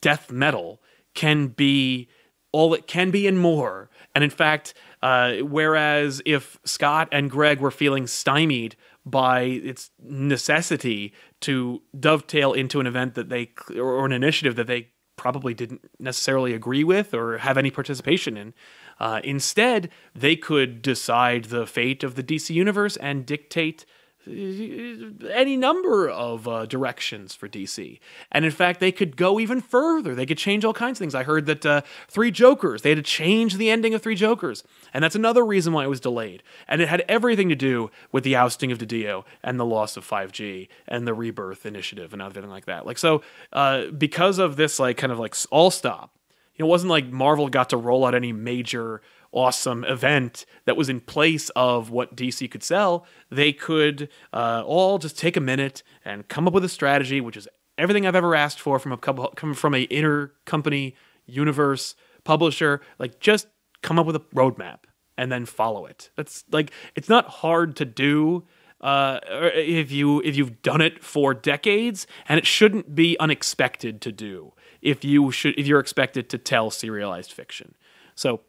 death 0.00 0.30
metal 0.30 0.80
can 1.14 1.48
be 1.48 2.08
all 2.52 2.74
it 2.74 2.86
can 2.86 3.10
be 3.10 3.26
and 3.26 3.38
more. 3.38 3.88
And 4.14 4.22
in 4.22 4.30
fact, 4.30 4.74
uh, 5.02 5.36
whereas 5.36 6.20
if 6.26 6.58
Scott 6.64 7.08
and 7.10 7.30
Greg 7.30 7.60
were 7.60 7.70
feeling 7.70 8.06
stymied 8.06 8.76
by 9.06 9.42
its 9.42 9.90
necessity 10.00 11.12
to 11.40 11.82
dovetail 11.98 12.52
into 12.52 12.78
an 12.78 12.86
event 12.86 13.14
that 13.14 13.30
they 13.30 13.52
or 13.74 14.04
an 14.04 14.12
initiative 14.12 14.54
that 14.56 14.66
they 14.66 14.90
probably 15.16 15.54
didn't 15.54 15.88
necessarily 15.98 16.54
agree 16.54 16.84
with 16.84 17.14
or 17.14 17.38
have 17.38 17.58
any 17.58 17.70
participation 17.70 18.36
in. 18.36 18.54
Uh, 18.98 19.20
instead, 19.24 19.90
they 20.14 20.36
could 20.36 20.82
decide 20.82 21.46
the 21.46 21.66
fate 21.66 22.02
of 22.04 22.14
the 22.14 22.22
DC 22.22 22.54
universe 22.54 22.96
and 22.96 23.26
dictate 23.26 23.84
any 24.26 25.56
number 25.56 26.08
of 26.08 26.46
uh, 26.46 26.66
directions 26.66 27.34
for 27.34 27.48
DC. 27.48 27.98
And 28.30 28.44
in 28.44 28.50
fact, 28.50 28.80
they 28.80 28.92
could 28.92 29.16
go 29.16 29.40
even 29.40 29.60
further. 29.60 30.14
They 30.14 30.26
could 30.26 30.38
change 30.38 30.64
all 30.64 30.72
kinds 30.72 30.98
of 30.98 30.98
things. 30.98 31.14
I 31.14 31.24
heard 31.24 31.46
that 31.46 31.66
uh, 31.66 31.80
Three 32.08 32.30
Jokers, 32.30 32.82
they 32.82 32.90
had 32.90 32.96
to 32.96 33.02
change 33.02 33.56
the 33.56 33.70
ending 33.70 33.94
of 33.94 34.02
Three 34.02 34.14
Jokers. 34.14 34.62
And 34.94 35.02
that's 35.02 35.16
another 35.16 35.44
reason 35.44 35.72
why 35.72 35.84
it 35.84 35.88
was 35.88 36.00
delayed. 36.00 36.42
And 36.68 36.80
it 36.80 36.88
had 36.88 37.04
everything 37.08 37.48
to 37.48 37.56
do 37.56 37.90
with 38.12 38.24
the 38.24 38.36
ousting 38.36 38.70
of 38.70 38.78
DiDio 38.78 39.24
and 39.42 39.58
the 39.58 39.66
loss 39.66 39.96
of 39.96 40.08
5G 40.08 40.68
and 40.86 41.06
the 41.06 41.14
Rebirth 41.14 41.66
Initiative 41.66 42.12
and 42.12 42.22
everything 42.22 42.50
like 42.50 42.66
that. 42.66 42.86
Like, 42.86 42.98
so 42.98 43.22
uh, 43.52 43.86
because 43.86 44.38
of 44.38 44.56
this, 44.56 44.78
like, 44.78 44.96
kind 44.96 45.12
of 45.12 45.18
like 45.18 45.34
all 45.50 45.70
stop, 45.70 46.16
it 46.56 46.64
wasn't 46.64 46.90
like 46.90 47.06
Marvel 47.06 47.48
got 47.48 47.70
to 47.70 47.76
roll 47.76 48.04
out 48.04 48.14
any 48.14 48.32
major 48.32 49.00
awesome 49.32 49.84
event 49.84 50.46
that 50.64 50.76
was 50.76 50.88
in 50.88 51.00
place 51.00 51.48
of 51.50 51.90
what 51.90 52.16
DC 52.16 52.50
could 52.50 52.62
sell, 52.62 53.06
they 53.30 53.52
could 53.52 54.08
uh, 54.32 54.62
all 54.64 54.98
just 54.98 55.18
take 55.18 55.36
a 55.36 55.40
minute 55.40 55.82
and 56.04 56.28
come 56.28 56.46
up 56.46 56.52
with 56.52 56.64
a 56.64 56.68
strategy, 56.68 57.20
which 57.20 57.36
is 57.36 57.48
everything 57.78 58.06
I've 58.06 58.14
ever 58.14 58.34
asked 58.34 58.60
for 58.60 58.78
from 58.78 58.92
a 58.92 58.98
couple, 58.98 59.32
from 59.54 59.74
a 59.74 59.86
intercompany 59.86 60.94
universe 61.26 61.94
publisher. 62.24 62.80
Like, 62.98 63.20
just 63.20 63.48
come 63.82 63.98
up 63.98 64.06
with 64.06 64.16
a 64.16 64.20
roadmap 64.34 64.80
and 65.16 65.30
then 65.30 65.46
follow 65.46 65.86
it. 65.86 66.10
That's 66.16 66.44
like 66.50 66.70
it's 66.94 67.08
not 67.08 67.26
hard 67.26 67.76
to 67.76 67.84
do. 67.84 68.44
Uh, 68.80 69.20
if 69.54 69.92
you 69.92 70.20
if 70.22 70.36
you've 70.36 70.60
done 70.62 70.80
it 70.80 71.04
for 71.04 71.34
decades, 71.34 72.06
and 72.28 72.38
it 72.38 72.46
shouldn't 72.46 72.94
be 72.94 73.16
unexpected 73.20 74.00
to 74.00 74.10
do 74.10 74.52
if 74.80 75.04
you 75.04 75.30
should 75.30 75.56
if 75.58 75.66
you're 75.66 75.78
expected 75.78 76.28
to 76.30 76.38
tell 76.38 76.70
serialized 76.70 77.32
fiction. 77.32 77.74
So 78.14 78.40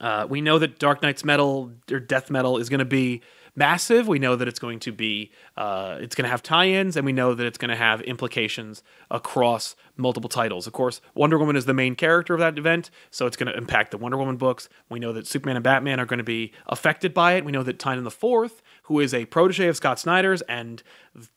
uh, 0.00 0.26
we 0.28 0.40
know 0.40 0.58
that 0.58 0.78
Dark 0.78 1.02
Nights 1.02 1.24
metal 1.24 1.72
or 1.90 2.00
death 2.00 2.30
metal 2.30 2.58
is 2.58 2.68
going 2.68 2.80
to 2.80 2.84
be 2.84 3.22
massive. 3.54 4.08
We 4.08 4.18
know 4.18 4.36
that 4.36 4.48
it's 4.48 4.58
going 4.58 4.78
to 4.80 4.92
be 4.92 5.30
uh, 5.56 5.98
it's 6.00 6.14
going 6.14 6.24
to 6.24 6.30
have 6.30 6.42
tie-ins, 6.42 6.96
and 6.96 7.04
we 7.04 7.12
know 7.12 7.34
that 7.34 7.46
it's 7.46 7.58
going 7.58 7.70
to 7.70 7.76
have 7.76 8.00
implications 8.02 8.82
across 9.10 9.76
multiple 9.96 10.30
titles. 10.30 10.66
Of 10.66 10.72
course, 10.72 11.00
Wonder 11.14 11.38
Woman 11.38 11.56
is 11.56 11.66
the 11.66 11.74
main 11.74 11.94
character 11.94 12.34
of 12.34 12.40
that 12.40 12.58
event, 12.58 12.90
so 13.10 13.26
it's 13.26 13.36
going 13.36 13.52
to 13.52 13.56
impact 13.56 13.90
the 13.90 13.98
Wonder 13.98 14.16
Woman 14.16 14.36
books. 14.36 14.68
We 14.88 14.98
know 14.98 15.12
that 15.12 15.26
Superman 15.26 15.56
and 15.56 15.64
Batman 15.64 16.00
are 16.00 16.06
going 16.06 16.18
to 16.18 16.24
be 16.24 16.52
affected 16.66 17.12
by 17.12 17.32
it. 17.32 17.44
We 17.44 17.52
know 17.52 17.62
that 17.62 17.78
Tynion 17.78 18.04
the 18.04 18.10
Fourth, 18.10 18.62
who 18.84 19.00
is 19.00 19.12
a 19.12 19.26
protege 19.26 19.68
of 19.68 19.76
Scott 19.76 19.98
Snyder's 19.98 20.42
and 20.42 20.82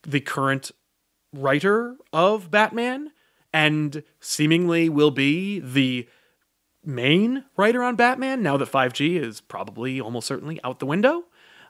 the 0.04 0.22
current 0.22 0.72
writer 1.34 1.98
of 2.14 2.52
Batman, 2.52 3.12
and 3.52 4.04
seemingly 4.20 4.90
will 4.90 5.12
be 5.12 5.60
the 5.60 6.08
main 6.86 7.46
writer 7.58 7.84
on 7.84 7.96
Batman 7.96 8.44
now 8.44 8.58
that 8.58 8.72
5G 8.72 9.22
is 9.22 9.42
probably 9.42 10.02
almost 10.02 10.28
certainly 10.28 10.60
out 10.64 10.80
the 10.80 10.86
window. 10.86 11.24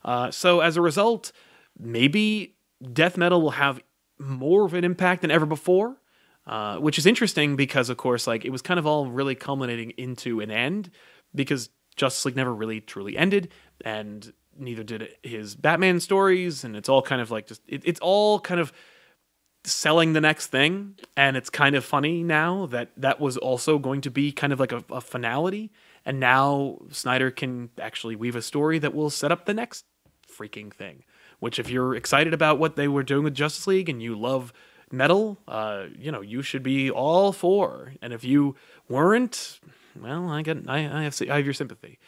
Uh, 0.03 0.31
so 0.31 0.59
as 0.59 0.77
a 0.77 0.81
result, 0.81 1.31
maybe 1.79 2.55
death 2.91 3.17
metal 3.17 3.41
will 3.41 3.51
have 3.51 3.81
more 4.19 4.65
of 4.65 4.73
an 4.73 4.83
impact 4.83 5.21
than 5.21 5.31
ever 5.31 5.45
before, 5.45 5.97
uh, 6.45 6.77
which 6.77 6.97
is 6.97 7.05
interesting 7.05 7.55
because, 7.55 7.89
of 7.89 7.97
course, 7.97 8.27
like 8.27 8.45
it 8.45 8.49
was 8.49 8.61
kind 8.61 8.79
of 8.79 8.85
all 8.85 9.09
really 9.09 9.35
culminating 9.35 9.91
into 9.91 10.39
an 10.39 10.51
end 10.51 10.89
because 11.33 11.69
Justice 11.95 12.25
League 12.25 12.35
never 12.35 12.53
really 12.53 12.81
truly 12.81 13.17
ended, 13.17 13.51
and 13.85 14.33
neither 14.57 14.83
did 14.83 15.09
his 15.23 15.55
Batman 15.55 15.99
stories, 15.99 16.63
and 16.63 16.75
it's 16.75 16.89
all 16.89 17.01
kind 17.01 17.21
of 17.21 17.31
like 17.31 17.47
just 17.47 17.61
it, 17.67 17.81
it's 17.85 17.99
all 17.99 18.39
kind 18.39 18.59
of 18.59 18.73
selling 19.65 20.13
the 20.13 20.21
next 20.21 20.47
thing 20.47 20.95
and 21.15 21.37
it's 21.37 21.49
kind 21.49 21.75
of 21.75 21.85
funny 21.85 22.21
now 22.21 22.65
that 22.65 22.89
that 22.97 23.19
was 23.19 23.37
also 23.37 23.77
going 23.77 24.01
to 24.01 24.11
be 24.11 24.31
kind 24.31 24.51
of 24.51 24.59
like 24.59 24.73
a, 24.73 24.83
a, 24.91 24.99
finality 24.99 25.71
and 26.05 26.19
now 26.19 26.77
snyder 26.91 27.31
can 27.31 27.69
actually 27.79 28.15
weave 28.15 28.35
a 28.35 28.41
story 28.41 28.77
that 28.77 28.93
will 28.93 29.09
set 29.09 29.31
up 29.31 29.45
the 29.45 29.53
next 29.53 29.85
freaking 30.29 30.73
thing 30.73 31.03
which 31.39 31.59
if 31.59 31.69
you're 31.69 31.95
excited 31.95 32.33
about 32.33 32.59
what 32.59 32.75
they 32.75 32.89
were 32.89 33.03
doing 33.03 33.23
with 33.23 33.33
justice 33.33 33.65
league 33.65 33.87
and 33.87 34.03
you 34.03 34.19
love 34.19 34.51
metal 34.91 35.39
uh, 35.47 35.85
you 35.97 36.11
know 36.11 36.21
you 36.21 36.41
should 36.41 36.63
be 36.63 36.91
all 36.91 37.31
for. 37.31 37.93
And 38.01 38.13
if 38.13 38.23
you 38.23 38.55
weren't 38.87 39.59
well 39.99 40.29
i 40.29 40.41
get 40.41 40.57
i, 40.67 40.79
I 40.79 41.03
have 41.03 41.21
i 41.21 41.35
have 41.37 41.45
your 41.45 41.53
sympathy 41.53 41.99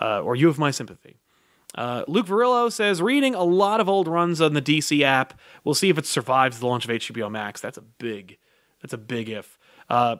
uh, 0.00 0.20
or 0.20 0.36
you 0.36 0.46
have 0.46 0.58
my 0.58 0.70
sympathy 0.70 1.16
uh, 1.74 2.04
Luke 2.06 2.26
Varillo 2.26 2.70
says, 2.70 3.00
reading 3.00 3.34
a 3.34 3.44
lot 3.44 3.80
of 3.80 3.88
old 3.88 4.08
runs 4.08 4.40
on 4.40 4.54
the 4.54 4.62
DC 4.62 5.02
app. 5.02 5.38
We'll 5.64 5.74
see 5.74 5.88
if 5.88 5.98
it 5.98 6.06
survives 6.06 6.58
the 6.58 6.66
launch 6.66 6.84
of 6.84 6.90
HBO 6.90 7.30
Max. 7.30 7.60
That's 7.60 7.78
a 7.78 7.82
big, 7.82 8.38
that's 8.80 8.92
a 8.92 8.98
big 8.98 9.28
if. 9.28 9.58
Uh, 9.88 10.16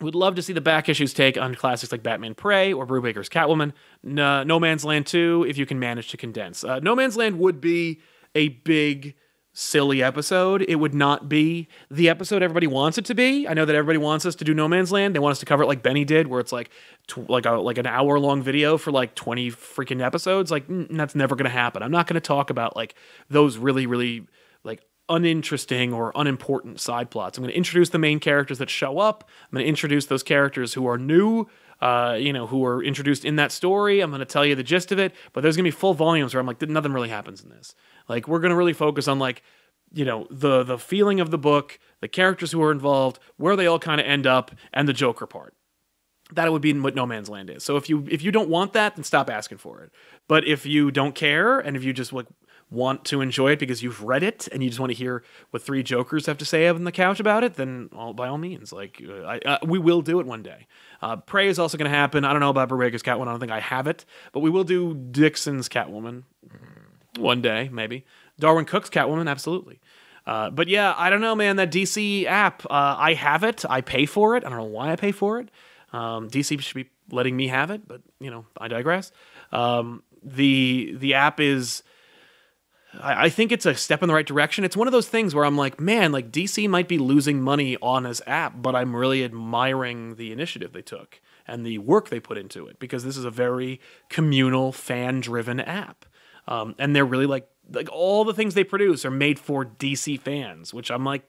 would 0.00 0.14
love 0.14 0.34
to 0.34 0.42
see 0.42 0.52
the 0.52 0.60
back 0.60 0.88
issues 0.88 1.14
take 1.14 1.38
on 1.38 1.54
classics 1.54 1.92
like 1.92 2.02
Batman 2.02 2.34
Prey 2.34 2.72
or 2.72 2.86
Brubaker's 2.86 3.28
Catwoman. 3.28 3.72
No, 4.02 4.42
no 4.42 4.58
Man's 4.58 4.84
Land 4.84 5.06
2, 5.06 5.46
if 5.48 5.56
you 5.56 5.66
can 5.66 5.78
manage 5.78 6.08
to 6.10 6.16
condense. 6.16 6.64
Uh, 6.64 6.80
no 6.80 6.96
Man's 6.96 7.16
Land 7.16 7.38
would 7.38 7.60
be 7.60 8.00
a 8.34 8.48
big 8.48 9.14
silly 9.52 10.02
episode. 10.02 10.62
It 10.62 10.76
would 10.76 10.94
not 10.94 11.28
be 11.28 11.68
the 11.90 12.08
episode 12.08 12.42
everybody 12.42 12.66
wants 12.66 12.96
it 12.96 13.04
to 13.06 13.14
be. 13.14 13.46
I 13.46 13.54
know 13.54 13.64
that 13.64 13.76
everybody 13.76 13.98
wants 13.98 14.24
us 14.24 14.34
to 14.36 14.44
do 14.44 14.54
No 14.54 14.66
Man's 14.66 14.90
Land. 14.90 15.14
They 15.14 15.18
want 15.18 15.32
us 15.32 15.40
to 15.40 15.46
cover 15.46 15.62
it 15.62 15.66
like 15.66 15.82
Benny 15.82 16.04
did, 16.04 16.26
where 16.26 16.40
it's 16.40 16.52
like 16.52 16.70
tw- 17.06 17.28
like 17.28 17.44
a 17.44 17.52
like 17.52 17.78
an 17.78 17.86
hour 17.86 18.18
long 18.18 18.42
video 18.42 18.78
for 18.78 18.90
like 18.90 19.14
twenty 19.14 19.50
freaking 19.50 20.02
episodes. 20.04 20.50
Like 20.50 20.64
that's 20.68 21.14
never 21.14 21.36
going 21.36 21.44
to 21.44 21.50
happen. 21.50 21.82
I'm 21.82 21.90
not 21.90 22.06
going 22.06 22.14
to 22.14 22.20
talk 22.20 22.50
about 22.50 22.76
like 22.76 22.94
those 23.28 23.58
really 23.58 23.86
really 23.86 24.26
like 24.64 24.82
uninteresting 25.08 25.92
or 25.92 26.12
unimportant 26.14 26.80
side 26.80 27.10
plots. 27.10 27.36
I'm 27.36 27.42
going 27.42 27.52
to 27.52 27.56
introduce 27.56 27.90
the 27.90 27.98
main 27.98 28.20
characters 28.20 28.58
that 28.58 28.70
show 28.70 28.98
up. 28.98 29.28
I'm 29.44 29.56
going 29.56 29.64
to 29.64 29.68
introduce 29.68 30.06
those 30.06 30.22
characters 30.22 30.74
who 30.74 30.86
are 30.86 30.98
new. 30.98 31.46
Uh, 31.80 32.14
you 32.14 32.32
know, 32.32 32.46
who 32.46 32.64
are 32.64 32.80
introduced 32.80 33.24
in 33.24 33.34
that 33.34 33.50
story. 33.50 34.00
I'm 34.00 34.10
going 34.10 34.20
to 34.20 34.24
tell 34.24 34.46
you 34.46 34.54
the 34.54 34.62
gist 34.62 34.92
of 34.92 35.00
it, 35.00 35.12
but 35.32 35.40
there's 35.40 35.56
going 35.56 35.64
to 35.64 35.66
be 35.66 35.76
full 35.76 35.94
volumes 35.94 36.32
where 36.32 36.40
I'm 36.40 36.46
like, 36.46 36.62
nothing 36.62 36.92
really 36.92 37.08
happens 37.08 37.42
in 37.42 37.48
this. 37.50 37.74
Like 38.12 38.28
we're 38.28 38.40
gonna 38.40 38.56
really 38.56 38.74
focus 38.74 39.08
on 39.08 39.18
like 39.18 39.42
you 39.90 40.04
know 40.04 40.26
the 40.30 40.62
the 40.62 40.76
feeling 40.76 41.18
of 41.18 41.30
the 41.30 41.38
book, 41.38 41.78
the 42.02 42.08
characters 42.08 42.52
who 42.52 42.62
are 42.62 42.70
involved, 42.70 43.18
where 43.38 43.56
they 43.56 43.66
all 43.66 43.78
kind 43.78 44.02
of 44.02 44.06
end 44.06 44.26
up, 44.26 44.50
and 44.70 44.86
the 44.86 44.92
Joker 44.92 45.26
part. 45.26 45.54
That 46.30 46.52
would 46.52 46.60
be 46.60 46.78
what 46.78 46.94
No 46.94 47.06
Man's 47.06 47.30
Land 47.30 47.48
is. 47.48 47.64
So 47.64 47.78
if 47.78 47.88
you 47.88 48.06
if 48.10 48.22
you 48.22 48.30
don't 48.30 48.50
want 48.50 48.74
that, 48.74 48.96
then 48.96 49.04
stop 49.04 49.30
asking 49.30 49.58
for 49.58 49.80
it. 49.80 49.92
But 50.28 50.46
if 50.46 50.66
you 50.66 50.90
don't 50.90 51.14
care 51.14 51.58
and 51.58 51.74
if 51.74 51.84
you 51.84 51.94
just 51.94 52.12
like 52.12 52.26
want 52.70 53.06
to 53.06 53.22
enjoy 53.22 53.52
it 53.52 53.58
because 53.58 53.82
you've 53.82 54.02
read 54.02 54.22
it 54.22 54.46
and 54.52 54.62
you 54.62 54.68
just 54.68 54.80
want 54.80 54.90
to 54.90 54.96
hear 54.96 55.24
what 55.50 55.62
three 55.62 55.82
jokers 55.82 56.26
have 56.26 56.36
to 56.38 56.44
say 56.44 56.68
on 56.68 56.84
the 56.84 56.92
couch 56.92 57.18
about 57.18 57.44
it, 57.44 57.54
then 57.54 57.88
all, 57.96 58.12
by 58.12 58.28
all 58.28 58.38
means, 58.38 58.74
like 58.74 59.02
uh, 59.06 59.22
I, 59.24 59.38
uh, 59.38 59.58
we 59.64 59.78
will 59.78 60.02
do 60.02 60.20
it 60.20 60.26
one 60.26 60.42
day. 60.42 60.66
Uh, 61.00 61.16
Prey 61.16 61.48
is 61.48 61.58
also 61.58 61.78
going 61.78 61.90
to 61.90 61.96
happen. 61.96 62.26
I 62.26 62.32
don't 62.32 62.40
know 62.40 62.50
about 62.50 62.68
Brubaker's 62.68 63.02
Catwoman. 63.02 63.28
I 63.28 63.30
don't 63.32 63.40
think 63.40 63.52
I 63.52 63.60
have 63.60 63.86
it, 63.86 64.04
but 64.32 64.40
we 64.40 64.50
will 64.50 64.64
do 64.64 64.94
Dixon's 64.94 65.68
Catwoman 65.68 66.24
one 67.18 67.42
day, 67.42 67.68
maybe. 67.72 68.04
Darwyn 68.38 68.64
Cooke's 68.64 68.90
Catwoman, 68.90 69.28
absolutely. 69.28 69.80
Uh, 70.26 70.50
but 70.50 70.68
yeah, 70.68 70.94
I 70.96 71.10
don't 71.10 71.20
know, 71.20 71.34
man. 71.34 71.56
That 71.56 71.72
DC 71.72 72.26
app, 72.26 72.64
uh, 72.66 72.96
I 72.98 73.14
have 73.14 73.42
it. 73.44 73.64
I 73.68 73.80
pay 73.80 74.06
for 74.06 74.36
it. 74.36 74.44
I 74.44 74.48
don't 74.48 74.58
know 74.58 74.64
why 74.64 74.92
I 74.92 74.96
pay 74.96 75.12
for 75.12 75.40
it. 75.40 75.50
Um, 75.92 76.30
DC 76.30 76.60
should 76.60 76.74
be 76.74 76.88
letting 77.10 77.36
me 77.36 77.48
have 77.48 77.70
it, 77.70 77.86
but 77.86 78.02
you 78.20 78.30
know, 78.30 78.46
I 78.58 78.68
digress. 78.68 79.12
Um, 79.50 80.02
the 80.22 80.94
the 80.96 81.14
app 81.14 81.40
is. 81.40 81.82
I, 83.00 83.24
I 83.24 83.28
think 83.30 83.52
it's 83.52 83.66
a 83.66 83.74
step 83.74 84.02
in 84.02 84.08
the 84.08 84.14
right 84.14 84.26
direction. 84.26 84.64
It's 84.64 84.76
one 84.76 84.86
of 84.86 84.92
those 84.92 85.08
things 85.08 85.34
where 85.34 85.44
I'm 85.44 85.56
like, 85.56 85.80
man, 85.80 86.12
like 86.12 86.30
DC 86.30 86.68
might 86.68 86.88
be 86.88 86.98
losing 86.98 87.42
money 87.42 87.76
on 87.82 88.04
this 88.04 88.20
app, 88.26 88.54
but 88.60 88.76
I'm 88.76 88.94
really 88.94 89.24
admiring 89.24 90.16
the 90.16 90.30
initiative 90.30 90.72
they 90.72 90.82
took 90.82 91.20
and 91.46 91.66
the 91.66 91.78
work 91.78 92.10
they 92.10 92.20
put 92.20 92.38
into 92.38 92.66
it 92.66 92.78
because 92.78 93.02
this 93.02 93.16
is 93.16 93.24
a 93.24 93.30
very 93.30 93.80
communal, 94.08 94.72
fan 94.72 95.20
driven 95.20 95.58
app. 95.58 96.04
Um, 96.48 96.74
and 96.78 96.94
they're 96.94 97.04
really 97.04 97.26
like 97.26 97.48
like 97.70 97.88
all 97.92 98.24
the 98.24 98.34
things 98.34 98.54
they 98.54 98.64
produce 98.64 99.04
are 99.04 99.10
made 99.10 99.38
for 99.38 99.64
DC 99.64 100.20
fans, 100.20 100.74
which 100.74 100.90
I'm 100.90 101.04
like, 101.04 101.22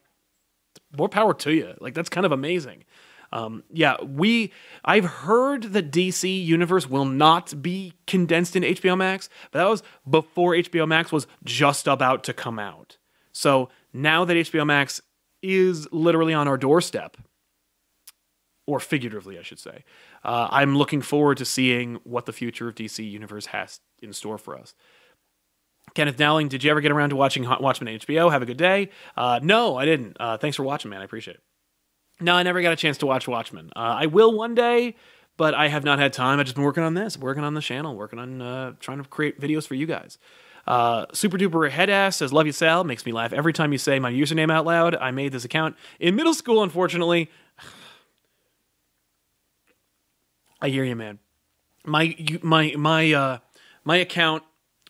more 0.98 1.10
power 1.10 1.34
to 1.34 1.54
you. 1.54 1.74
Like 1.80 1.94
that's 1.94 2.10
kind 2.10 2.26
of 2.26 2.32
amazing. 2.32 2.84
Um, 3.32 3.64
yeah, 3.72 4.02
we 4.02 4.52
I've 4.86 5.06
heard 5.06 5.64
that 5.74 5.92
DC 5.92 6.46
Universe 6.46 6.88
will 6.88 7.06
not 7.06 7.62
be 7.62 7.94
condensed 8.06 8.56
in 8.56 8.64
HBO 8.64 8.96
Max, 8.96 9.28
but 9.52 9.60
that 9.60 9.70
was 9.70 9.82
before 10.08 10.54
HBO 10.54 10.88
Max 10.88 11.12
was 11.12 11.26
just 11.44 11.88
about 11.88 12.24
to 12.26 12.34
come 12.34 12.60
out. 12.60 12.98
So 13.32 13.70
now 13.92 14.24
that 14.26 14.38
HBO 14.38 14.66
Max 14.68 15.02
is 15.42 15.92
literally 15.92 16.34
on 16.34 16.48
our 16.48 16.58
doorstep, 16.58 17.18
or 18.68 18.80
figuratively, 18.80 19.40
I 19.40 19.42
should 19.42 19.60
say, 19.60 19.84
uh, 20.24 20.48
I'm 20.52 20.78
looking 20.78 21.02
forward 21.02 21.38
to 21.40 21.46
seeing 21.46 21.96
what 22.04 22.28
the 22.28 22.34
future 22.34 22.68
of 22.70 22.76
DC 22.76 23.10
Universe 23.10 23.48
has 23.48 23.80
in 24.02 24.14
store 24.14 24.38
for 24.38 24.56
us. 24.56 24.76
Kenneth 25.94 26.18
Dowling, 26.18 26.48
did 26.48 26.64
you 26.64 26.72
ever 26.72 26.82
get 26.82 26.92
around 26.92 27.10
to 27.12 27.16
watching 27.16 27.48
Watchmen 27.48 28.00
HBO? 28.00 28.32
Have 28.32 28.42
a 28.42 28.46
good 28.46 28.58
day. 28.58 28.90
Uh, 29.16 29.40
no, 29.44 29.78
I 29.78 29.86
didn't. 29.86 30.18
Uh, 30.20 30.38
thanks 30.38 30.58
for 30.58 30.64
watching, 30.64 30.90
man. 30.90 31.02
I 31.02 31.06
appreciate 31.06 31.36
it. 31.36 31.44
No, 32.20 32.34
I 32.36 32.44
never 32.44 32.62
got 32.62 32.74
a 32.74 32.76
chance 32.76 32.98
to 33.00 33.06
watch 33.06 33.28
Watchmen. 33.28 33.72
Uh, 33.76 33.80
I 33.80 34.06
will 34.06 34.34
one 34.36 34.56
day, 34.56 34.96
but 35.38 35.54
I 35.54 35.68
have 35.68 35.84
not 35.84 36.00
had 36.00 36.14
time. 36.14 36.40
I've 36.40 36.46
just 36.46 36.56
been 36.56 36.64
working 36.64 36.84
on 36.84 36.94
this, 36.94 37.18
working 37.18 37.44
on 37.44 37.54
the 37.54 37.62
channel, 37.62 37.96
working 37.96 38.20
on 38.20 38.42
uh, 38.42 38.74
trying 38.80 39.02
to 39.02 39.10
create 39.10 39.40
videos 39.40 39.68
for 39.68 39.76
you 39.76 39.86
guys. 39.86 40.18
Uh, 40.66 41.06
Super 41.14 41.38
duper 41.38 41.70
head 41.70 41.90
ass 41.90 42.18
says, 42.18 42.32
Love 42.32 42.46
you, 42.46 42.52
Sal. 42.54 42.84
Makes 42.84 43.06
me 43.06 43.12
laugh 43.12 43.34
every 43.34 43.52
time 43.52 43.72
you 43.72 43.78
say 43.78 44.00
my 44.00 44.12
username 44.12 44.52
out 44.52 44.66
loud. 44.66 44.96
I 44.96 45.12
made 45.12 45.32
this 45.32 45.44
account 45.44 45.76
in 46.00 46.16
middle 46.16 46.34
school, 46.34 46.64
unfortunately. 46.64 47.30
I 50.62 50.70
hear 50.70 50.86
you, 50.86 50.96
man. 50.96 51.20
My 51.86 52.16
my 52.42 52.74
my 52.78 53.12
uh 53.12 53.40
my 53.84 53.98
account 53.98 54.44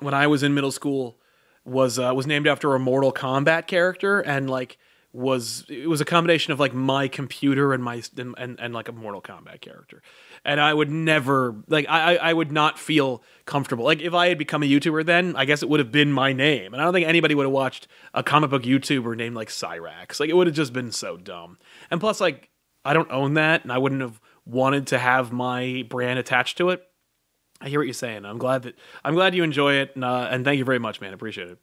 when 0.03 0.13
I 0.13 0.27
was 0.27 0.43
in 0.43 0.53
middle 0.53 0.71
school 0.71 1.19
was 1.65 1.99
uh, 1.99 2.11
was 2.15 2.27
named 2.27 2.47
after 2.47 2.73
a 2.75 2.79
Mortal 2.79 3.13
Kombat 3.13 3.67
character, 3.67 4.19
and 4.19 4.49
like 4.49 4.77
was 5.13 5.63
it 5.69 5.87
was 5.87 6.01
a 6.01 6.05
combination 6.05 6.51
of 6.51 6.59
like 6.59 6.73
my 6.73 7.07
computer 7.07 7.71
and 7.73 7.83
my 7.83 8.01
and, 8.17 8.33
and, 8.37 8.59
and 8.59 8.73
like 8.73 8.89
a 8.89 8.91
Mortal 8.91 9.21
Kombat 9.21 9.61
character, 9.61 10.01
and 10.43 10.59
I 10.59 10.73
would 10.73 10.89
never 10.89 11.55
like 11.67 11.85
I 11.87 12.17
I 12.17 12.33
would 12.33 12.51
not 12.51 12.79
feel 12.79 13.23
comfortable. 13.45 13.85
Like 13.85 14.01
if 14.01 14.13
I 14.13 14.29
had 14.29 14.37
become 14.37 14.63
a 14.63 14.65
YouTuber 14.65 15.05
then 15.05 15.35
I 15.35 15.45
guess 15.45 15.61
it 15.61 15.69
would 15.69 15.79
have 15.79 15.91
been 15.91 16.11
my 16.11 16.33
name, 16.33 16.73
and 16.73 16.81
I 16.81 16.85
don't 16.85 16.93
think 16.93 17.07
anybody 17.07 17.35
would 17.35 17.45
have 17.45 17.53
watched 17.53 17.87
a 18.13 18.23
comic 18.23 18.49
book 18.49 18.63
YouTuber 18.63 19.15
named 19.15 19.35
like 19.35 19.49
Cyrax. 19.49 20.19
Like 20.19 20.29
it 20.29 20.35
would 20.35 20.47
have 20.47 20.55
just 20.55 20.73
been 20.73 20.91
so 20.91 21.15
dumb, 21.15 21.59
and 21.91 22.01
plus 22.01 22.19
like 22.19 22.49
I 22.83 22.93
don't 22.93 23.11
own 23.11 23.35
that, 23.35 23.63
and 23.63 23.71
I 23.71 23.77
wouldn't 23.77 24.01
have 24.01 24.19
wanted 24.45 24.87
to 24.87 24.99
have 24.99 25.31
my 25.31 25.85
brand 25.87 26.19
attached 26.19 26.57
to 26.57 26.71
it. 26.71 26.83
I 27.63 27.69
hear 27.69 27.79
what 27.79 27.87
you're 27.87 27.93
saying. 27.93 28.25
I'm 28.25 28.37
glad 28.37 28.63
that 28.63 28.75
I'm 29.05 29.15
glad 29.15 29.33
you 29.33 29.43
enjoy 29.43 29.75
it, 29.75 29.95
and, 29.95 30.03
uh, 30.03 30.27
and 30.29 30.43
thank 30.43 30.57
you 30.57 30.65
very 30.65 30.79
much, 30.79 30.99
man. 30.99 31.13
Appreciate 31.13 31.47
it. 31.47 31.57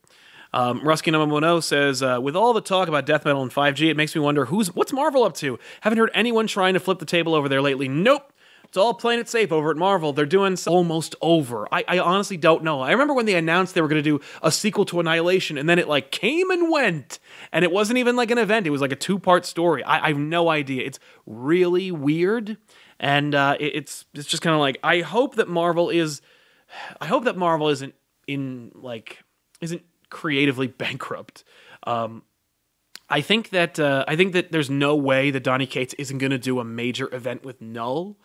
Um, 0.53 0.81
Rusky 0.81 1.13
number 1.13 1.61
says, 1.61 2.03
uh, 2.03 2.19
with 2.21 2.35
all 2.35 2.53
the 2.53 2.61
talk 2.61 2.89
about 2.89 3.07
death 3.07 3.25
metal 3.25 3.43
and 3.43 3.53
5G, 3.53 3.91
it 3.91 3.97
makes 3.97 4.15
me 4.15 4.21
wonder 4.21 4.47
who's 4.47 4.75
what's 4.75 4.93
Marvel 4.93 5.23
up 5.25 5.35
to. 5.35 5.59
Haven't 5.83 5.99
heard 5.99 6.11
anyone 6.15 6.47
trying 6.47 6.75
to 6.75 6.81
flip 6.81 6.99
the 6.99 7.05
table 7.05 7.35
over 7.35 7.49
there 7.49 7.63
lately. 7.63 7.87
Nope. 7.87 8.33
It's 8.65 8.77
all 8.77 8.95
playing 8.95 9.19
it 9.19 9.29
safe 9.29 9.51
over 9.51 9.73
at 9.73 9.77
Marvel. 9.77 10.13
They're 10.13 10.25
doing 10.27 10.55
so- 10.57 10.71
almost 10.71 11.17
over. 11.21 11.67
I, 11.73 11.85
I 11.89 11.99
honestly 11.99 12.37
don't 12.37 12.63
know. 12.63 12.81
I 12.81 12.93
remember 12.93 13.15
when 13.15 13.27
they 13.27 13.35
announced 13.35 13.75
they 13.75 13.81
were 13.81 13.89
going 13.89 14.03
to 14.03 14.19
do 14.19 14.25
a 14.43 14.53
sequel 14.53 14.85
to 14.87 15.01
Annihilation, 15.01 15.59
and 15.59 15.69
then 15.69 15.81
it 15.81 15.89
like 15.89 16.13
came 16.13 16.51
and 16.51 16.71
went, 16.71 17.19
and 17.51 17.65
it 17.65 17.73
wasn't 17.73 17.99
even 17.99 18.15
like 18.15 18.31
an 18.31 18.39
event. 18.39 18.69
It 18.69 18.71
was 18.71 18.81
like 18.81 18.93
a 18.93 18.97
two 18.97 19.19
part 19.19 19.45
story. 19.45 19.83
I, 19.83 20.05
I 20.05 20.09
have 20.09 20.19
no 20.19 20.49
idea. 20.49 20.85
It's 20.85 21.01
really 21.27 21.91
weird, 21.91 22.59
and 23.01 23.35
uh, 23.35 23.57
it, 23.59 23.75
it's 23.75 24.05
it's 24.15 24.29
just 24.29 24.43
kind 24.43 24.55
of 24.55 24.61
like 24.61 24.79
I 24.85 25.01
hope 25.01 25.37
that 25.37 25.49
Marvel 25.49 25.91
is. 25.91 26.21
I 27.01 27.07
hope 27.07 27.25
that 27.25 27.37
Marvel 27.37 27.69
isn't 27.71 27.95
in 28.29 28.71
like 28.75 29.19
isn't 29.61 29.83
creatively 30.11 30.67
bankrupt. 30.85 31.43
Um, 31.83 32.23
I 33.09 33.23
think 33.23 33.51
that 33.51 33.81
uh, 33.81 34.05
I 34.07 34.15
think 34.15 34.35
that 34.35 34.53
there's 34.53 34.71
no 34.71 34.95
way 34.95 35.33
that 35.33 35.43
Donny 35.43 35.67
Cates 35.67 35.95
isn't 35.95 36.19
going 36.19 36.31
to 36.31 36.39
do 36.39 36.61
a 36.61 36.65
major 36.65 37.13
event 37.13 37.43
with 37.45 37.61
Knull. 37.61 38.19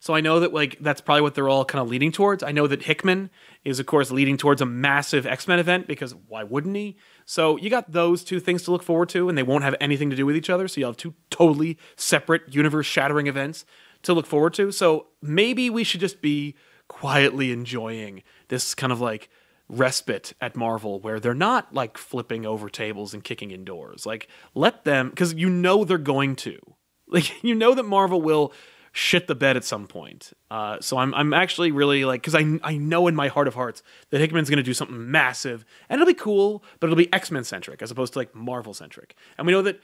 So 0.00 0.14
I 0.14 0.20
know 0.20 0.40
that 0.40 0.52
like 0.52 0.78
that's 0.80 1.00
probably 1.00 1.22
what 1.22 1.36
they're 1.36 1.48
all 1.48 1.64
kind 1.64 1.80
of 1.80 1.88
leading 1.88 2.10
towards. 2.10 2.42
I 2.42 2.50
know 2.50 2.66
that 2.66 2.82
Hickman 2.82 3.30
is 3.64 3.78
of 3.78 3.86
course 3.86 4.10
leading 4.10 4.36
towards 4.36 4.60
a 4.60 4.66
massive 4.66 5.26
X-Men 5.26 5.60
event 5.60 5.86
because 5.86 6.14
why 6.26 6.42
wouldn't 6.42 6.74
he? 6.74 6.96
So 7.24 7.56
you 7.58 7.70
got 7.70 7.92
those 7.92 8.24
two 8.24 8.40
things 8.40 8.62
to 8.62 8.72
look 8.72 8.82
forward 8.82 9.10
to 9.10 9.28
and 9.28 9.38
they 9.38 9.44
won't 9.44 9.62
have 9.62 9.76
anything 9.78 10.10
to 10.10 10.16
do 10.16 10.26
with 10.26 10.34
each 10.36 10.50
other. 10.50 10.66
So 10.66 10.80
you'll 10.80 10.90
have 10.90 10.96
two 10.96 11.14
totally 11.30 11.78
separate 11.94 12.52
universe-shattering 12.52 13.28
events 13.28 13.64
to 14.02 14.12
look 14.14 14.26
forward 14.26 14.54
to. 14.54 14.72
So 14.72 15.06
maybe 15.20 15.70
we 15.70 15.84
should 15.84 16.00
just 16.00 16.20
be 16.20 16.54
quietly 16.88 17.52
enjoying 17.52 18.22
this 18.48 18.74
kind 18.74 18.92
of 18.92 19.00
like 19.00 19.30
respite 19.68 20.34
at 20.40 20.54
Marvel 20.54 21.00
where 21.00 21.18
they're 21.18 21.34
not 21.34 21.72
like 21.72 21.96
flipping 21.96 22.44
over 22.44 22.68
tables 22.68 23.14
and 23.14 23.24
kicking 23.24 23.50
indoors. 23.50 24.04
Like 24.04 24.28
let 24.54 24.84
them 24.84 25.12
cuz 25.12 25.34
you 25.34 25.48
know 25.48 25.84
they're 25.84 25.98
going 25.98 26.36
to. 26.36 26.58
Like 27.08 27.44
you 27.44 27.54
know 27.54 27.74
that 27.74 27.82
Marvel 27.82 28.22
will 28.22 28.54
shit 28.92 29.26
the 29.26 29.34
bed 29.34 29.56
at 29.56 29.64
some 29.64 29.86
point. 29.86 30.32
Uh, 30.50 30.78
so 30.80 30.96
I'm 30.98 31.12
I'm 31.14 31.34
actually 31.34 31.72
really 31.72 32.04
like 32.06 32.22
because 32.22 32.34
I 32.34 32.58
I 32.62 32.76
know 32.76 33.06
in 33.06 33.14
my 33.14 33.28
heart 33.28 33.48
of 33.48 33.54
hearts 33.54 33.82
that 34.10 34.20
Hickman's 34.20 34.48
going 34.48 34.58
to 34.58 34.62
do 34.62 34.72
something 34.72 35.10
massive 35.10 35.64
and 35.90 36.00
it'll 36.00 36.10
be 36.10 36.14
cool, 36.14 36.62
but 36.78 36.86
it'll 36.86 36.96
be 36.96 37.12
X 37.12 37.30
Men 37.30 37.44
centric 37.44 37.82
as 37.82 37.90
opposed 37.90 38.12
to 38.14 38.18
like 38.18 38.34
Marvel 38.34 38.72
centric. 38.72 39.14
And 39.36 39.46
we 39.46 39.52
know 39.52 39.60
that 39.62 39.80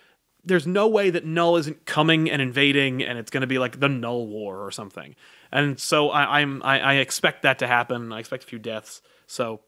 there's 0.48 0.66
no 0.66 0.88
way 0.88 1.10
that 1.10 1.24
Knull 1.24 1.56
isn't 1.56 1.86
coming 1.86 2.30
and 2.30 2.42
invading 2.42 3.02
and 3.02 3.18
it's 3.18 3.30
going 3.30 3.42
to 3.42 3.46
be 3.46 3.58
like 3.58 3.80
the 3.80 3.88
Knull 3.88 4.26
War 4.26 4.64
or 4.64 4.70
something. 4.70 5.14
And 5.52 5.78
so 5.78 6.10
I, 6.10 6.40
I'm 6.40 6.62
I, 6.62 6.80
I 6.80 6.94
expect 6.94 7.42
that 7.42 7.60
to 7.60 7.66
happen. 7.66 8.12
I 8.12 8.18
expect 8.18 8.44
a 8.44 8.46
few 8.46 8.58
deaths. 8.58 9.02
So 9.26 9.60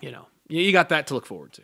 you 0.00 0.10
know 0.10 0.26
you 0.48 0.72
got 0.72 0.90
that 0.90 1.06
to 1.08 1.14
look 1.14 1.26
forward 1.26 1.52
to. 1.54 1.62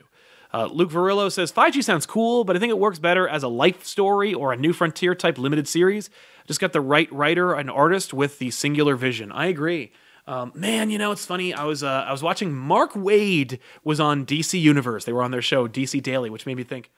Uh, 0.53 0.69
Luke 0.73 0.91
Varillo 0.91 1.31
says 1.31 1.53
5G 1.53 1.85
sounds 1.85 2.07
cool, 2.07 2.45
but 2.45 2.57
I 2.57 2.59
think 2.59 2.71
it 2.71 2.79
works 2.79 2.99
better 2.99 3.29
as 3.29 3.43
a 3.43 3.49
life 3.49 3.85
story 3.85 4.33
or 4.33 4.53
a 4.53 4.57
New 4.57 4.73
Frontier 4.73 5.15
type 5.15 5.37
limited 5.37 5.69
series. 5.69 6.09
Just 6.47 6.61
got 6.61 6.73
the 6.73 6.81
right 6.81 7.13
writer 7.13 7.53
and 7.53 7.71
artist 7.71 8.15
with 8.15 8.39
the 8.39 8.51
singular 8.51 8.97
vision. 8.97 9.31
I 9.31 9.47
agree. 9.47 9.93
Um, 10.27 10.53
man, 10.55 10.91
you 10.91 10.99
know 10.99 11.13
it's 11.13 11.25
funny. 11.25 11.55
I 11.55 11.65
was 11.65 11.83
uh, 11.83 12.05
I 12.07 12.13
was 12.13 12.23
watching 12.23 12.55
Mark 12.55 12.93
Waid 12.93 13.59
was 13.83 13.99
on 13.99 14.27
DC 14.27 14.61
Universe. 14.61 15.05
They 15.05 15.13
were 15.13 15.23
on 15.23 15.31
their 15.31 15.43
show 15.43 15.67
DC 15.69 16.03
Daily, 16.03 16.29
which 16.29 16.45
made 16.45 16.57
me 16.57 16.65
think, 16.65 16.91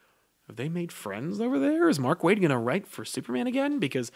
have 0.50 0.56
they 0.56 0.68
made 0.68 0.90
friends 0.90 1.40
over 1.40 1.60
there? 1.60 1.88
Is 1.88 2.00
Mark 2.00 2.22
Waid 2.22 2.42
gonna 2.42 2.58
write 2.58 2.86
for 2.86 3.04
Superman 3.04 3.46
again? 3.46 3.78
Because 3.78 4.10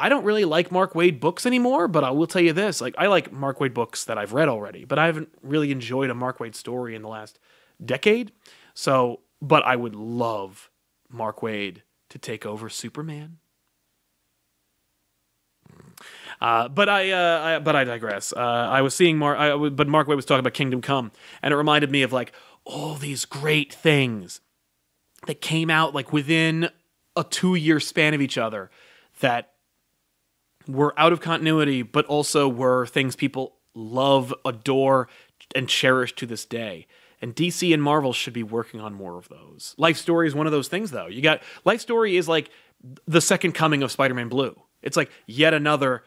I 0.00 0.08
don't 0.08 0.24
really 0.24 0.44
like 0.44 0.72
Mark 0.72 0.94
Waid 0.94 1.20
books 1.20 1.46
anymore. 1.46 1.86
But 1.86 2.02
I 2.02 2.10
will 2.10 2.26
tell 2.26 2.42
you 2.42 2.52
this: 2.52 2.80
like 2.80 2.94
I 2.98 3.06
like 3.06 3.32
Mark 3.32 3.60
Waid 3.60 3.72
books 3.72 4.04
that 4.04 4.18
I've 4.18 4.32
read 4.32 4.48
already, 4.48 4.84
but 4.84 4.98
I 4.98 5.06
haven't 5.06 5.28
really 5.42 5.70
enjoyed 5.70 6.10
a 6.10 6.14
Mark 6.14 6.38
Waid 6.38 6.56
story 6.56 6.96
in 6.96 7.02
the 7.02 7.08
last 7.08 7.38
decade. 7.82 8.32
So, 8.74 9.20
but 9.40 9.64
I 9.64 9.76
would 9.76 9.94
love 9.94 10.70
Mark 11.08 11.40
Waid 11.40 11.82
to 12.08 12.18
take 12.18 12.44
over 12.44 12.68
Superman. 12.68 13.38
Uh, 16.40 16.68
but 16.68 16.88
I, 16.88 17.12
uh, 17.12 17.40
I, 17.42 17.58
but 17.60 17.74
I 17.74 17.84
digress. 17.84 18.32
Uh, 18.32 18.40
I 18.40 18.82
was 18.82 18.92
seeing 18.92 19.16
Mark, 19.16 19.38
but 19.74 19.88
Mark 19.88 20.08
Waid 20.08 20.16
was 20.16 20.26
talking 20.26 20.40
about 20.40 20.52
Kingdom 20.52 20.82
Come, 20.82 21.12
and 21.42 21.54
it 21.54 21.56
reminded 21.56 21.90
me 21.90 22.02
of 22.02 22.12
like 22.12 22.32
all 22.64 22.96
these 22.96 23.24
great 23.24 23.72
things 23.72 24.40
that 25.26 25.40
came 25.40 25.70
out 25.70 25.94
like 25.94 26.12
within 26.12 26.70
a 27.14 27.24
two-year 27.24 27.80
span 27.80 28.14
of 28.14 28.20
each 28.20 28.38
other 28.38 28.70
that 29.20 29.52
were 30.68 30.98
out 30.98 31.12
of 31.12 31.20
continuity, 31.20 31.82
but 31.82 32.04
also 32.06 32.48
were 32.48 32.86
things 32.86 33.16
people 33.16 33.54
love, 33.74 34.34
adore, 34.44 35.08
and 35.54 35.68
cherish 35.68 36.14
to 36.16 36.26
this 36.26 36.44
day. 36.44 36.86
And 37.22 37.34
DC 37.34 37.72
and 37.72 37.82
Marvel 37.82 38.12
should 38.12 38.32
be 38.32 38.42
working 38.42 38.80
on 38.80 38.94
more 38.94 39.16
of 39.16 39.28
those. 39.28 39.74
Life 39.78 39.96
Story 39.96 40.26
is 40.26 40.34
one 40.34 40.46
of 40.46 40.52
those 40.52 40.68
things, 40.68 40.90
though. 40.90 41.06
You 41.06 41.22
got 41.22 41.42
Life 41.64 41.80
Story 41.80 42.16
is 42.16 42.28
like 42.28 42.50
the 43.06 43.20
second 43.20 43.52
coming 43.52 43.82
of 43.82 43.90
Spider-Man 43.90 44.28
Blue. 44.28 44.60
It's 44.82 44.96
like 44.96 45.10
yet 45.26 45.54
another 45.54 46.02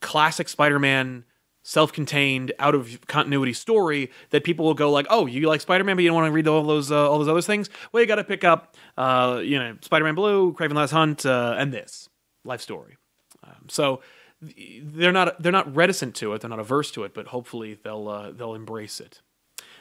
classic 0.00 0.48
Spider-Man 0.48 1.24
self-contained 1.64 2.52
out 2.58 2.74
of 2.74 3.04
continuity 3.08 3.54
story 3.54 4.10
that 4.30 4.44
people 4.44 4.64
will 4.66 4.74
go 4.74 4.90
like 4.90 5.06
oh 5.10 5.26
you 5.26 5.48
like 5.48 5.60
spider-man 5.60 5.96
but 5.96 6.02
you 6.02 6.08
don't 6.10 6.14
want 6.14 6.28
to 6.28 6.32
read 6.32 6.46
all 6.46 6.62
those 6.62 6.92
uh, 6.92 7.10
all 7.10 7.18
those 7.18 7.28
other 7.28 7.42
things? 7.42 7.68
Well 7.90 8.02
you 8.02 8.06
got 8.06 8.16
to 8.16 8.24
pick 8.24 8.44
up 8.44 8.76
uh, 8.96 9.40
you 9.42 9.58
know 9.58 9.76
spider-man 9.80 10.14
blue 10.14 10.52
Kraven 10.52 10.74
last 10.74 10.92
hunt 10.92 11.26
uh, 11.26 11.56
and 11.58 11.72
this 11.72 12.08
life 12.44 12.60
story. 12.60 12.96
Um, 13.42 13.66
so 13.68 14.00
they're 14.40 15.12
not 15.12 15.42
they're 15.42 15.52
not 15.52 15.74
reticent 15.74 16.14
to 16.16 16.34
it 16.34 16.40
they're 16.40 16.50
not 16.50 16.58
averse 16.58 16.90
to 16.90 17.04
it 17.04 17.14
but 17.14 17.28
hopefully 17.28 17.78
they'll 17.82 18.08
uh, 18.08 18.30
they'll 18.30 18.54
embrace 18.54 19.00
it 19.00 19.22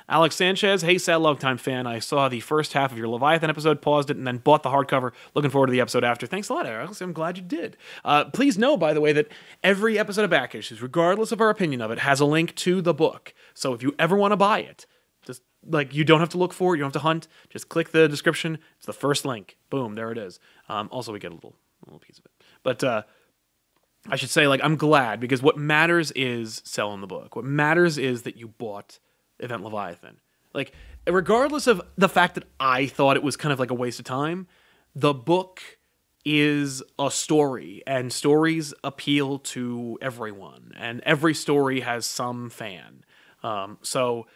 Alex 0.10 0.36
Sanchez, 0.36 0.82
hey, 0.82 0.98
sad 0.98 1.18
long 1.18 1.38
time 1.38 1.58
fan. 1.58 1.88
I 1.88 2.00
saw 2.00 2.28
the 2.28 2.40
first 2.42 2.74
half 2.74 2.92
of 2.92 2.98
your 2.98 3.08
Leviathan 3.08 3.50
episode, 3.50 3.82
paused 3.82 4.10
it, 4.10 4.18
and 4.18 4.28
then 4.28 4.38
bought 4.38 4.64
the 4.64 4.70
hardcover. 4.70 5.12
Looking 5.34 5.52
forward 5.52 5.68
to 5.68 5.72
the 5.72 5.82
episode 5.82 6.04
after. 6.04 6.28
Thanks 6.28 6.50
a 6.50 6.54
lot, 6.54 6.66
Alex. 6.66 7.02
I'm 7.02 7.14
glad 7.14 7.38
you 7.38 7.44
did. 7.44 7.78
Uh, 8.04 8.26
please 8.26 8.58
know, 8.58 8.76
by 8.76 8.94
the 8.94 9.02
way, 9.02 9.14
that 9.14 9.30
every 9.64 9.98
episode 9.98 10.24
of 10.24 10.30
Back 10.30 10.56
Issues, 10.56 10.82
regardless 10.82 11.32
of 11.32 11.42
our 11.42 11.50
opinion 11.50 11.82
of 11.82 11.92
it, 11.92 12.00
has 12.00 12.20
a 12.20 12.26
link 12.26 12.54
to 12.56 12.82
the 12.82 12.94
book. 12.94 13.34
So 13.54 13.74
if 13.74 13.82
you 13.82 13.96
ever 13.98 14.16
want 14.16 14.34
to 14.34 14.38
buy 14.38 14.60
it, 14.60 14.86
just 15.26 15.42
like 15.66 15.94
you 15.94 16.04
don't 16.04 16.20
have 16.20 16.30
to 16.30 16.38
look 16.38 16.54
for 16.54 16.74
it, 16.74 16.78
you 16.78 16.84
don't 16.84 16.94
have 16.94 17.02
to 17.02 17.08
hunt. 17.08 17.28
Just 17.50 17.70
click 17.70 17.92
the 17.92 18.10
description. 18.10 18.60
It's 18.78 18.86
the 18.86 18.94
first 18.94 19.26
link. 19.26 19.58
Boom, 19.70 19.96
there 19.96 20.12
it 20.12 20.18
is. 20.18 20.40
Um, 20.68 20.90
also, 20.92 21.14
we 21.14 21.20
get 21.20 21.32
a 21.32 21.36
little, 21.36 21.56
a 21.84 21.86
little 21.86 22.00
piece 22.00 22.20
of 22.20 22.26
it. 22.26 22.32
But 22.62 22.84
uh, 22.84 23.04
I 24.10 24.18
should 24.18 24.30
say, 24.30 24.48
like, 24.48 24.60
I'm 24.64 24.76
glad 24.76 25.20
because 25.22 25.42
what 25.42 25.58
matters 25.58 26.12
is 26.12 26.62
selling 26.66 27.02
the 27.02 27.08
book. 27.08 27.36
What 27.36 27.46
matters 27.46 27.98
is 27.98 28.24
that 28.24 28.36
you 28.36 28.50
bought 28.50 29.00
Event 29.44 29.64
Leviathan. 29.64 30.18
Like, 30.54 30.74
regardless 31.08 31.68
of 31.68 31.82
the 31.98 32.10
fact 32.10 32.36
that 32.36 32.46
I 32.60 32.86
thought 32.88 33.18
it 33.18 33.24
was 33.24 33.36
kind 33.36 33.52
of 33.52 33.60
like 33.60 33.72
a 33.72 33.76
waste 33.76 34.00
of 34.00 34.06
time, 34.06 34.48
the 34.96 35.14
book 35.14 35.62
is 36.26 36.82
a 36.98 37.12
story, 37.12 37.84
and 37.86 38.14
stories 38.14 38.74
appeal 38.84 39.40
to 39.40 39.98
everyone, 40.02 40.72
and 40.78 41.02
every 41.02 41.34
story 41.34 41.82
has 41.82 42.06
some 42.06 42.50
fan. 42.50 43.04
Um, 43.42 43.78
so 43.82 44.28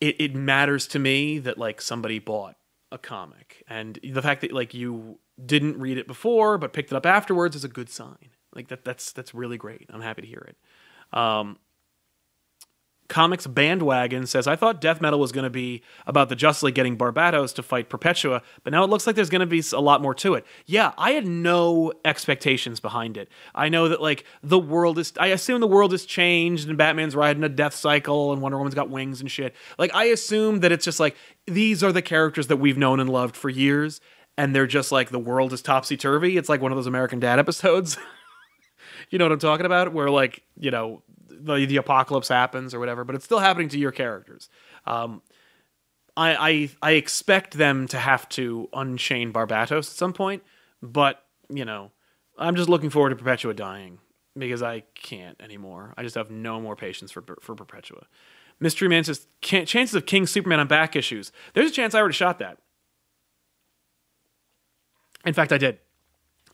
it, 0.00 0.20
it 0.20 0.34
matters 0.34 0.86
to 0.88 0.98
me 0.98 1.38
that 1.38 1.56
like 1.56 1.80
somebody 1.80 2.18
bought 2.18 2.56
a 2.92 2.98
comic, 2.98 3.64
and 3.68 3.98
the 4.02 4.22
fact 4.22 4.42
that 4.42 4.52
like 4.52 4.74
you 4.74 5.18
didn't 5.44 5.78
read 5.78 5.98
it 5.98 6.06
before 6.06 6.58
but 6.58 6.72
picked 6.72 6.92
it 6.92 6.96
up 6.96 7.06
afterwards 7.06 7.56
is 7.56 7.64
a 7.64 7.68
good 7.68 7.88
sign. 7.88 8.30
Like 8.54 8.68
that, 8.68 8.84
that's 8.84 9.12
that's 9.12 9.34
really 9.34 9.56
great. 9.56 9.88
I'm 9.90 10.02
happy 10.02 10.22
to 10.22 10.28
hear 10.28 10.46
it. 10.48 11.18
Um, 11.18 11.58
Comics 13.14 13.46
Bandwagon 13.46 14.26
says, 14.26 14.48
I 14.48 14.56
thought 14.56 14.80
death 14.80 15.00
metal 15.00 15.20
was 15.20 15.30
going 15.30 15.44
to 15.44 15.48
be 15.48 15.82
about 16.04 16.30
the 16.30 16.58
League 16.64 16.74
getting 16.74 16.98
Barbatos 16.98 17.54
to 17.54 17.62
fight 17.62 17.88
Perpetua, 17.88 18.42
but 18.64 18.72
now 18.72 18.82
it 18.82 18.90
looks 18.90 19.06
like 19.06 19.14
there's 19.14 19.30
going 19.30 19.38
to 19.38 19.46
be 19.46 19.62
a 19.72 19.78
lot 19.78 20.02
more 20.02 20.14
to 20.14 20.34
it. 20.34 20.44
Yeah, 20.66 20.90
I 20.98 21.12
had 21.12 21.24
no 21.24 21.92
expectations 22.04 22.80
behind 22.80 23.16
it. 23.16 23.28
I 23.54 23.68
know 23.68 23.86
that, 23.86 24.02
like, 24.02 24.24
the 24.42 24.58
world 24.58 24.98
is, 24.98 25.12
I 25.16 25.28
assume 25.28 25.60
the 25.60 25.68
world 25.68 25.92
has 25.92 26.04
changed 26.04 26.68
and 26.68 26.76
Batman's 26.76 27.14
riding 27.14 27.44
a 27.44 27.48
death 27.48 27.74
cycle 27.74 28.32
and 28.32 28.42
Wonder 28.42 28.58
Woman's 28.58 28.74
got 28.74 28.90
wings 28.90 29.20
and 29.20 29.30
shit. 29.30 29.54
Like, 29.78 29.94
I 29.94 30.06
assume 30.06 30.58
that 30.58 30.72
it's 30.72 30.84
just 30.84 30.98
like, 30.98 31.14
these 31.46 31.84
are 31.84 31.92
the 31.92 32.02
characters 32.02 32.48
that 32.48 32.56
we've 32.56 32.76
known 32.76 32.98
and 32.98 33.08
loved 33.08 33.36
for 33.36 33.48
years, 33.48 34.00
and 34.36 34.56
they're 34.56 34.66
just 34.66 34.90
like, 34.90 35.10
the 35.10 35.20
world 35.20 35.52
is 35.52 35.62
topsy 35.62 35.96
turvy. 35.96 36.36
It's 36.36 36.48
like 36.48 36.60
one 36.60 36.72
of 36.72 36.76
those 36.76 36.88
American 36.88 37.20
Dad 37.20 37.38
episodes. 37.38 37.96
you 39.10 39.18
know 39.20 39.26
what 39.26 39.32
I'm 39.32 39.38
talking 39.38 39.66
about? 39.66 39.92
Where 39.92 40.10
like 40.10 40.42
you 40.58 40.72
know 40.72 41.03
the 41.38 41.66
the 41.66 41.76
apocalypse 41.76 42.28
happens 42.28 42.74
or 42.74 42.80
whatever, 42.80 43.04
but 43.04 43.14
it's 43.14 43.24
still 43.24 43.38
happening 43.38 43.68
to 43.70 43.78
your 43.78 43.92
characters. 43.92 44.48
Um, 44.86 45.22
I, 46.16 46.70
I 46.82 46.90
I 46.90 46.92
expect 46.92 47.54
them 47.54 47.88
to 47.88 47.98
have 47.98 48.28
to 48.30 48.68
unchain 48.72 49.32
Barbatos 49.32 49.78
at 49.78 49.84
some 49.84 50.12
point, 50.12 50.42
but 50.82 51.24
you 51.48 51.64
know, 51.64 51.90
I'm 52.38 52.56
just 52.56 52.68
looking 52.68 52.90
forward 52.90 53.10
to 53.10 53.16
Perpetua 53.16 53.54
dying 53.54 53.98
because 54.36 54.62
I 54.62 54.80
can't 54.94 55.40
anymore. 55.40 55.94
I 55.96 56.02
just 56.02 56.14
have 56.14 56.30
no 56.30 56.60
more 56.60 56.76
patience 56.76 57.10
for 57.10 57.22
for 57.40 57.54
Perpetua. 57.54 58.06
Mystery 58.60 58.88
Man 58.88 59.04
says 59.04 59.26
chances 59.42 59.94
of 59.94 60.06
King 60.06 60.26
Superman 60.26 60.60
on 60.60 60.68
back 60.68 60.94
issues. 60.94 61.32
There's 61.54 61.70
a 61.70 61.74
chance 61.74 61.94
I 61.94 61.98
already 61.98 62.14
shot 62.14 62.38
that. 62.38 62.58
In 65.24 65.34
fact, 65.34 65.52
I 65.52 65.58
did. 65.58 65.78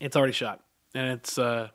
It's 0.01 0.17
already 0.17 0.33
shot, 0.33 0.63
and 0.95 1.11
it's 1.11 1.39
uh, 1.39 1.69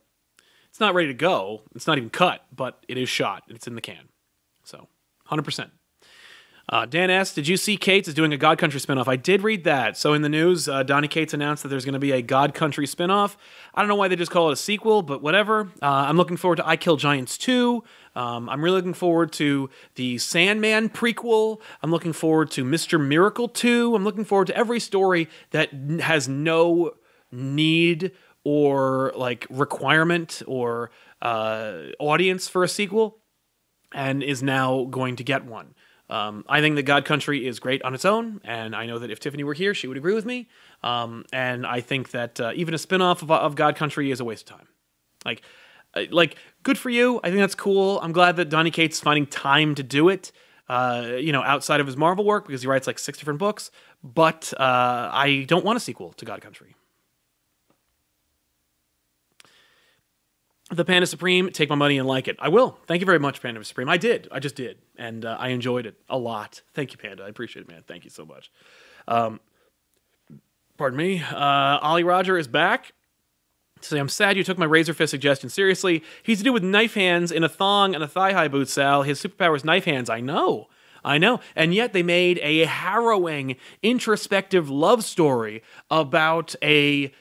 it's 0.75 0.81
not 0.81 0.93
ready 0.93 1.07
to 1.07 1.13
go. 1.13 1.61
It's 1.73 1.87
not 1.87 1.97
even 1.97 2.09
cut, 2.09 2.43
but 2.53 2.83
it 2.89 2.97
is 2.97 3.07
shot. 3.07 3.43
It's 3.47 3.65
in 3.65 3.75
the 3.75 3.81
can. 3.81 4.09
So, 4.65 4.89
hundred 5.23 5.43
percent. 5.43 5.71
Uh, 6.67 6.85
Dan 6.85 7.09
S., 7.09 7.33
did 7.33 7.47
you 7.47 7.55
see 7.55 7.77
Cates 7.77 8.09
is 8.09 8.13
doing 8.13 8.33
a 8.33 8.37
God 8.37 8.57
Country 8.57 8.81
spinoff? 8.81 9.07
I 9.07 9.15
did 9.15 9.41
read 9.41 9.63
that. 9.63 9.95
So 9.95 10.11
in 10.11 10.21
the 10.21 10.27
news, 10.27 10.67
uh, 10.67 10.83
Donny 10.83 11.07
Cates 11.07 11.33
announced 11.33 11.63
that 11.63 11.69
there's 11.69 11.85
going 11.85 11.93
to 11.93 11.99
be 11.99 12.11
a 12.11 12.21
God 12.21 12.53
Country 12.53 12.85
spinoff. 12.87 13.37
I 13.73 13.81
don't 13.81 13.87
know 13.87 13.95
why 13.95 14.09
they 14.09 14.17
just 14.17 14.31
call 14.31 14.49
it 14.49 14.53
a 14.53 14.57
sequel, 14.57 15.01
but 15.01 15.21
whatever. 15.21 15.71
Uh, 15.81 15.85
I'm 15.85 16.17
looking 16.17 16.35
forward 16.35 16.57
to 16.57 16.67
I 16.67 16.75
Kill 16.75 16.97
Giants 16.97 17.37
2. 17.37 17.81
Um, 18.17 18.49
I'm 18.49 18.61
really 18.61 18.75
looking 18.75 18.93
forward 18.93 19.31
to 19.33 19.69
the 19.93 20.17
Sandman 20.17 20.89
prequel. 20.89 21.61
I'm 21.83 21.91
looking 21.91 22.11
forward 22.11 22.51
to 22.51 22.65
Mr. 22.65 22.99
Miracle 22.99 23.47
2. 23.47 23.95
I'm 23.95 24.03
looking 24.03 24.25
forward 24.25 24.47
to 24.47 24.57
every 24.57 24.81
story 24.81 25.29
that 25.51 25.71
has 26.01 26.27
no 26.27 26.95
need 27.31 28.11
or 28.45 29.11
like 29.17 29.45
requirement 29.49 30.41
or 30.47 30.91
uh, 31.21 31.79
audience 31.99 32.47
for 32.47 32.63
a 32.63 32.69
sequel 32.69 33.17
and 33.93 34.23
is 34.23 34.41
now 34.41 34.85
going 34.85 35.17
to 35.17 35.23
get 35.23 35.43
one. 35.43 35.73
Um, 36.07 36.45
I 36.47 36.61
think 36.61 36.75
that 36.75 36.83
God 36.83 37.03
Country 37.03 37.47
is 37.47 37.59
great 37.59 37.81
on 37.81 37.95
its 37.95 38.05
own, 38.05 38.39
and 38.43 38.75
I 38.75 38.85
know 38.85 38.99
that 38.99 39.09
if 39.09 39.19
Tiffany 39.19 39.43
were 39.43 39.55
here, 39.55 39.73
she 39.73 39.87
would 39.87 39.97
agree 39.97 40.13
with 40.13 40.25
me. 40.25 40.47
Um, 40.83 41.25
and 41.33 41.65
I 41.65 41.81
think 41.81 42.11
that 42.11 42.39
uh, 42.39 42.51
even 42.55 42.75
a 42.75 42.77
spinoff 42.77 43.23
of, 43.23 43.31
of 43.31 43.55
God 43.55 43.75
Country 43.75 44.11
is 44.11 44.19
a 44.19 44.23
waste 44.23 44.47
of 44.49 44.57
time. 44.57 44.67
Like, 45.25 45.41
uh, 45.95 46.03
like 46.11 46.35
good 46.61 46.77
for 46.77 46.91
you. 46.91 47.19
I 47.23 47.29
think 47.29 47.39
that's 47.39 47.55
cool. 47.55 47.99
I'm 48.03 48.11
glad 48.11 48.35
that 48.35 48.49
Donny 48.49 48.69
Cates 48.69 48.97
is 48.97 49.01
finding 49.01 49.25
time 49.25 49.73
to 49.75 49.83
do 49.83 50.09
it. 50.09 50.31
Uh, 50.67 51.13
you 51.17 51.31
know, 51.31 51.41
outside 51.41 51.79
of 51.79 51.87
his 51.87 51.97
Marvel 51.97 52.25
work 52.25 52.45
because 52.45 52.61
he 52.61 52.67
writes 52.67 52.85
like 52.85 52.99
six 52.99 53.17
different 53.17 53.39
books. 53.39 53.71
But 54.03 54.53
uh, 54.59 55.09
I 55.11 55.45
don't 55.47 55.65
want 55.65 55.77
a 55.77 55.79
sequel 55.79 56.13
to 56.13 56.25
God 56.25 56.41
Country. 56.41 56.74
The 60.71 60.85
Panda 60.85 61.05
Supreme, 61.05 61.51
take 61.51 61.69
my 61.69 61.75
money 61.75 61.97
and 61.97 62.07
like 62.07 62.27
it. 62.27 62.37
I 62.39 62.49
will. 62.49 62.79
Thank 62.87 63.01
you 63.01 63.05
very 63.05 63.19
much, 63.19 63.41
Panda 63.41 63.63
Supreme. 63.63 63.87
I 63.87 63.97
did. 63.97 64.27
I 64.31 64.39
just 64.39 64.55
did. 64.55 64.79
And 64.97 65.23
uh, 65.23 65.37
I 65.39 65.49
enjoyed 65.49 65.85
it 65.85 65.95
a 66.09 66.17
lot. 66.17 66.61
Thank 66.73 66.91
you, 66.91 66.97
Panda. 66.97 67.23
I 67.23 67.27
appreciate 67.27 67.63
it, 67.63 67.67
man. 67.67 67.83
Thank 67.87 68.03
you 68.03 68.09
so 68.09 68.25
much. 68.25 68.51
Um, 69.07 69.39
pardon 70.77 70.97
me. 70.97 71.21
Uh, 71.21 71.79
Ollie 71.81 72.03
Roger 72.03 72.37
is 72.37 72.47
back. 72.47 72.93
Say, 73.81 73.99
I'm 73.99 74.09
sad 74.09 74.37
you 74.37 74.43
took 74.43 74.57
my 74.57 74.65
Razor 74.65 74.93
Fist 74.95 75.11
suggestion 75.11 75.49
seriously. 75.49 76.01
He's 76.23 76.39
to 76.39 76.43
do 76.43 76.53
with 76.53 76.63
knife 76.63 76.95
hands 76.95 77.31
in 77.31 77.43
a 77.43 77.49
thong 77.49 77.93
and 77.93 78.03
a 78.03 78.07
thigh 78.07 78.33
high 78.33 78.47
boot, 78.47 78.69
Sal. 78.69 79.03
His 79.03 79.21
superpower 79.21 79.55
is 79.55 79.63
knife 79.63 79.85
hands. 79.85 80.09
I 80.09 80.21
know. 80.21 80.69
I 81.03 81.19
know. 81.19 81.39
And 81.55 81.73
yet 81.73 81.93
they 81.93 82.01
made 82.01 82.39
a 82.41 82.65
harrowing, 82.65 83.57
introspective 83.83 84.71
love 84.71 85.03
story 85.03 85.61
about 85.91 86.55
a 86.63 87.13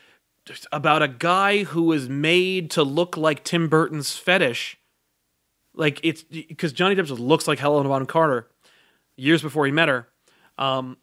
about 0.73 1.03
a 1.03 1.09
guy 1.09 1.65
who 1.65 1.85
was 1.85 2.09
made 2.09 2.71
to 2.73 2.83
look 2.83 3.17
like 3.17 3.45
Tim 3.45 3.69
Burton's 3.69 4.17
fetish. 4.17 4.79
Like 5.75 6.01
it's 6.03 6.23
because 6.23 6.73
Johnny 6.73 6.95
Depp 6.95 7.07
just 7.07 7.21
looks 7.21 7.49
like 7.49 7.59
Helena 7.59 7.89
Bonham 7.89 8.07
Carter 8.07 8.49
years 9.17 9.43
before 9.43 9.67
he 9.67 9.73
met 9.73 9.89
her, 9.89 10.09
um, 10.59 10.97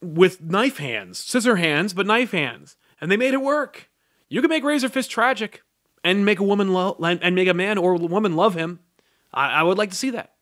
with 0.00 0.40
knife 0.40 0.78
hands, 0.78 1.18
scissor 1.18 1.56
hands, 1.56 1.94
but 1.94 2.06
knife 2.06 2.32
hands, 2.32 2.76
and 3.00 3.10
they 3.10 3.16
made 3.16 3.34
it 3.34 3.42
work. 3.42 3.88
You 4.28 4.40
can 4.40 4.50
make 4.50 4.64
Razor 4.64 4.88
Fist 4.88 5.10
tragic 5.10 5.62
and 6.04 6.24
make 6.24 6.40
a 6.40 6.44
woman 6.44 6.72
love 6.72 6.96
and 7.00 7.34
make 7.34 7.48
a 7.48 7.54
man 7.54 7.78
or 7.78 7.94
a 7.94 7.98
woman 7.98 8.34
love 8.34 8.54
him. 8.54 8.80
I, 9.32 9.50
I 9.50 9.62
would 9.62 9.78
like 9.78 9.90
to 9.90 9.96
see 9.96 10.10
that. 10.10 10.32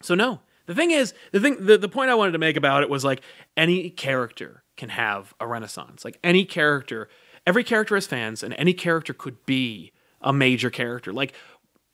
So 0.00 0.14
no, 0.14 0.40
the 0.66 0.74
thing 0.74 0.90
is, 0.90 1.12
the 1.32 1.40
thing, 1.40 1.64
the, 1.64 1.76
the 1.78 1.88
point 1.88 2.10
I 2.10 2.14
wanted 2.14 2.32
to 2.32 2.38
make 2.38 2.56
about 2.56 2.82
it 2.82 2.90
was 2.90 3.04
like 3.04 3.22
any 3.56 3.90
character 3.90 4.62
can 4.78 4.88
have 4.88 5.34
a 5.38 5.46
renaissance. 5.46 6.04
Like 6.04 6.18
any 6.24 6.46
character, 6.46 7.10
every 7.46 7.64
character 7.64 7.94
has 7.96 8.06
fans, 8.06 8.42
and 8.42 8.54
any 8.54 8.72
character 8.72 9.12
could 9.12 9.44
be 9.44 9.92
a 10.22 10.32
major 10.32 10.70
character. 10.70 11.12
Like 11.12 11.34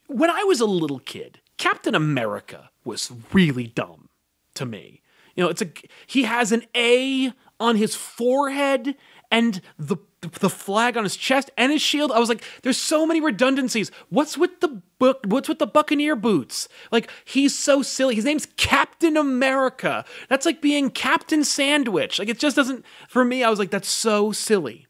when 0.07 0.31
I 0.31 0.45
was 0.45 0.61
a 0.61 0.67
little 0.67 1.01
kid, 1.01 1.41
Captain 1.59 1.97
America 1.97 2.71
was 2.85 3.11
really 3.33 3.67
dumb 3.67 4.09
to 4.55 4.65
me. 4.65 5.03
You 5.35 5.43
know, 5.43 5.51
it's 5.51 5.63
a 5.63 5.69
he 6.07 6.23
has 6.23 6.53
an 6.53 6.63
A 6.77 7.33
on 7.59 7.77
his 7.77 7.97
forehead 7.97 8.95
and 9.35 9.61
the 9.77 9.97
the 10.41 10.49
flag 10.49 10.97
on 10.97 11.03
his 11.03 11.17
chest 11.17 11.51
and 11.59 11.73
his 11.73 11.83
shield. 11.83 12.13
I 12.13 12.21
was 12.21 12.29
like, 12.29 12.43
there's 12.63 12.81
so 12.81 13.05
many 13.05 13.21
redundancies. 13.21 13.91
What's 14.09 14.39
with 14.39 14.61
the 14.61 14.81
book? 14.99 15.25
What's 15.27 15.49
with 15.49 15.59
the 15.59 15.67
Buccaneer 15.67 16.15
boots? 16.15 16.69
Like, 16.93 17.11
he's 17.25 17.59
so 17.59 17.83
silly. 17.83 18.15
His 18.15 18.25
name's 18.25 18.47
Captain 18.57 19.17
America. 19.17 20.05
That's 20.29 20.47
like 20.47 20.63
being 20.63 20.89
Captain 20.89 21.43
Sandwich. 21.43 22.19
Like, 22.21 22.29
it 22.29 22.39
just 22.39 22.55
doesn't. 22.55 22.85
For 23.09 23.25
me, 23.25 23.43
I 23.43 23.51
was 23.51 23.59
like, 23.59 23.71
that's 23.71 23.89
so 23.89 24.31
silly. 24.31 24.87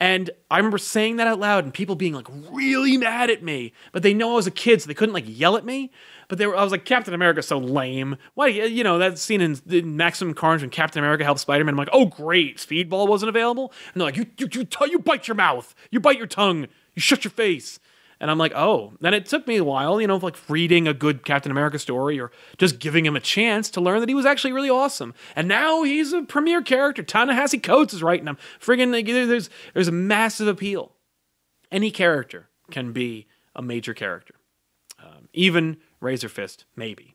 And 0.00 0.30
I 0.48 0.58
remember 0.58 0.78
saying 0.78 1.16
that 1.16 1.26
out 1.26 1.40
loud 1.40 1.64
and 1.64 1.74
people 1.74 1.96
being 1.96 2.14
like 2.14 2.28
really 2.52 2.96
mad 2.96 3.30
at 3.30 3.42
me, 3.42 3.72
but 3.90 4.04
they 4.04 4.14
know 4.14 4.32
I 4.32 4.36
was 4.36 4.46
a 4.46 4.52
kid, 4.52 4.80
so 4.80 4.86
they 4.86 4.94
couldn't 4.94 5.12
like 5.12 5.24
yell 5.26 5.56
at 5.56 5.64
me. 5.64 5.90
But 6.28 6.38
they 6.38 6.46
were, 6.46 6.56
I 6.56 6.62
was 6.62 6.70
like, 6.70 6.84
Captain 6.84 7.14
America's 7.14 7.48
so 7.48 7.58
lame. 7.58 8.16
Why, 8.34 8.48
you 8.48 8.84
know, 8.84 8.98
that 8.98 9.18
scene 9.18 9.40
in, 9.40 9.58
in 9.68 9.96
Maximum 9.96 10.34
Carnage 10.34 10.60
when 10.60 10.70
Captain 10.70 11.02
America 11.02 11.24
helps 11.24 11.42
Spider 11.42 11.64
Man. 11.64 11.74
I'm 11.74 11.78
like, 11.78 11.88
oh, 11.92 12.06
great, 12.06 12.58
Speedball 12.58 13.08
wasn't 13.08 13.30
available. 13.30 13.72
And 13.92 14.00
they're 14.00 14.06
like, 14.06 14.16
you, 14.16 14.26
you, 14.38 14.48
you, 14.52 14.66
you 14.86 14.98
bite 15.00 15.26
your 15.26 15.34
mouth, 15.34 15.74
you 15.90 15.98
bite 15.98 16.18
your 16.18 16.26
tongue, 16.26 16.68
you 16.94 17.00
shut 17.00 17.24
your 17.24 17.32
face. 17.32 17.80
And 18.20 18.30
I'm 18.30 18.38
like, 18.38 18.52
oh. 18.54 18.94
Then 19.00 19.14
it 19.14 19.26
took 19.26 19.46
me 19.46 19.56
a 19.56 19.64
while, 19.64 20.00
you 20.00 20.06
know, 20.06 20.16
like 20.16 20.36
reading 20.48 20.88
a 20.88 20.94
good 20.94 21.24
Captain 21.24 21.52
America 21.52 21.78
story 21.78 22.18
or 22.18 22.30
just 22.56 22.78
giving 22.78 23.06
him 23.06 23.16
a 23.16 23.20
chance 23.20 23.70
to 23.70 23.80
learn 23.80 24.00
that 24.00 24.08
he 24.08 24.14
was 24.14 24.26
actually 24.26 24.52
really 24.52 24.70
awesome. 24.70 25.14
And 25.36 25.46
now 25.46 25.82
he's 25.82 26.12
a 26.12 26.22
premier 26.22 26.62
character. 26.62 27.02
Ta-Nehisi 27.02 27.62
Coates 27.62 27.94
is 27.94 28.02
writing 28.02 28.26
him. 28.26 28.38
Friggin' 28.60 28.90
there's 29.28 29.50
there's 29.74 29.88
a 29.88 29.92
massive 29.92 30.48
appeal. 30.48 30.92
Any 31.70 31.90
character 31.90 32.48
can 32.70 32.92
be 32.92 33.26
a 33.54 33.62
major 33.62 33.94
character. 33.94 34.34
Um, 34.98 35.28
even 35.32 35.76
Razor 36.00 36.28
Fist, 36.28 36.64
maybe. 36.74 37.14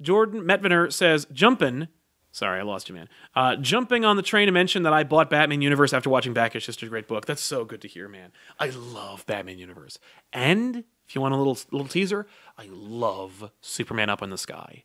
Jordan 0.00 0.42
Metviner 0.42 0.92
says, 0.92 1.26
jumping. 1.32 1.88
Sorry, 2.36 2.60
I 2.60 2.64
lost 2.64 2.90
you, 2.90 2.94
man. 2.94 3.08
Uh, 3.34 3.56
jumping 3.56 4.04
on 4.04 4.16
the 4.16 4.22
train 4.22 4.44
to 4.44 4.52
mention 4.52 4.82
that 4.82 4.92
I 4.92 5.04
bought 5.04 5.30
Batman 5.30 5.62
Universe 5.62 5.94
after 5.94 6.10
watching 6.10 6.34
Backish. 6.34 6.66
Just 6.66 6.82
a 6.82 6.86
great 6.86 7.08
book. 7.08 7.24
That's 7.24 7.40
so 7.40 7.64
good 7.64 7.80
to 7.80 7.88
hear, 7.88 8.08
man. 8.08 8.30
I 8.60 8.68
love 8.68 9.24
Batman 9.24 9.58
Universe. 9.58 9.98
And 10.34 10.84
if 11.08 11.14
you 11.14 11.22
want 11.22 11.32
a 11.32 11.38
little 11.38 11.58
little 11.72 11.88
teaser, 11.88 12.26
I 12.58 12.68
love 12.70 13.50
Superman 13.62 14.10
Up 14.10 14.20
in 14.20 14.28
the 14.28 14.36
Sky. 14.36 14.84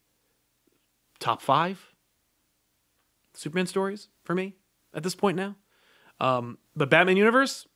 Top 1.20 1.42
five 1.42 1.94
Superman 3.34 3.68
stories 3.68 4.08
for 4.24 4.34
me 4.34 4.56
at 4.94 5.04
this 5.04 5.14
point 5.14 5.36
now. 5.36 5.58
Um, 6.22 6.58
but 6.74 6.90
Batman 6.90 7.18
Universe, 7.18 7.68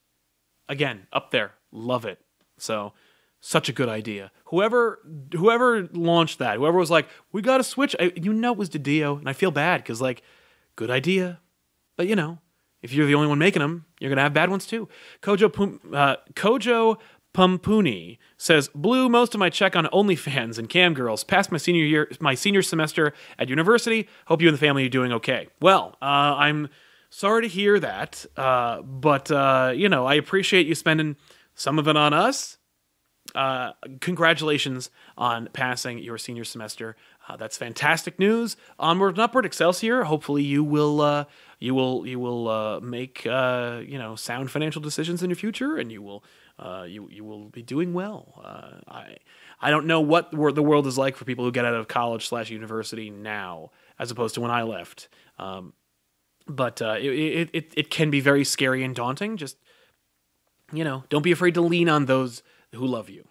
again, 0.69 1.07
up 1.11 1.31
there. 1.31 1.51
Love 1.73 2.05
it. 2.05 2.21
So 2.57 2.93
such 3.45 3.69
a 3.69 3.71
good 3.71 3.87
idea. 3.87 4.31
Whoever 4.45 4.99
whoever 5.31 5.87
launched 5.93 6.39
that, 6.39 6.57
whoever 6.57 6.79
was 6.79 6.89
like, 6.89 7.07
we 7.31 7.43
got 7.43 7.57
to 7.57 7.63
switch. 7.63 7.95
I, 7.99 8.11
you 8.15 8.33
know, 8.33 8.53
it 8.53 8.57
was 8.57 8.71
DiDio, 8.71 9.19
and 9.19 9.29
I 9.29 9.33
feel 9.33 9.51
bad 9.51 9.83
because 9.83 10.01
like, 10.01 10.23
good 10.75 10.89
idea, 10.89 11.39
but 11.95 12.07
you 12.07 12.15
know, 12.15 12.39
if 12.81 12.91
you're 12.91 13.05
the 13.05 13.13
only 13.13 13.27
one 13.27 13.37
making 13.37 13.59
them, 13.59 13.85
you're 13.99 14.09
gonna 14.09 14.23
have 14.23 14.33
bad 14.33 14.49
ones 14.49 14.65
too. 14.65 14.89
Kojo 15.21 15.53
Pum, 15.53 15.79
uh, 15.93 16.15
Kojo 16.33 16.97
Pumpuni 17.33 18.17
says, 18.35 18.67
blew 18.73 19.09
most 19.09 19.35
of 19.35 19.39
my 19.39 19.51
check 19.51 19.75
on 19.75 19.85
OnlyFans 19.93 20.57
and 20.57 20.67
cam 20.67 20.95
girls. 20.95 21.23
Passed 21.23 21.51
my 21.51 21.59
senior 21.59 21.83
year, 21.83 22.09
my 22.19 22.33
senior 22.33 22.63
semester 22.63 23.13
at 23.37 23.47
university. 23.47 24.09
Hope 24.25 24.41
you 24.41 24.47
and 24.47 24.55
the 24.55 24.59
family 24.59 24.87
are 24.87 24.89
doing 24.89 25.13
okay. 25.13 25.49
Well, 25.61 25.97
uh, 26.01 26.33
I'm 26.39 26.69
sorry 27.11 27.43
to 27.43 27.47
hear 27.47 27.79
that, 27.79 28.25
uh, 28.37 28.81
but 28.81 29.29
uh, 29.29 29.71
you 29.75 29.87
know, 29.87 30.07
I 30.07 30.15
appreciate 30.15 30.65
you 30.65 30.73
spending 30.73 31.15
some 31.53 31.77
of 31.77 31.87
it 31.87 31.95
on 31.95 32.11
us 32.11 32.57
uh, 33.35 33.73
congratulations 33.99 34.89
on 35.17 35.49
passing 35.51 35.99
your 35.99 36.17
senior 36.17 36.45
semester. 36.45 36.95
Uh, 37.27 37.35
that's 37.35 37.57
fantastic 37.57 38.17
news. 38.17 38.55
Onward 38.79 39.15
and 39.15 39.19
upward, 39.19 39.45
Excelsior. 39.45 40.03
Hopefully, 40.03 40.41
you 40.41 40.63
will 40.63 41.01
uh, 41.01 41.25
you 41.59 41.75
will 41.75 42.07
you 42.07 42.19
will 42.19 42.47
uh, 42.47 42.79
make 42.79 43.27
uh, 43.27 43.81
you 43.85 43.97
know 43.97 44.15
sound 44.15 44.51
financial 44.51 44.81
decisions 44.81 45.21
in 45.21 45.29
your 45.29 45.35
future, 45.35 45.75
and 45.75 45.91
you 45.91 46.01
will 46.01 46.23
you 46.87 47.09
you 47.11 47.23
will 47.25 47.49
be 47.49 47.61
doing 47.61 47.93
well. 47.93 48.41
I 48.87 49.17
I 49.61 49.69
don't 49.69 49.85
know 49.85 49.99
what 49.99 50.31
the 50.31 50.63
world 50.63 50.87
is 50.87 50.97
like 50.97 51.17
for 51.17 51.25
people 51.25 51.43
who 51.43 51.51
get 51.51 51.65
out 51.65 51.73
of 51.75 51.87
college 51.87 52.27
slash 52.27 52.49
university 52.49 53.09
now, 53.09 53.71
as 53.99 54.11
opposed 54.11 54.35
to 54.35 54.41
when 54.41 54.51
I 54.51 54.63
left. 54.63 55.09
Um, 55.37 55.73
but 56.47 56.79
it, 56.81 57.49
it 57.53 57.73
it 57.75 57.89
can 57.89 58.09
be 58.09 58.21
very 58.21 58.45
scary 58.45 58.83
and 58.83 58.95
daunting. 58.95 59.35
Just 59.35 59.57
you 60.71 60.83
know, 60.83 61.03
don't 61.09 61.23
be 61.23 61.31
afraid 61.31 61.53
to 61.55 61.61
lean 61.61 61.89
on 61.89 62.05
those 62.05 62.41
who 62.75 62.85
love 62.85 63.09
you. 63.09 63.27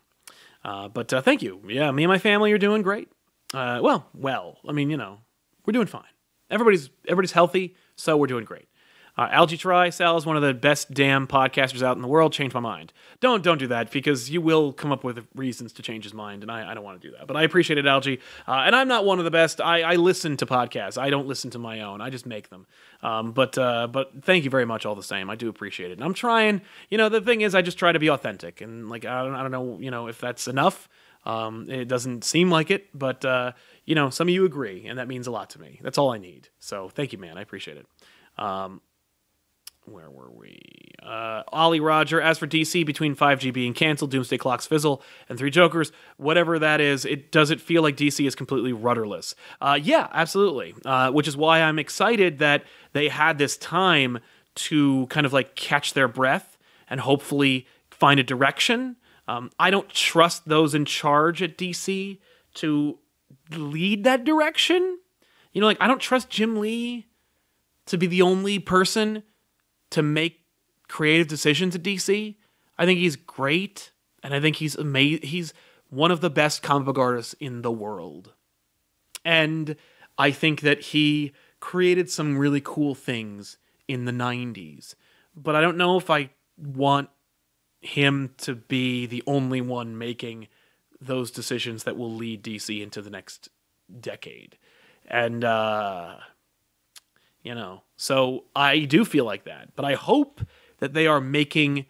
Uh, 0.65 0.89
but 0.89 1.13
uh, 1.13 1.21
thank 1.21 1.43
you. 1.43 1.61
Yeah, 1.67 1.91
me 1.91 2.05
and 2.05 2.11
my 2.11 2.19
family 2.19 2.53
are 2.53 2.59
doing 2.59 2.83
great. 2.83 3.09
Uh, 3.53 3.81
well, 3.83 4.09
well, 4.15 4.59
I 4.69 4.73
mean, 4.73 4.91
you 4.91 4.97
know, 4.97 5.19
we're 5.65 5.73
doing 5.73 5.87
fine. 5.87 6.03
Everybody's 6.51 6.91
everybody's 7.07 7.33
healthy, 7.33 7.75
so 7.97 8.17
we're 8.17 8.27
doing 8.27 8.45
great. 8.45 8.69
Uh, 9.17 9.29
Algae 9.31 9.57
Try 9.57 9.91
Sal 9.91 10.17
is 10.17 10.27
one 10.27 10.37
of 10.37 10.43
the 10.43 10.53
best 10.53 10.93
damn 10.93 11.29
podcasters 11.29 11.83
out 11.83 11.95
in 11.95 12.03
the 12.03 12.09
world. 12.09 12.33
Change 12.33 12.53
my 12.53 12.61
mind. 12.61 12.93
Don't 13.21 13.45
don't 13.45 13.59
do 13.59 13.69
that 13.69 13.93
because 13.93 14.29
you 14.29 14.41
will 14.41 14.73
come 14.73 14.91
up 14.91 15.05
with 15.05 15.25
reasons 15.37 15.73
to 15.75 15.83
change 15.83 16.03
his 16.03 16.13
mind, 16.13 16.43
and 16.43 16.51
I, 16.51 16.73
I 16.73 16.75
don't 16.75 16.83
want 16.83 17.01
to 17.01 17.09
do 17.09 17.17
that. 17.17 17.29
But 17.29 17.37
I 17.37 17.45
appreciate 17.45 17.79
it, 17.79 17.87
Algae. 17.87 18.19
Uh, 18.49 18.63
and 18.67 18.75
I'm 18.75 18.89
not 18.89 19.05
one 19.05 19.21
of 19.21 19.25
the 19.25 19.31
best. 19.31 19.61
I, 19.61 19.83
I 19.83 19.95
listen 19.97 20.37
to 20.39 20.47
podcasts. 20.47 20.99
I 20.99 21.11
don't 21.11 21.29
listen 21.29 21.51
to 21.51 21.61
my 21.61 21.81
own. 21.81 22.01
I 22.01 22.11
just 22.11 22.27
make 22.27 22.49
them. 22.49 22.67
Um, 23.03 23.31
but 23.31 23.57
uh, 23.57 23.87
but 23.87 24.25
thank 24.25 24.43
you 24.43 24.51
very 24.51 24.65
much 24.65 24.85
all 24.85 24.97
the 24.97 25.03
same. 25.03 25.31
I 25.31 25.37
do 25.37 25.49
appreciate 25.49 25.91
it. 25.91 25.95
And 25.95 26.05
I'm 26.05 26.15
trying. 26.15 26.61
You 26.91 26.99
know, 26.99 27.09
the 27.09 27.21
thing 27.21 27.43
is, 27.43 27.55
I 27.55 27.63
just 27.63 27.79
try 27.79 27.93
to 27.93 28.01
be 28.01 28.09
authentic, 28.09 28.61
and 28.61 28.89
like 28.89 29.05
I 29.05 29.23
don't 29.23 29.35
I 29.35 29.43
don't 29.43 29.53
know. 29.53 29.79
You 29.79 29.93
know 29.93 30.09
if 30.09 30.21
that's 30.21 30.49
enough. 30.49 30.89
Um, 31.25 31.71
it 31.71 31.87
doesn't 31.87 32.25
seem 32.25 32.51
like 32.51 32.71
it, 32.71 32.89
but 32.93 33.25
uh, 33.25 33.53
you 33.85 33.95
know, 33.95 34.11
some 34.11 34.29
of 34.29 34.35
you 34.35 34.45
agree, 34.45 34.87
and 34.87 34.99
that 34.99 35.07
means 35.07 35.29
a 35.29 35.31
lot 35.31 35.51
to 35.51 35.61
me. 35.61 35.79
That's 35.83 35.99
all 35.99 36.13
I 36.13 36.19
need. 36.19 36.49
So 36.59 36.89
thank 36.89 37.13
you, 37.13 37.19
man. 37.19 37.39
I 37.39 37.43
appreciate 37.43 37.77
it. 37.77 37.87
Um, 38.37 38.81
where 39.87 40.11
were 40.11 40.31
we? 40.31 40.61
Uh, 41.03 41.43
Ollie 41.49 41.81
Roger. 41.81 42.21
As 42.21 42.39
for 42.39 42.47
DC, 42.47 42.85
between 42.87 43.15
5G 43.15 43.53
being 43.53 43.75
canceled, 43.75 44.11
Doomsday 44.11 44.39
Clocks 44.39 44.67
fizzle, 44.67 45.03
and 45.29 45.39
Three 45.39 45.51
Jokers, 45.51 45.93
whatever 46.17 46.59
that 46.59 46.81
is, 46.81 47.05
it 47.05 47.31
does 47.31 47.51
it 47.51 47.61
feel 47.61 47.83
like 47.83 47.97
DC 47.97 48.27
is 48.27 48.35
completely 48.35 48.73
rudderless? 48.73 49.35
Uh, 49.61 49.79
yeah, 49.81 50.09
absolutely. 50.13 50.75
Uh, 50.85 51.11
which 51.11 51.29
is 51.29 51.37
why 51.37 51.61
I'm 51.61 51.79
excited 51.79 52.39
that 52.39 52.65
they 52.93 53.09
had 53.09 53.39
this 53.39 53.57
time 53.57 54.19
to 54.55 55.07
kind 55.09 55.27
of 55.27 55.33
like 55.33 55.55
catch 55.57 55.93
their 55.93 56.09
breath 56.09 56.57
and 56.89 57.01
hopefully 57.01 57.67
find 57.91 58.19
a 58.21 58.23
direction. 58.25 58.97
Um, 59.27 59.51
I 59.59 59.71
don't 59.71 59.89
trust 59.89 60.49
those 60.49 60.75
in 60.75 60.85
charge 60.85 61.43
at 61.43 61.59
DC 61.59 62.19
to 62.55 62.99
lead 63.51 64.05
that 64.05 64.25
direction. 64.25 64.99
You 65.53 65.61
know, 65.61 65.67
like 65.67 65.81
I 65.81 65.87
don't 65.87 66.01
trust 66.01 66.31
Jim 66.31 66.57
Lee 66.57 67.07
to 67.87 67.99
be 67.99 68.07
the 68.07 68.23
only 68.23 68.59
person 68.59 69.23
to 69.95 70.03
make 70.03 70.41
creative 70.89 71.29
decisions 71.29 71.77
at 71.77 71.83
DC. 71.83 72.35
I 72.77 72.85
think 72.85 72.99
he's 72.99 73.15
great, 73.15 73.93
and 74.25 74.35
I 74.35 74.41
think 74.41 74.57
he's 74.57 74.75
amazing. 74.75 75.29
He's 75.29 75.55
one 75.89 76.11
of 76.11 76.21
the 76.21 76.31
best 76.31 76.63
comic 76.63 76.87
book 76.87 76.99
artists 76.99 77.35
in 77.35 77.63
the 77.63 77.71
world, 77.71 78.33
and 79.25 79.77
I 80.19 80.33
think 80.33 80.63
that 80.63 80.81
he 80.81 81.33
created 81.61 82.11
some 82.11 82.37
really 82.37 82.61
cool 82.61 82.97
things 82.97 83.57
in 83.87 84.05
the 84.05 84.13
'90s. 84.13 84.97
But 85.37 85.55
I 85.55 85.61
don't 85.61 85.77
know 85.77 85.97
if 85.97 86.11
I 86.11 86.31
want 86.59 87.09
him 87.81 88.35
to 88.39 88.57
be 88.57 89.07
the 89.07 89.23
only 89.29 89.61
one 89.61 89.97
making 89.97 90.49
those 91.01 91.31
decisions 91.31 91.85
that 91.85 91.97
will 91.97 92.13
lead 92.13 92.43
DC 92.43 92.83
into 92.83 93.01
the 93.01 93.11
next 93.11 93.49
decade. 94.01 94.57
And 95.07 95.45
uh 95.45 96.17
you 97.45 97.55
know, 97.55 97.83
so 97.97 98.45
I 98.55 98.81
do 98.81 99.05
feel 99.05 99.25
like 99.25 99.45
that, 99.45 99.71
but 99.77 99.85
I 99.85 99.95
hope 99.95 100.41
that 100.79 100.95
they 100.95 101.07
are 101.07 101.21
making 101.21 101.87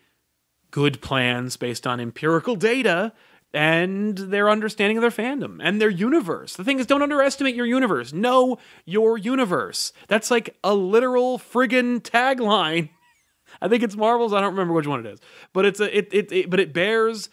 good 0.71 1.01
plans 1.01 1.57
based 1.57 1.87
on 1.87 2.01
empirical 2.01 2.57
data 2.57 3.13
and 3.55 4.19
their 4.19 4.51
understanding 4.51 4.99
of 4.99 5.03
their 5.03 5.11
fandom 5.11 5.61
and 5.63 5.81
their 5.81 5.89
universe. 5.89 6.57
The 6.57 6.65
thing 6.65 6.81
is, 6.81 6.87
don't 6.87 7.03
underestimate 7.03 7.55
your 7.55 7.67
universe. 7.67 8.13
Know 8.13 8.59
your 8.85 9.17
universe. 9.17 9.93
That's 10.09 10.31
like 10.31 10.57
a 10.65 10.75
literal 10.75 11.39
friggin' 11.39 12.01
tagline. 12.01 12.91
I 13.63 13.69
think 13.69 13.85
it's 13.85 13.95
Marvel's. 13.95 14.33
I 14.33 14.41
don't 14.41 14.53
remember 14.53 14.75
which 14.75 14.89
one 14.89 15.07
it 15.07 15.07
is, 15.07 15.21
but 15.53 15.65
it's 15.65 15.79
a 15.79 15.97
it, 15.97 16.09
it, 16.13 16.33
it 16.33 16.51
but 16.51 16.59
it 16.59 16.73
bears 16.73 17.29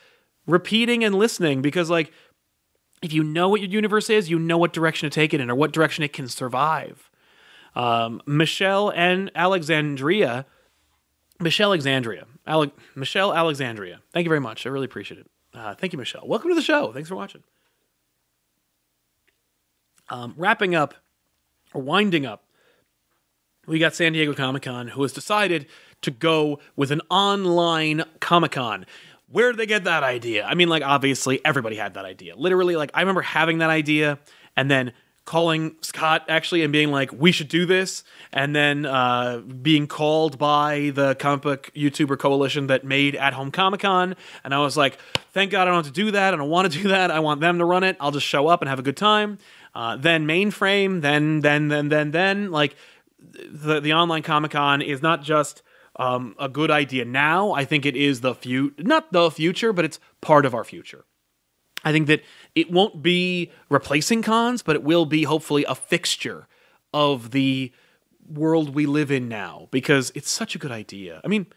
repeating 0.45 1.03
and 1.03 1.15
listening 1.15 1.63
because 1.63 1.89
like 1.89 2.11
if 3.01 3.11
you 3.11 3.23
know 3.23 3.49
what 3.49 3.61
your 3.61 3.69
universe 3.71 4.09
is, 4.09 4.29
you 4.29 4.37
know 4.37 4.59
what 4.59 4.73
direction 4.73 5.09
to 5.09 5.13
take 5.13 5.33
it 5.33 5.41
in 5.41 5.49
or 5.49 5.55
what 5.55 5.71
direction 5.71 6.03
it 6.03 6.13
can 6.13 6.27
survive. 6.27 7.09
Um, 7.75 8.21
Michelle 8.25 8.91
and 8.95 9.31
Alexandria, 9.35 10.45
Michelle 11.39 11.69
Alexandria, 11.69 12.25
Ale- 12.47 12.73
Michelle 12.95 13.33
Alexandria. 13.33 14.01
Thank 14.11 14.25
you 14.25 14.29
very 14.29 14.41
much. 14.41 14.65
I 14.65 14.69
really 14.69 14.85
appreciate 14.85 15.19
it. 15.19 15.29
Uh, 15.53 15.75
thank 15.75 15.93
you, 15.93 15.99
Michelle. 15.99 16.27
Welcome 16.27 16.49
to 16.49 16.55
the 16.55 16.61
show. 16.61 16.91
Thanks 16.91 17.09
for 17.09 17.15
watching. 17.15 17.43
Um, 20.09 20.33
wrapping 20.37 20.75
up 20.75 20.95
or 21.73 21.81
winding 21.81 22.25
up, 22.25 22.43
we 23.67 23.79
got 23.79 23.95
San 23.95 24.13
Diego 24.13 24.33
Comic 24.33 24.63
Con, 24.63 24.89
who 24.89 25.01
has 25.03 25.13
decided 25.13 25.67
to 26.01 26.11
go 26.11 26.59
with 26.75 26.91
an 26.91 27.01
online 27.09 28.03
Comic 28.19 28.51
Con. 28.51 28.85
Where 29.29 29.51
did 29.51 29.59
they 29.59 29.65
get 29.65 29.85
that 29.85 30.03
idea? 30.03 30.45
I 30.45 30.55
mean, 30.55 30.67
like, 30.67 30.83
obviously, 30.83 31.39
everybody 31.45 31.77
had 31.77 31.93
that 31.93 32.03
idea. 32.03 32.35
Literally, 32.35 32.75
like, 32.75 32.91
I 32.93 33.01
remember 33.01 33.21
having 33.21 33.59
that 33.59 33.69
idea 33.69 34.19
and 34.57 34.69
then 34.69 34.91
calling 35.25 35.75
Scott 35.81 36.25
actually 36.27 36.63
and 36.63 36.73
being 36.73 36.91
like, 36.91 37.11
we 37.13 37.31
should 37.31 37.47
do 37.47 37.65
this. 37.65 38.03
And 38.33 38.55
then 38.55 38.85
uh, 38.85 39.39
being 39.39 39.87
called 39.87 40.37
by 40.37 40.91
the 40.93 41.15
comic 41.15 41.41
book 41.41 41.71
YouTuber 41.75 42.17
coalition 42.17 42.67
that 42.67 42.83
made 42.83 43.15
At 43.15 43.33
Home 43.33 43.51
Comic 43.51 43.81
Con. 43.81 44.15
And 44.43 44.53
I 44.53 44.59
was 44.59 44.75
like, 44.75 44.97
thank 45.31 45.51
God 45.51 45.63
I 45.63 45.65
don't 45.65 45.85
have 45.85 45.85
to 45.85 45.91
do 45.91 46.11
that. 46.11 46.33
I 46.33 46.37
don't 46.37 46.49
want 46.49 46.71
to 46.71 46.79
do 46.81 46.89
that. 46.89 47.11
I 47.11 47.19
want 47.19 47.39
them 47.39 47.59
to 47.59 47.65
run 47.65 47.83
it. 47.83 47.97
I'll 47.99 48.11
just 48.11 48.25
show 48.25 48.47
up 48.47 48.61
and 48.61 48.69
have 48.69 48.79
a 48.79 48.83
good 48.83 48.97
time. 48.97 49.37
Uh, 49.73 49.95
then 49.95 50.25
mainframe, 50.27 51.01
then, 51.01 51.41
then, 51.41 51.67
then, 51.67 51.89
then, 51.89 52.11
then. 52.11 52.51
Like, 52.51 52.75
the, 53.19 53.79
the 53.79 53.93
online 53.93 54.23
Comic 54.23 54.51
Con 54.51 54.81
is 54.81 55.01
not 55.01 55.23
just. 55.23 55.61
Um, 55.97 56.35
a 56.39 56.47
good 56.47 56.71
idea 56.71 57.03
now. 57.03 57.51
I 57.51 57.65
think 57.65 57.85
it 57.85 57.97
is 57.97 58.21
the 58.21 58.33
future, 58.33 58.81
not 58.81 59.11
the 59.11 59.29
future, 59.29 59.73
but 59.73 59.83
it's 59.83 59.99
part 60.21 60.45
of 60.45 60.55
our 60.55 60.63
future. 60.63 61.03
I 61.83 61.91
think 61.91 62.07
that 62.07 62.21
it 62.55 62.71
won't 62.71 63.01
be 63.01 63.51
replacing 63.69 64.21
cons, 64.21 64.61
but 64.61 64.75
it 64.75 64.83
will 64.83 65.05
be 65.05 65.23
hopefully 65.23 65.65
a 65.67 65.75
fixture 65.75 66.47
of 66.93 67.31
the 67.31 67.71
world 68.27 68.73
we 68.73 68.85
live 68.85 69.11
in 69.11 69.27
now 69.27 69.67
because 69.71 70.11
it's 70.15 70.29
such 70.29 70.55
a 70.55 70.59
good 70.59 70.71
idea. 70.71 71.21
I 71.23 71.27
mean, 71.27 71.47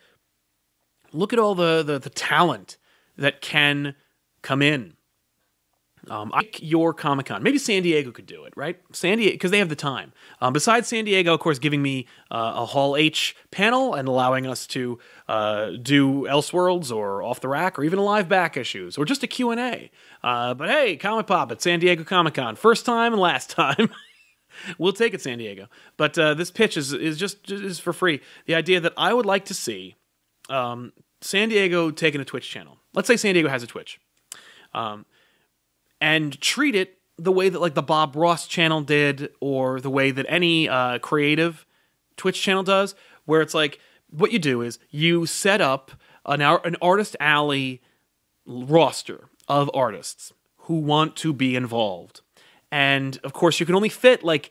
look 1.12 1.32
at 1.32 1.38
all 1.38 1.54
the 1.54 1.82
the, 1.82 1.98
the 1.98 2.10
talent 2.10 2.76
that 3.16 3.40
can 3.40 3.94
come 4.42 4.62
in. 4.62 4.94
Um, 6.10 6.30
like 6.30 6.60
your 6.62 6.92
Comic 6.92 7.26
Con, 7.26 7.42
maybe 7.42 7.58
San 7.58 7.82
Diego 7.82 8.10
could 8.10 8.26
do 8.26 8.44
it, 8.44 8.52
right? 8.56 8.80
San 8.92 9.18
Diego, 9.18 9.32
because 9.32 9.50
they 9.50 9.58
have 9.58 9.68
the 9.68 9.76
time. 9.76 10.12
Um, 10.40 10.52
besides 10.52 10.88
San 10.88 11.04
Diego, 11.04 11.34
of 11.34 11.40
course, 11.40 11.58
giving 11.58 11.82
me 11.82 12.06
uh, 12.30 12.52
a 12.56 12.66
Hall 12.66 12.96
H 12.96 13.36
panel 13.50 13.94
and 13.94 14.08
allowing 14.08 14.46
us 14.46 14.66
to 14.68 14.98
uh, 15.28 15.70
do 15.82 16.22
Elseworlds 16.22 16.94
or 16.94 17.22
Off 17.22 17.40
the 17.40 17.48
Rack 17.48 17.78
or 17.78 17.84
even 17.84 17.98
a 17.98 18.02
live 18.02 18.28
back 18.28 18.56
issues 18.56 18.98
or 18.98 19.04
just 19.04 19.22
a 19.22 19.26
Q 19.26 19.50
and 19.50 19.60
A. 19.60 19.90
Uh, 20.22 20.54
but 20.54 20.68
hey, 20.68 20.96
Comic 20.96 21.26
Pop 21.26 21.50
at 21.50 21.62
San 21.62 21.80
Diego 21.80 22.04
Comic 22.04 22.34
Con, 22.34 22.56
first 22.56 22.84
time 22.84 23.12
and 23.12 23.20
last 23.20 23.50
time. 23.56 23.90
we'll 24.78 24.92
take 24.92 25.14
it, 25.14 25.20
San 25.20 25.38
Diego. 25.38 25.68
But 25.96 26.18
uh, 26.18 26.34
this 26.34 26.50
pitch 26.50 26.76
is 26.76 26.92
is 26.92 27.18
just 27.18 27.50
is 27.50 27.78
for 27.78 27.92
free. 27.92 28.20
The 28.46 28.54
idea 28.54 28.80
that 28.80 28.92
I 28.96 29.12
would 29.12 29.26
like 29.26 29.44
to 29.46 29.54
see 29.54 29.96
um, 30.48 30.92
San 31.20 31.48
Diego 31.48 31.90
taking 31.90 32.20
a 32.20 32.24
Twitch 32.24 32.48
channel. 32.48 32.78
Let's 32.92 33.08
say 33.08 33.16
San 33.16 33.34
Diego 33.34 33.48
has 33.48 33.62
a 33.62 33.66
Twitch. 33.66 34.00
Um, 34.72 35.06
and 36.04 36.38
treat 36.38 36.74
it 36.74 36.98
the 37.16 37.32
way 37.32 37.48
that 37.48 37.60
like 37.62 37.72
the 37.72 37.82
Bob 37.82 38.14
Ross 38.14 38.46
channel 38.46 38.82
did, 38.82 39.30
or 39.40 39.80
the 39.80 39.88
way 39.88 40.10
that 40.10 40.26
any 40.28 40.68
uh, 40.68 40.98
creative 40.98 41.64
Twitch 42.18 42.42
channel 42.42 42.62
does, 42.62 42.94
where 43.24 43.40
it's 43.40 43.54
like 43.54 43.80
what 44.10 44.30
you 44.30 44.38
do 44.38 44.60
is 44.60 44.78
you 44.90 45.24
set 45.24 45.62
up 45.62 45.92
an 46.26 46.42
an 46.42 46.76
artist 46.82 47.16
alley 47.20 47.80
roster 48.44 49.30
of 49.48 49.70
artists 49.72 50.34
who 50.66 50.74
want 50.74 51.16
to 51.16 51.32
be 51.32 51.56
involved, 51.56 52.20
and 52.70 53.18
of 53.24 53.32
course 53.32 53.58
you 53.58 53.64
can 53.64 53.74
only 53.74 53.88
fit 53.88 54.22
like 54.22 54.50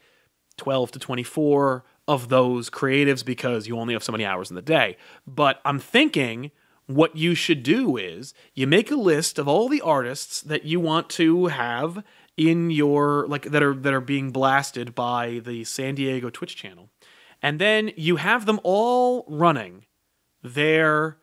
twelve 0.58 0.92
to 0.92 0.98
twenty 0.98 1.24
four 1.24 1.86
of 2.08 2.30
those 2.30 2.68
creatives 2.72 3.24
because 3.24 3.68
you 3.68 3.78
only 3.78 3.94
have 3.94 4.04
so 4.04 4.12
many 4.12 4.26
hours 4.26 4.50
in 4.50 4.56
the 4.56 4.62
day. 4.64 4.98
But 5.28 5.62
I'm 5.64 5.78
thinking 5.80 6.50
what 6.88 7.16
you 7.16 7.36
should 7.36 7.64
do 7.64 7.98
is 7.98 8.34
you 8.54 8.68
make 8.68 8.92
a 8.92 8.96
list 8.96 9.40
of 9.40 9.48
all 9.48 9.70
the 9.70 9.82
artists 9.82 10.42
that 10.42 10.66
you 10.66 10.80
want 10.80 11.10
to 11.12 11.48
have 11.48 12.04
in 12.36 12.72
your 12.72 13.28
like 13.28 13.44
that 13.44 13.64
are 13.64 13.74
that 13.74 13.94
are 13.94 14.02
being 14.02 14.32
blasted 14.32 14.96
by 14.96 15.40
the 15.44 15.64
San 15.64 15.96
Diego 15.96 16.30
Twitch 16.30 16.56
channel. 16.56 16.90
And 17.42 17.60
then 17.60 17.92
you 17.96 18.16
have 18.16 18.46
them 18.46 18.60
all 18.64 19.26
running 19.28 19.86
their 20.42 21.18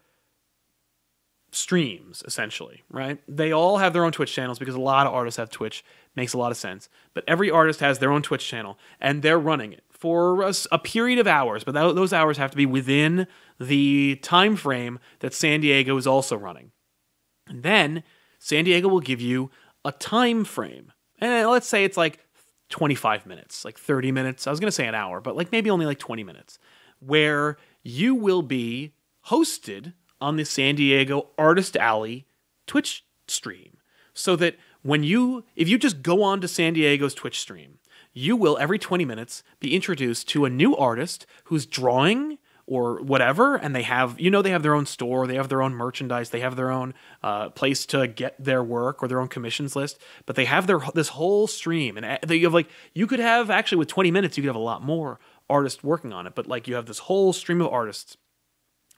streams 1.52 2.22
essentially, 2.26 2.82
right? 2.90 3.18
They 3.26 3.52
all 3.52 3.78
have 3.78 3.92
their 3.92 4.04
own 4.04 4.12
Twitch 4.12 4.32
channels 4.32 4.58
because 4.58 4.74
a 4.74 4.80
lot 4.80 5.06
of 5.06 5.12
artists 5.12 5.38
have 5.38 5.50
Twitch. 5.50 5.84
Makes 6.16 6.32
a 6.32 6.38
lot 6.38 6.50
of 6.50 6.56
sense. 6.56 6.88
But 7.14 7.24
every 7.28 7.50
artist 7.50 7.80
has 7.80 7.98
their 7.98 8.10
own 8.12 8.22
Twitch 8.22 8.46
channel 8.46 8.78
and 9.00 9.22
they're 9.22 9.38
running 9.38 9.72
it 9.72 9.84
for 10.00 10.42
a, 10.42 10.54
a 10.72 10.78
period 10.78 11.18
of 11.18 11.26
hours, 11.26 11.62
but 11.62 11.74
that, 11.74 11.94
those 11.94 12.12
hours 12.12 12.38
have 12.38 12.50
to 12.50 12.56
be 12.56 12.64
within 12.64 13.26
the 13.60 14.16
time 14.22 14.56
frame 14.56 14.98
that 15.18 15.34
San 15.34 15.60
Diego 15.60 15.96
is 15.98 16.06
also 16.06 16.36
running. 16.36 16.72
And 17.46 17.62
then 17.62 18.02
San 18.38 18.64
Diego 18.64 18.88
will 18.88 19.00
give 19.00 19.20
you 19.20 19.50
a 19.84 19.92
time 19.92 20.44
frame. 20.44 20.92
And 21.18 21.44
uh, 21.44 21.50
let's 21.50 21.68
say 21.68 21.84
it's 21.84 21.98
like 21.98 22.20
25 22.70 23.26
minutes, 23.26 23.62
like 23.62 23.78
30 23.78 24.10
minutes. 24.10 24.46
I 24.46 24.50
was 24.50 24.58
going 24.58 24.68
to 24.68 24.72
say 24.72 24.86
an 24.86 24.94
hour, 24.94 25.20
but 25.20 25.36
like 25.36 25.52
maybe 25.52 25.68
only 25.68 25.84
like 25.84 25.98
20 25.98 26.24
minutes, 26.24 26.58
where 27.00 27.58
you 27.82 28.14
will 28.14 28.42
be 28.42 28.94
hosted 29.26 29.92
on 30.18 30.36
the 30.36 30.44
San 30.46 30.76
Diego 30.76 31.28
Artist 31.36 31.76
Alley 31.76 32.26
Twitch 32.66 33.04
stream 33.28 33.76
so 34.14 34.34
that 34.36 34.56
when 34.80 35.02
you, 35.02 35.44
if 35.56 35.68
you 35.68 35.76
just 35.76 36.00
go 36.00 36.22
on 36.22 36.40
to 36.40 36.48
San 36.48 36.72
Diego's 36.72 37.12
Twitch 37.12 37.38
stream, 37.38 37.79
you 38.12 38.36
will 38.36 38.58
every 38.58 38.78
20 38.78 39.04
minutes 39.04 39.42
be 39.60 39.74
introduced 39.74 40.28
to 40.28 40.44
a 40.44 40.50
new 40.50 40.76
artist 40.76 41.26
who's 41.44 41.66
drawing 41.66 42.38
or 42.66 43.02
whatever 43.02 43.56
and 43.56 43.74
they 43.74 43.82
have 43.82 44.18
you 44.20 44.30
know 44.30 44.42
they 44.42 44.50
have 44.50 44.62
their 44.62 44.74
own 44.74 44.86
store 44.86 45.26
they 45.26 45.34
have 45.34 45.48
their 45.48 45.60
own 45.60 45.74
merchandise 45.74 46.30
they 46.30 46.40
have 46.40 46.54
their 46.54 46.70
own 46.70 46.94
uh, 47.22 47.48
place 47.50 47.84
to 47.84 48.06
get 48.06 48.34
their 48.42 48.62
work 48.62 49.02
or 49.02 49.08
their 49.08 49.20
own 49.20 49.28
commissions 49.28 49.74
list 49.74 49.98
but 50.24 50.36
they 50.36 50.44
have 50.44 50.66
their 50.66 50.78
this 50.94 51.08
whole 51.08 51.46
stream 51.46 51.96
and 51.96 52.06
uh, 52.06 52.18
they 52.24 52.38
have 52.38 52.54
like 52.54 52.68
you 52.94 53.06
could 53.06 53.18
have 53.18 53.50
actually 53.50 53.78
with 53.78 53.88
20 53.88 54.10
minutes 54.10 54.36
you 54.36 54.42
could 54.42 54.48
have 54.48 54.56
a 54.56 54.58
lot 54.58 54.82
more 54.82 55.18
artists 55.48 55.82
working 55.82 56.12
on 56.12 56.26
it 56.26 56.34
but 56.34 56.46
like 56.46 56.68
you 56.68 56.76
have 56.76 56.86
this 56.86 57.00
whole 57.00 57.32
stream 57.32 57.60
of 57.60 57.68
artists 57.68 58.16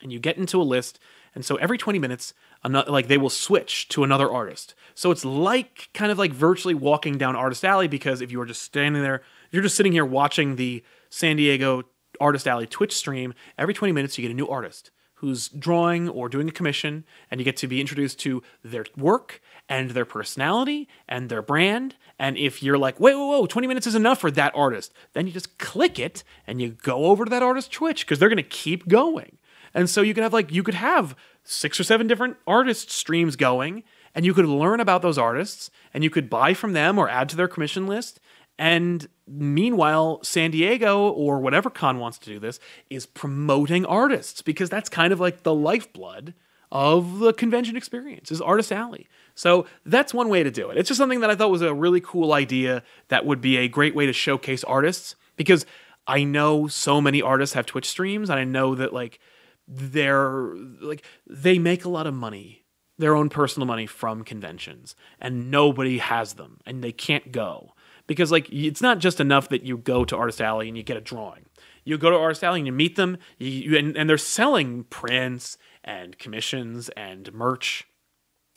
and 0.02 0.12
you 0.12 0.18
get 0.18 0.36
into 0.36 0.60
a 0.60 0.64
list 0.64 0.98
and 1.34 1.44
so 1.44 1.56
every 1.56 1.78
20 1.78 1.98
minutes 1.98 2.34
another, 2.62 2.90
like 2.90 3.08
they 3.08 3.18
will 3.18 3.30
switch 3.30 3.88
to 3.88 4.04
another 4.04 4.30
artist. 4.30 4.74
So 4.94 5.10
it's 5.10 5.24
like 5.24 5.88
kind 5.94 6.12
of 6.12 6.18
like 6.18 6.32
virtually 6.32 6.74
walking 6.74 7.18
down 7.18 7.36
artist 7.36 7.64
alley 7.64 7.88
because 7.88 8.20
if 8.20 8.30
you 8.30 8.40
are 8.40 8.46
just 8.46 8.62
standing 8.62 9.02
there 9.02 9.22
you're 9.52 9.62
just 9.62 9.76
sitting 9.76 9.92
here 9.92 10.04
watching 10.04 10.56
the 10.56 10.82
san 11.10 11.36
diego 11.36 11.82
artist 12.20 12.48
alley 12.48 12.66
twitch 12.66 12.94
stream 12.94 13.34
every 13.56 13.74
20 13.74 13.92
minutes 13.92 14.18
you 14.18 14.22
get 14.22 14.30
a 14.30 14.34
new 14.34 14.48
artist 14.48 14.90
who's 15.14 15.48
drawing 15.50 16.08
or 16.08 16.28
doing 16.28 16.48
a 16.48 16.52
commission 16.52 17.04
and 17.30 17.40
you 17.40 17.44
get 17.44 17.56
to 17.56 17.68
be 17.68 17.80
introduced 17.80 18.18
to 18.18 18.42
their 18.64 18.84
work 18.96 19.40
and 19.68 19.92
their 19.92 20.04
personality 20.04 20.88
and 21.08 21.28
their 21.28 21.40
brand. 21.40 21.94
And 22.18 22.36
if 22.36 22.60
you're 22.60 22.78
like 22.78 22.98
wait 22.98 23.14
whoa 23.14 23.26
whoa 23.26 23.46
20 23.46 23.68
minutes 23.68 23.86
is 23.86 23.94
enough 23.94 24.18
for 24.18 24.32
that 24.32 24.52
artist 24.54 24.92
then 25.12 25.26
you 25.26 25.32
just 25.32 25.58
click 25.58 25.98
it 25.98 26.24
and 26.46 26.60
you 26.60 26.70
go 26.70 27.06
over 27.06 27.24
to 27.24 27.30
that 27.30 27.42
artist 27.42 27.70
twitch 27.70 28.04
because 28.04 28.18
they're 28.18 28.28
going 28.28 28.36
to 28.36 28.42
keep 28.42 28.88
going 28.88 29.38
and 29.74 29.88
so 29.88 30.02
you 30.02 30.14
could 30.14 30.22
have 30.22 30.32
like 30.32 30.52
you 30.52 30.62
could 30.62 30.74
have 30.74 31.16
six 31.44 31.78
or 31.78 31.84
seven 31.84 32.06
different 32.06 32.36
artist 32.46 32.90
streams 32.90 33.36
going 33.36 33.82
and 34.14 34.24
you 34.24 34.34
could 34.34 34.46
learn 34.46 34.80
about 34.80 35.02
those 35.02 35.18
artists 35.18 35.70
and 35.94 36.04
you 36.04 36.10
could 36.10 36.28
buy 36.28 36.54
from 36.54 36.72
them 36.72 36.98
or 36.98 37.08
add 37.08 37.28
to 37.30 37.36
their 37.36 37.48
commission 37.48 37.86
list. 37.86 38.20
And 38.58 39.08
meanwhile 39.26 40.20
san 40.22 40.50
diego 40.50 41.08
or 41.08 41.40
whatever 41.40 41.70
con 41.70 41.98
wants 41.98 42.18
to 42.18 42.28
do 42.28 42.38
this 42.38 42.60
is 42.90 43.06
promoting 43.06 43.86
artists 43.86 44.42
because 44.42 44.68
that's 44.68 44.88
kind 44.88 45.12
of 45.12 45.20
like 45.20 45.42
the 45.42 45.54
lifeblood 45.54 46.34
of 46.70 47.18
the 47.18 47.32
convention 47.32 47.76
experience 47.76 48.32
is 48.32 48.40
artist 48.40 48.72
alley. 48.72 49.06
So 49.34 49.66
that's 49.84 50.12
one 50.14 50.28
way 50.28 50.42
to 50.42 50.50
do 50.50 50.70
it. 50.70 50.76
It's 50.76 50.88
just 50.88 50.98
something 50.98 51.20
that 51.20 51.30
i 51.30 51.34
thought 51.34 51.50
was 51.50 51.62
a 51.62 51.74
really 51.74 52.00
cool 52.00 52.32
idea 52.32 52.82
that 53.08 53.24
would 53.24 53.40
be 53.40 53.56
a 53.56 53.68
great 53.68 53.94
way 53.94 54.06
to 54.06 54.12
showcase 54.12 54.64
artists 54.64 55.14
because 55.36 55.64
i 56.06 56.24
know 56.24 56.66
so 56.66 57.00
many 57.00 57.22
artists 57.22 57.54
have 57.54 57.66
twitch 57.66 57.88
streams 57.88 58.28
and 58.28 58.38
i 58.38 58.44
know 58.44 58.74
that 58.74 58.92
like 58.92 59.20
they're 59.68 60.54
like 60.80 61.04
they 61.26 61.58
make 61.58 61.84
a 61.84 61.88
lot 61.88 62.06
of 62.06 62.14
money 62.14 62.62
their 62.98 63.16
own 63.16 63.28
personal 63.28 63.66
money 63.66 63.86
from 63.86 64.22
conventions 64.22 64.94
and 65.20 65.50
nobody 65.50 65.98
has 65.98 66.34
them 66.34 66.58
and 66.66 66.84
they 66.84 66.92
can't 66.92 67.32
go. 67.32 67.74
Because 68.06 68.30
like 68.30 68.48
it's 68.52 68.82
not 68.82 68.98
just 68.98 69.20
enough 69.20 69.48
that 69.48 69.62
you 69.62 69.76
go 69.78 70.04
to 70.04 70.16
artist 70.16 70.40
alley 70.40 70.68
and 70.68 70.76
you 70.76 70.82
get 70.82 70.96
a 70.96 71.00
drawing. 71.00 71.46
You 71.84 71.98
go 71.98 72.10
to 72.10 72.16
artist 72.16 72.44
alley 72.44 72.60
and 72.60 72.66
you 72.66 72.72
meet 72.72 72.96
them 72.96 73.16
you, 73.38 73.48
you, 73.48 73.78
and, 73.78 73.96
and 73.96 74.08
they're 74.08 74.18
selling 74.18 74.84
prints 74.84 75.58
and 75.82 76.18
commissions 76.18 76.90
and 76.90 77.32
merch 77.32 77.88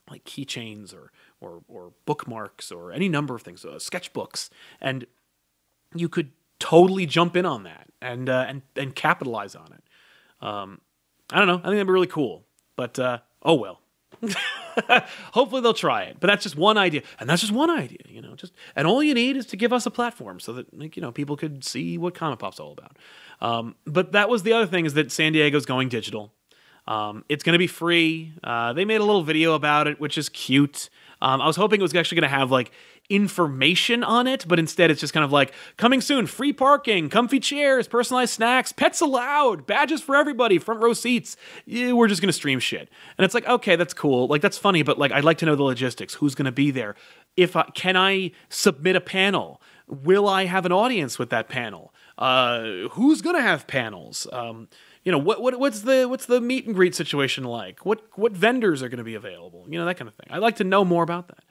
like 0.09 0.25
keychains 0.25 0.93
or 0.93 1.11
or 1.41 1.63
or 1.67 1.93
bookmarks 2.05 2.71
or 2.71 2.91
any 2.91 3.09
number 3.09 3.35
of 3.35 3.41
things 3.41 3.65
uh, 3.65 3.75
sketchbooks 3.75 4.49
and 4.79 5.07
you 5.95 6.09
could 6.09 6.31
totally 6.59 7.05
jump 7.05 7.35
in 7.35 7.45
on 7.45 7.63
that 7.63 7.87
and 8.01 8.29
uh, 8.29 8.45
and 8.47 8.61
and 8.75 8.95
capitalize 8.95 9.55
on 9.55 9.73
it. 9.73 10.45
Um, 10.45 10.81
I 11.31 11.39
don't 11.39 11.47
know. 11.47 11.55
I 11.55 11.57
think 11.57 11.73
that'd 11.73 11.87
be 11.87 11.93
really 11.93 12.07
cool. 12.07 12.45
But 12.75 12.99
uh, 12.99 13.19
oh 13.41 13.55
well. 13.55 13.81
Hopefully 15.33 15.61
they'll 15.61 15.73
try 15.73 16.03
it. 16.03 16.17
But 16.19 16.27
that's 16.27 16.43
just 16.43 16.55
one 16.55 16.77
idea, 16.77 17.01
and 17.19 17.29
that's 17.29 17.41
just 17.41 17.53
one 17.53 17.69
idea. 17.69 17.99
You 18.07 18.21
know, 18.21 18.35
just 18.35 18.53
and 18.75 18.87
all 18.87 19.03
you 19.03 19.13
need 19.13 19.37
is 19.37 19.45
to 19.47 19.57
give 19.57 19.73
us 19.73 19.85
a 19.85 19.91
platform 19.91 20.39
so 20.39 20.53
that 20.53 20.77
like 20.77 20.95
you 20.95 21.01
know 21.01 21.11
people 21.11 21.37
could 21.37 21.63
see 21.63 21.97
what 21.97 22.13
Comic 22.13 22.39
Pop's 22.39 22.59
all 22.59 22.71
about. 22.71 22.97
Um, 23.41 23.75
but 23.85 24.11
that 24.13 24.29
was 24.29 24.43
the 24.43 24.53
other 24.53 24.67
thing 24.67 24.85
is 24.85 24.93
that 24.93 25.11
San 25.11 25.33
Diego's 25.33 25.65
going 25.65 25.89
digital. 25.89 26.33
Um, 26.87 27.25
it's 27.29 27.43
going 27.43 27.53
to 27.53 27.59
be 27.59 27.67
free. 27.67 28.33
Uh, 28.43 28.73
they 28.73 28.85
made 28.85 29.01
a 29.01 29.03
little 29.03 29.23
video 29.23 29.53
about 29.53 29.87
it, 29.87 29.99
which 29.99 30.17
is 30.17 30.29
cute. 30.29 30.89
Um, 31.21 31.41
I 31.41 31.47
was 31.47 31.55
hoping 31.55 31.79
it 31.79 31.83
was 31.83 31.95
actually 31.95 32.21
going 32.21 32.29
to 32.29 32.37
have 32.37 32.51
like 32.51 32.71
information 33.09 34.03
on 34.03 34.27
it, 34.27 34.45
but 34.47 34.59
instead 34.59 34.91
it's 34.91 34.99
just 34.99 35.13
kind 35.13 35.23
of 35.23 35.31
like 35.31 35.53
coming 35.77 36.01
soon, 36.01 36.27
free 36.27 36.53
parking, 36.53 37.09
comfy 37.09 37.39
chairs, 37.39 37.87
personalized 37.87 38.33
snacks, 38.33 38.71
pets 38.71 39.01
allowed, 39.01 39.65
badges 39.67 40.01
for 40.01 40.15
everybody, 40.15 40.57
front 40.57 40.81
row 40.81 40.93
seats. 40.93 41.37
Yeah, 41.65 41.93
we're 41.93 42.07
just 42.07 42.21
gonna 42.21 42.33
stream 42.33 42.59
shit, 42.59 42.89
and 43.17 43.25
it's 43.25 43.33
like 43.33 43.47
okay, 43.47 43.75
that's 43.75 43.93
cool, 43.93 44.27
like 44.27 44.41
that's 44.41 44.57
funny, 44.57 44.83
but 44.83 44.97
like 44.97 45.11
I'd 45.11 45.23
like 45.23 45.37
to 45.39 45.45
know 45.45 45.55
the 45.55 45.63
logistics. 45.63 46.15
Who's 46.15 46.35
gonna 46.35 46.51
be 46.51 46.71
there? 46.71 46.95
If 47.37 47.55
I, 47.55 47.63
can 47.73 47.97
I 47.97 48.31
submit 48.49 48.95
a 48.95 49.01
panel? 49.01 49.61
Will 49.87 50.27
I 50.27 50.45
have 50.45 50.65
an 50.65 50.71
audience 50.71 51.19
with 51.19 51.29
that 51.29 51.47
panel? 51.47 51.93
Uh, 52.17 52.87
who's 52.91 53.21
gonna 53.21 53.41
have 53.41 53.67
panels? 53.67 54.25
Um, 54.31 54.67
you 55.05 55.11
know 55.11 55.19
what, 55.19 55.39
what 55.39 55.59
what's 55.59 55.81
the 55.81 56.07
what's 56.09 56.25
the 56.25 56.41
meet 56.41 56.65
and 56.65 56.73
greet 56.73 56.95
situation 56.95 57.43
like? 57.43 57.85
What 57.85 58.01
what 58.15 58.31
vendors 58.31 58.81
are 58.81 58.89
going 58.89 58.97
to 58.97 59.03
be 59.03 59.13
available? 59.13 59.65
You 59.69 59.77
know 59.77 59.85
that 59.85 59.97
kind 59.97 60.07
of 60.07 60.15
thing. 60.15 60.27
I'd 60.31 60.41
like 60.41 60.55
to 60.55 60.63
know 60.63 60.83
more 60.83 61.03
about 61.03 61.27
that. 61.27 61.43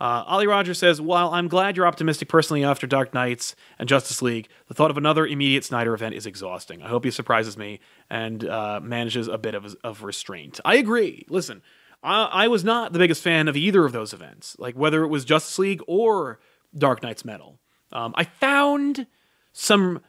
Uh, 0.00 0.24
Ollie 0.26 0.46
Rogers 0.46 0.78
says, 0.78 0.98
While 1.00 1.34
I'm 1.34 1.46
glad 1.46 1.76
you're 1.76 1.86
optimistic 1.86 2.28
personally 2.28 2.64
after 2.64 2.86
Dark 2.86 3.12
Nights 3.12 3.54
and 3.78 3.86
Justice 3.86 4.22
League, 4.22 4.48
the 4.66 4.74
thought 4.74 4.90
of 4.90 4.96
another 4.96 5.26
immediate 5.26 5.64
Snyder 5.64 5.92
event 5.92 6.14
is 6.14 6.24
exhausting. 6.24 6.82
I 6.82 6.88
hope 6.88 7.04
he 7.04 7.10
surprises 7.10 7.58
me 7.58 7.80
and 8.08 8.42
uh, 8.48 8.80
manages 8.82 9.28
a 9.28 9.36
bit 9.36 9.54
of, 9.54 9.76
of 9.84 10.02
restraint. 10.02 10.58
I 10.64 10.76
agree. 10.76 11.26
Listen, 11.28 11.60
I, 12.02 12.24
I, 12.24 12.48
was 12.48 12.64
not 12.64 12.94
the 12.94 12.98
biggest 12.98 13.22
fan 13.22 13.46
of 13.46 13.58
either 13.58 13.84
of 13.84 13.92
those 13.92 14.14
events, 14.14 14.56
like 14.58 14.74
whether 14.74 15.04
it 15.04 15.08
was 15.08 15.26
Justice 15.26 15.58
League 15.58 15.82
or 15.86 16.40
Dark 16.74 17.02
Nights 17.02 17.24
Metal. 17.24 17.60
Um, 17.92 18.14
I 18.16 18.24
found 18.24 19.06
some 19.52 20.00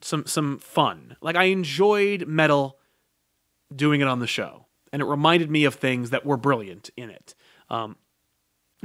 some 0.00 0.24
some 0.26 0.58
fun. 0.58 1.16
Like 1.20 1.34
I 1.34 1.44
enjoyed 1.44 2.28
Metal 2.28 2.78
doing 3.74 4.02
it 4.02 4.06
on 4.06 4.20
the 4.20 4.26
show, 4.28 4.66
and 4.92 5.02
it 5.02 5.06
reminded 5.06 5.50
me 5.50 5.64
of 5.64 5.74
things 5.74 6.10
that 6.10 6.24
were 6.24 6.36
brilliant 6.36 6.90
in 6.96 7.10
it. 7.10 7.34
Um, 7.70 7.96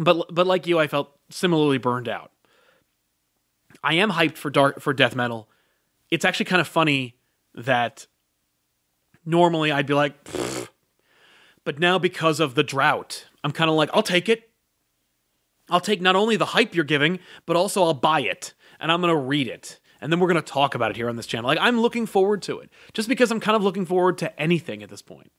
but 0.03 0.33
but 0.33 0.47
like 0.47 0.67
you, 0.67 0.79
I 0.79 0.87
felt 0.87 1.15
similarly 1.29 1.77
burned 1.77 2.09
out. 2.09 2.31
I 3.83 3.95
am 3.95 4.11
hyped 4.11 4.37
for 4.37 4.49
dark 4.49 4.79
for 4.79 4.93
death 4.93 5.15
metal. 5.15 5.49
It's 6.09 6.25
actually 6.25 6.45
kind 6.45 6.61
of 6.61 6.67
funny 6.67 7.15
that 7.55 8.07
normally 9.25 9.71
I'd 9.71 9.85
be 9.85 9.93
like, 9.93 10.15
but 11.63 11.79
now 11.79 11.97
because 11.97 12.39
of 12.39 12.55
the 12.55 12.63
drought, 12.63 13.25
I'm 13.43 13.51
kind 13.51 13.69
of 13.69 13.75
like, 13.75 13.89
I'll 13.93 14.03
take 14.03 14.29
it. 14.29 14.49
I'll 15.69 15.79
take 15.79 16.01
not 16.01 16.15
only 16.15 16.35
the 16.35 16.45
hype 16.45 16.75
you're 16.75 16.83
giving, 16.83 17.19
but 17.45 17.55
also 17.55 17.83
I'll 17.83 17.93
buy 17.93 18.21
it 18.21 18.53
and 18.79 18.91
I'm 18.91 18.99
gonna 19.01 19.15
read 19.15 19.47
it. 19.47 19.79
And 20.01 20.11
then 20.11 20.19
we're 20.19 20.27
gonna 20.27 20.41
talk 20.41 20.75
about 20.75 20.91
it 20.91 20.97
here 20.97 21.07
on 21.07 21.15
this 21.15 21.27
channel. 21.27 21.47
Like 21.47 21.59
I'm 21.61 21.79
looking 21.79 22.05
forward 22.05 22.41
to 22.43 22.59
it. 22.59 22.69
Just 22.93 23.07
because 23.07 23.31
I'm 23.31 23.39
kind 23.39 23.55
of 23.55 23.63
looking 23.63 23.85
forward 23.85 24.17
to 24.19 24.39
anything 24.39 24.83
at 24.83 24.89
this 24.89 25.01
point. 25.01 25.31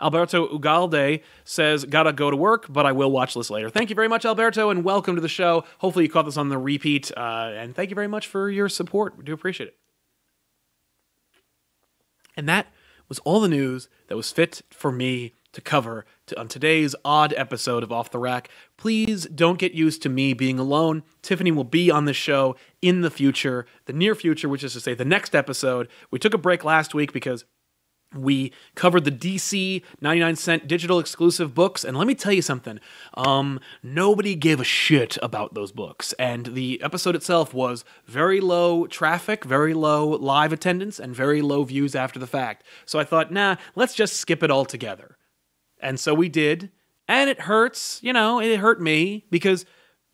Alberto 0.00 0.46
Ugalde 0.48 1.22
says, 1.44 1.84
Gotta 1.84 2.12
go 2.12 2.30
to 2.30 2.36
work, 2.36 2.66
but 2.68 2.86
I 2.86 2.92
will 2.92 3.10
watch 3.10 3.34
this 3.34 3.50
later. 3.50 3.70
Thank 3.70 3.90
you 3.90 3.96
very 3.96 4.08
much, 4.08 4.24
Alberto, 4.24 4.70
and 4.70 4.84
welcome 4.84 5.14
to 5.14 5.20
the 5.20 5.28
show. 5.28 5.64
Hopefully, 5.78 6.04
you 6.04 6.10
caught 6.10 6.24
this 6.24 6.36
on 6.36 6.48
the 6.48 6.58
repeat. 6.58 7.10
Uh, 7.16 7.52
and 7.54 7.74
thank 7.74 7.90
you 7.90 7.94
very 7.94 8.08
much 8.08 8.26
for 8.26 8.48
your 8.48 8.68
support. 8.68 9.16
We 9.16 9.24
do 9.24 9.32
appreciate 9.32 9.68
it. 9.68 9.76
And 12.36 12.48
that 12.48 12.68
was 13.08 13.18
all 13.20 13.40
the 13.40 13.48
news 13.48 13.88
that 14.06 14.16
was 14.16 14.30
fit 14.30 14.62
for 14.70 14.92
me 14.92 15.34
to 15.52 15.60
cover 15.60 16.04
to, 16.26 16.38
on 16.38 16.46
today's 16.46 16.94
odd 17.04 17.34
episode 17.36 17.82
of 17.82 17.90
Off 17.90 18.10
the 18.10 18.18
Rack. 18.18 18.48
Please 18.76 19.26
don't 19.26 19.58
get 19.58 19.72
used 19.72 20.02
to 20.02 20.08
me 20.08 20.34
being 20.34 20.58
alone. 20.58 21.02
Tiffany 21.22 21.50
will 21.50 21.64
be 21.64 21.90
on 21.90 22.04
the 22.04 22.12
show 22.12 22.54
in 22.82 23.00
the 23.00 23.10
future, 23.10 23.66
the 23.86 23.92
near 23.92 24.14
future, 24.14 24.48
which 24.48 24.62
is 24.62 24.74
to 24.74 24.80
say 24.80 24.94
the 24.94 25.04
next 25.04 25.34
episode. 25.34 25.88
We 26.10 26.18
took 26.18 26.34
a 26.34 26.38
break 26.38 26.64
last 26.64 26.94
week 26.94 27.12
because 27.12 27.44
we 28.14 28.52
covered 28.74 29.04
the 29.04 29.12
DC 29.12 29.82
99 30.00 30.36
cent 30.36 30.66
digital 30.68 30.98
exclusive 30.98 31.54
books, 31.54 31.84
and 31.84 31.96
let 31.96 32.06
me 32.06 32.14
tell 32.14 32.32
you 32.32 32.42
something. 32.42 32.80
Um, 33.14 33.60
nobody 33.82 34.34
gave 34.34 34.60
a 34.60 34.64
shit 34.64 35.18
about 35.22 35.54
those 35.54 35.72
books, 35.72 36.14
and 36.14 36.46
the 36.46 36.80
episode 36.82 37.14
itself 37.14 37.52
was 37.52 37.84
very 38.06 38.40
low 38.40 38.86
traffic, 38.86 39.44
very 39.44 39.74
low 39.74 40.08
live 40.08 40.52
attendance, 40.52 40.98
and 40.98 41.14
very 41.14 41.42
low 41.42 41.64
views 41.64 41.94
after 41.94 42.18
the 42.18 42.26
fact. 42.26 42.64
So 42.86 42.98
I 42.98 43.04
thought, 43.04 43.32
nah, 43.32 43.56
let's 43.74 43.94
just 43.94 44.16
skip 44.16 44.42
it 44.42 44.50
all 44.50 44.64
together. 44.64 45.16
And 45.80 46.00
so 46.00 46.14
we 46.14 46.28
did, 46.28 46.70
and 47.06 47.28
it 47.30 47.42
hurts, 47.42 48.00
you 48.02 48.12
know, 48.12 48.40
it 48.40 48.58
hurt 48.58 48.80
me 48.80 49.26
because 49.30 49.64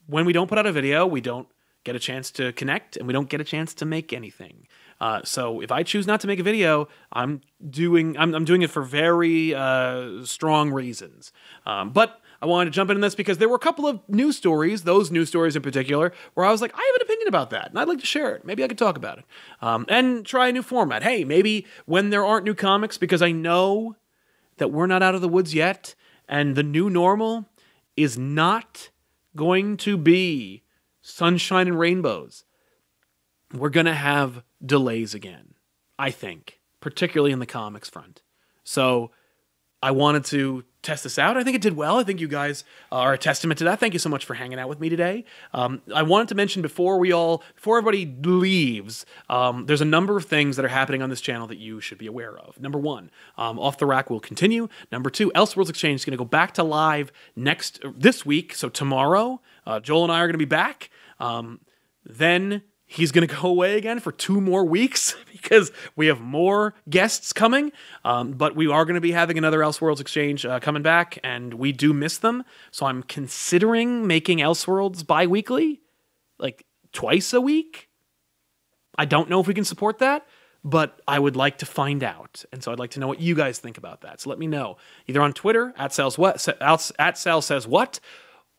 when 0.07 0.25
we 0.25 0.33
don't 0.33 0.49
put 0.49 0.59
out 0.59 0.67
a 0.67 0.73
video, 0.73 1.07
we 1.07 1.21
don't 1.21 1.49
get 1.85 1.95
a 1.95 2.01
chance 2.01 2.31
to 2.33 2.53
connect, 2.53 2.97
and 2.97 3.07
we 3.07 3.13
don't 3.13 3.29
get 3.29 3.41
a 3.41 3.45
chance 3.45 3.75
to 3.75 3.85
make 3.85 4.13
anything. 4.13 4.67
Uh, 5.05 5.21
so 5.23 5.61
if 5.61 5.71
I 5.71 5.83
choose 5.83 6.07
not 6.07 6.21
to 6.23 6.27
make 6.27 6.39
a 6.39 6.43
video, 6.43 6.89
I'm 7.13 7.43
doing 7.69 8.17
I'm, 8.17 8.35
I'm 8.35 8.47
doing 8.47 8.63
it 8.63 8.71
for 8.71 8.83
very 8.83 9.55
uh, 9.55 10.25
strong 10.25 10.71
reasons. 10.71 11.31
Um, 11.67 11.91
but 11.91 12.23
I 12.41 12.47
wanted 12.47 12.71
to 12.71 12.71
jump 12.71 12.89
into 12.89 13.03
this 13.03 13.15
because 13.15 13.37
there 13.37 13.51
were 13.51 13.57
a 13.57 13.67
couple 13.69 13.87
of 13.87 14.01
news 14.09 14.39
stories, 14.39 14.85
those 14.85 15.11
news 15.11 15.29
stories 15.29 15.57
in 15.57 15.63
particular, 15.63 16.15
where 16.33 16.47
I 16.47 16.51
was 16.51 16.63
like, 16.63 16.73
I 16.75 16.83
have 16.83 16.97
an 17.01 17.03
opinion 17.03 17.29
about 17.29 17.51
that, 17.51 17.69
and 17.69 17.79
I'd 17.79 17.87
like 17.87 18.01
to 18.01 18.07
share 18.07 18.35
it. 18.35 18.47
Maybe 18.47 18.65
I 18.65 18.69
could 18.69 18.79
talk 18.79 18.97
about 18.97 19.19
it 19.19 19.25
um, 19.61 19.85
and 19.91 20.25
try 20.25 20.49
a 20.49 20.53
new 20.53 20.63
format. 20.63 21.03
Hey, 21.03 21.23
maybe 21.23 21.67
when 21.85 22.09
there 22.09 22.25
aren't 22.25 22.47
new 22.47 22.55
comics, 22.55 22.97
because 22.97 23.21
I 23.21 23.31
know 23.31 23.97
that 24.57 24.73
we're 24.73 24.87
not 24.87 25.03
out 25.03 25.15
of 25.15 25.21
the 25.21 25.29
woods 25.29 25.55
yet, 25.55 25.95
and 26.31 26.57
the 26.57 26.63
new 26.63 26.89
normal 26.89 27.51
is 27.95 28.17
not 28.17 28.89
going 29.37 29.77
to 29.77 29.99
be 29.99 30.63
sunshine 31.03 31.69
and 31.69 31.79
rainbows. 31.79 32.44
We're 33.55 33.71
going 33.71 33.87
to 33.87 33.95
have 33.95 34.43
delays 34.65 35.15
again, 35.15 35.55
I 35.99 36.11
think, 36.11 36.61
particularly 36.81 37.33
in 37.33 37.39
the 37.39 37.47
comics 37.47 37.89
front. 37.89 38.23
So 38.65 39.11
I 39.83 39.91
wanted 39.91 40.25
to 40.27 40.65
test 40.83 41.05
this 41.05 41.19
out. 41.19 41.37
I 41.37 41.45
think 41.45 41.57
it 41.57 41.63
did 41.63 41.77
well. 41.77 41.99
I 41.99 42.05
think 42.05 42.21
you 42.21 42.27
guys 42.29 42.65
are 42.91 43.13
a 43.13 43.19
testament 43.19 43.59
to 43.59 43.65
that. 43.65 43.81
Thank 43.81 43.93
you 43.93 43.99
so 43.99 44.09
much 44.09 44.25
for 44.25 44.35
hanging 44.35 44.59
out 44.59 44.69
with 44.69 44.81
me 44.81 44.89
today. 44.89 45.25
Um, 45.53 45.83
I 45.95 46.03
wanted 46.03 46.29
to 46.29 46.35
mention 46.35 46.63
before 46.63 46.99
we 46.99 47.13
all, 47.13 47.43
before 47.55 47.79
everybody 47.79 48.07
leaves, 48.07 49.05
um, 49.29 49.67
there's 49.67 49.81
a 49.83 49.87
number 49.87 50.17
of 50.17 50.25
things 50.25 50.57
that 50.57 50.65
are 50.65 50.69
happening 50.69 51.03
on 51.03 51.11
this 51.11 51.21
channel 51.21 51.47
that 51.49 51.59
you 51.59 51.81
should 51.81 51.99
be 51.99 52.07
aware 52.07 52.37
of. 52.37 52.59
Number 52.59 52.79
one, 52.79 53.11
um, 53.37 53.59
Off 53.59 53.79
the 53.79 53.87
Rack 53.87 54.11
will 54.11 54.21
continue. 54.21 54.69
Number 54.91 55.11
two, 55.11 55.31
Elseworlds 55.33 55.69
Exchange 55.69 56.01
is 56.01 56.05
going 56.05 56.13
to 56.13 56.19
go 56.19 56.25
back 56.25 56.53
to 56.55 56.63
live 56.63 57.13
next 57.37 57.81
this 57.95 58.25
week. 58.25 58.55
So 58.55 58.69
tomorrow, 58.69 59.41
uh, 59.67 59.81
Joel 59.81 60.05
and 60.05 60.13
I 60.13 60.21
are 60.21 60.27
going 60.27 60.33
to 60.33 60.39
be 60.39 60.45
back. 60.45 60.91
Um, 61.21 61.61
then 62.05 62.63
he's 62.87 63.13
going 63.13 63.27
to 63.27 63.35
go 63.35 63.49
away 63.49 63.77
again 63.77 64.01
for 64.01 64.13
two 64.13 64.41
more 64.41 64.65
weeks 64.65 65.17
because 65.33 65.73
we 65.97 66.07
have 66.07 66.21
more 66.21 66.75
guests 66.89 67.33
coming. 67.33 67.73
Um, 68.05 68.33
but 68.33 68.55
we 68.57 68.69
are 68.69 68.85
going 68.85 68.95
to 68.95 69.01
be 69.01 69.13
having 69.13 69.39
another 69.39 69.61
Elseworlds 69.61 70.01
exchange 70.01 70.45
uh, 70.45 70.61
coming 70.61 70.83
back, 70.83 71.19
and 71.23 71.55
we 71.55 71.73
do 71.73 71.93
miss 71.93 72.19
them. 72.19 72.45
So 72.71 72.87
I'm 72.87 73.03
considering 73.03 74.07
making 74.07 74.39
Elseworlds 74.39 75.07
bi 75.07 75.27
weekly, 75.27 75.81
like 76.39 76.65
twice 76.93 77.33
a 77.33 77.41
week. 77.41 77.89
I 78.97 79.05
don't 79.05 79.29
know 79.29 79.41
if 79.41 79.49
we 79.49 79.55
can 79.55 79.65
support 79.65 79.99
that, 79.99 80.27
but 80.63 81.01
I 81.07 81.19
would 81.19 81.37
like 81.37 81.59
to 81.59 81.67
find 81.67 82.03
out. 82.05 82.45
And 82.53 82.63
so 82.63 82.71
I'd 82.73 82.79
like 82.79 82.93
to 82.93 83.01
know 83.01 83.09
what 83.09 83.21
you 83.21 83.35
guys 83.35 83.59
think 83.59 83.77
about 83.77 84.03
that. 84.03 84.21
So 84.21 84.31
let 84.31 84.39
me 84.39 84.47
know 84.47 84.77
either 85.07 85.21
on 85.21 85.33
Twitter 85.33 85.75
at 85.77 85.93
Sal's 85.93 86.17
what 86.17 86.47
at 86.99 87.19
Sal 87.19 87.43
says 87.43 87.67
what 87.67 87.99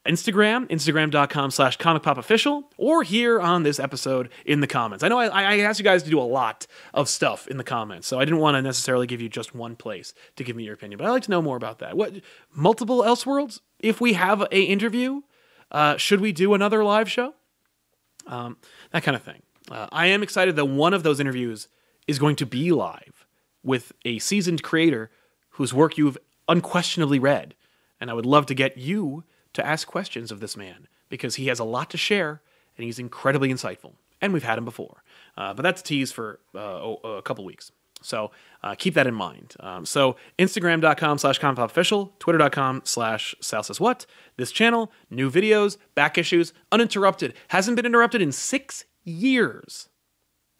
Instagram, 0.05 0.67
instagram.com 0.69 1.51
slash 1.51 1.77
comicpopofficial, 1.77 2.63
or 2.77 3.03
here 3.03 3.39
on 3.39 3.63
this 3.63 3.79
episode 3.79 4.29
in 4.45 4.59
the 4.59 4.67
comments. 4.67 5.03
I 5.03 5.07
know 5.07 5.17
I, 5.17 5.27
I, 5.27 5.57
asked 5.59 5.79
you 5.79 5.83
guys 5.83 6.03
to 6.03 6.09
do 6.09 6.19
a 6.19 6.23
lot 6.23 6.67
of 6.93 7.09
stuff 7.09 7.47
in 7.47 7.57
the 7.57 7.63
comments, 7.63 8.07
so 8.07 8.19
I 8.19 8.25
didn't 8.25 8.39
want 8.39 8.55
to 8.55 8.61
necessarily 8.61 9.07
give 9.07 9.19
you 9.19 9.29
just 9.29 9.55
one 9.55 9.75
place 9.75 10.13
to 10.35 10.43
give 10.43 10.55
me 10.55 10.63
your 10.63 10.75
opinion, 10.75 10.99
but 10.99 11.07
I'd 11.07 11.11
like 11.11 11.23
to 11.23 11.31
know 11.31 11.41
more 11.41 11.57
about 11.57 11.79
that. 11.79 11.97
What 11.97 12.13
multiple 12.53 13.01
Elseworlds? 13.01 13.61
If 13.79 13.99
we 13.99 14.13
have 14.13 14.41
a 14.41 14.61
interview, 14.61 15.21
uh, 15.71 15.97
should 15.97 16.21
we 16.21 16.31
do 16.31 16.53
another 16.53 16.83
live 16.83 17.09
show? 17.09 17.33
Um, 18.27 18.57
that 18.91 19.03
kind 19.03 19.15
of 19.15 19.23
thing. 19.23 19.41
Uh, 19.71 19.87
I 19.91 20.07
am 20.07 20.21
excited 20.21 20.55
that 20.55 20.65
one 20.65 20.93
of 20.93 21.03
those 21.03 21.19
interviews 21.19 21.67
is 22.07 22.19
going 22.19 22.35
to 22.37 22.45
be 22.45 22.71
live 22.71 23.25
with 23.63 23.91
a 24.05 24.19
seasoned 24.19 24.61
creator 24.61 25.09
whose 25.51 25.73
work 25.73 25.97
you've 25.97 26.17
unquestionably 26.47 27.17
read, 27.17 27.55
and 27.99 28.11
I 28.11 28.13
would 28.13 28.25
love 28.25 28.45
to 28.47 28.53
get 28.53 28.77
you 28.77 29.23
to 29.55 29.65
ask 29.65 29.87
questions 29.87 30.31
of 30.31 30.39
this 30.39 30.55
man 30.55 30.87
because 31.09 31.35
he 31.35 31.47
has 31.47 31.59
a 31.59 31.63
lot 31.63 31.89
to 31.91 31.97
share 31.97 32.41
and 32.77 32.85
he's 32.85 32.99
incredibly 32.99 33.49
insightful. 33.49 33.93
And 34.21 34.33
we've 34.33 34.43
had 34.43 34.57
him 34.57 34.65
before. 34.65 35.03
Uh, 35.37 35.53
but 35.53 35.63
that's 35.63 35.81
a 35.81 35.83
tease 35.83 36.11
for 36.11 36.39
uh, 36.55 36.95
a 37.03 37.21
couple 37.21 37.43
weeks. 37.43 37.71
So 38.01 38.31
uh, 38.63 38.75
keep 38.75 38.93
that 38.93 39.07
in 39.07 39.15
mind. 39.15 39.55
Um, 39.59 39.85
so 39.85 40.15
Instagram.com 40.37 41.17
slash 41.17 41.39
official, 41.41 42.13
Twitter.com 42.19 42.81
slash 42.85 43.35
what. 43.79 44.05
This 44.37 44.51
channel, 44.51 44.91
new 45.09 45.31
videos, 45.31 45.77
back 45.95 46.17
issues, 46.17 46.53
uninterrupted. 46.71 47.33
Hasn't 47.49 47.75
been 47.75 47.85
interrupted 47.85 48.21
in 48.21 48.31
six 48.31 48.85
years. 49.03 49.89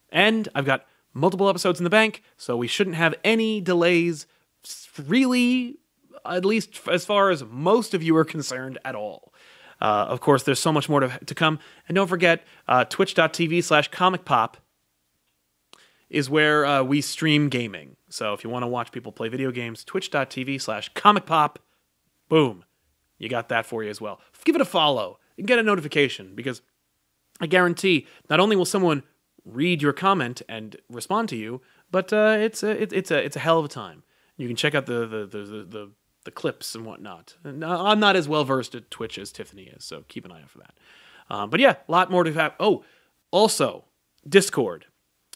And 0.10 0.50
I've 0.56 0.66
got 0.66 0.86
multiple 1.14 1.50
episodes 1.50 1.80
in 1.80 1.84
the 1.84 1.90
bank, 1.90 2.24
so 2.38 2.58
we 2.58 2.68
shouldn't 2.68 2.96
have 2.96 3.16
any 3.24 3.62
delays 3.62 4.28
really 5.08 5.78
at 6.28 6.46
least 6.46 6.88
as 6.88 7.06
far 7.06 7.30
as 7.30 7.44
most 7.44 7.94
of 7.94 8.04
you 8.04 8.16
are 8.18 8.26
concerned 8.26 8.78
at 8.86 8.96
all. 8.96 9.34
Uh, 9.82 10.06
of 10.10 10.22
course, 10.22 10.44
there's 10.44 10.60
so 10.60 10.72
much 10.72 10.88
more 10.88 11.02
to, 11.02 11.20
to 11.26 11.36
come. 11.36 11.60
And 11.88 11.96
don't 11.96 12.08
forget, 12.08 12.44
uh, 12.68 12.86
twitch.tv 12.86 13.64
slash 13.64 13.90
comic 13.90 14.26
pop 14.26 14.58
is 16.10 16.30
where 16.30 16.66
uh, 16.66 16.84
we 16.84 17.02
stream 17.02 17.50
gaming. 17.50 17.98
So 18.10 18.34
if 18.34 18.44
you 18.44 18.50
want 18.50 18.64
to 18.64 18.68
watch 18.68 18.92
people 18.92 19.12
play 19.12 19.28
video 19.28 19.52
games, 19.52 19.84
twitch.tv 19.84 20.62
slash 20.62 20.90
comic 20.94 21.26
pop, 21.26 21.60
boom, 22.30 22.64
you 23.18 23.28
got 23.30 23.50
that 23.50 23.66
for 23.66 23.84
you 23.84 23.90
as 23.90 24.00
well. 24.00 24.22
Give 24.44 24.56
it 24.56 24.62
a 24.62 24.66
follow 24.66 25.20
and 25.38 25.48
get 25.48 25.60
a 25.60 25.64
notification 25.64 26.36
because 26.36 26.62
I 27.42 27.48
guarantee 27.48 28.08
not 28.30 28.40
only 28.40 28.56
will 28.56 28.66
someone 28.66 29.04
read 29.44 29.82
your 29.82 29.94
comment 29.94 30.42
and 30.48 30.76
respond 30.90 31.30
to 31.30 31.36
you, 31.36 31.62
but 31.92 32.14
uh, 32.14 32.38
it's 32.40 32.64
a 32.64 32.82
it, 32.82 32.94
it's 32.94 33.12
a 33.12 33.24
it's 33.24 33.36
a 33.36 33.40
hell 33.40 33.60
of 33.60 33.66
a 33.66 33.70
time. 33.70 34.04
You 34.38 34.48
can 34.48 34.56
check 34.56 34.76
out 34.76 34.86
the 34.86 35.06
the 35.06 35.26
the, 35.26 35.38
the, 35.38 35.64
the 35.64 35.92
the 36.26 36.32
clips 36.32 36.76
and 36.76 36.86
whatnot. 36.86 37.36
And 37.44 37.64
I'm 37.64 38.00
not 38.00 38.16
as 38.16 38.28
well 38.28 38.44
versed 38.44 38.76
at 38.76 38.92
Twitch 38.92 39.18
as 39.18 39.32
Tiffany 39.32 39.64
is, 39.64 39.86
so 39.86 40.04
keep 40.08 40.26
an 40.26 40.32
eye 40.32 40.42
out 40.42 40.50
for 40.50 40.60
that. 40.60 40.74
Um, 41.30 41.50
but 41.50 41.60
yeah, 41.60 41.76
a 41.88 41.92
lot 41.92 42.12
more 42.12 42.24
to 42.24 42.34
have. 42.34 42.54
Oh, 42.60 42.84
also 43.32 43.86
Discord. 44.28 44.86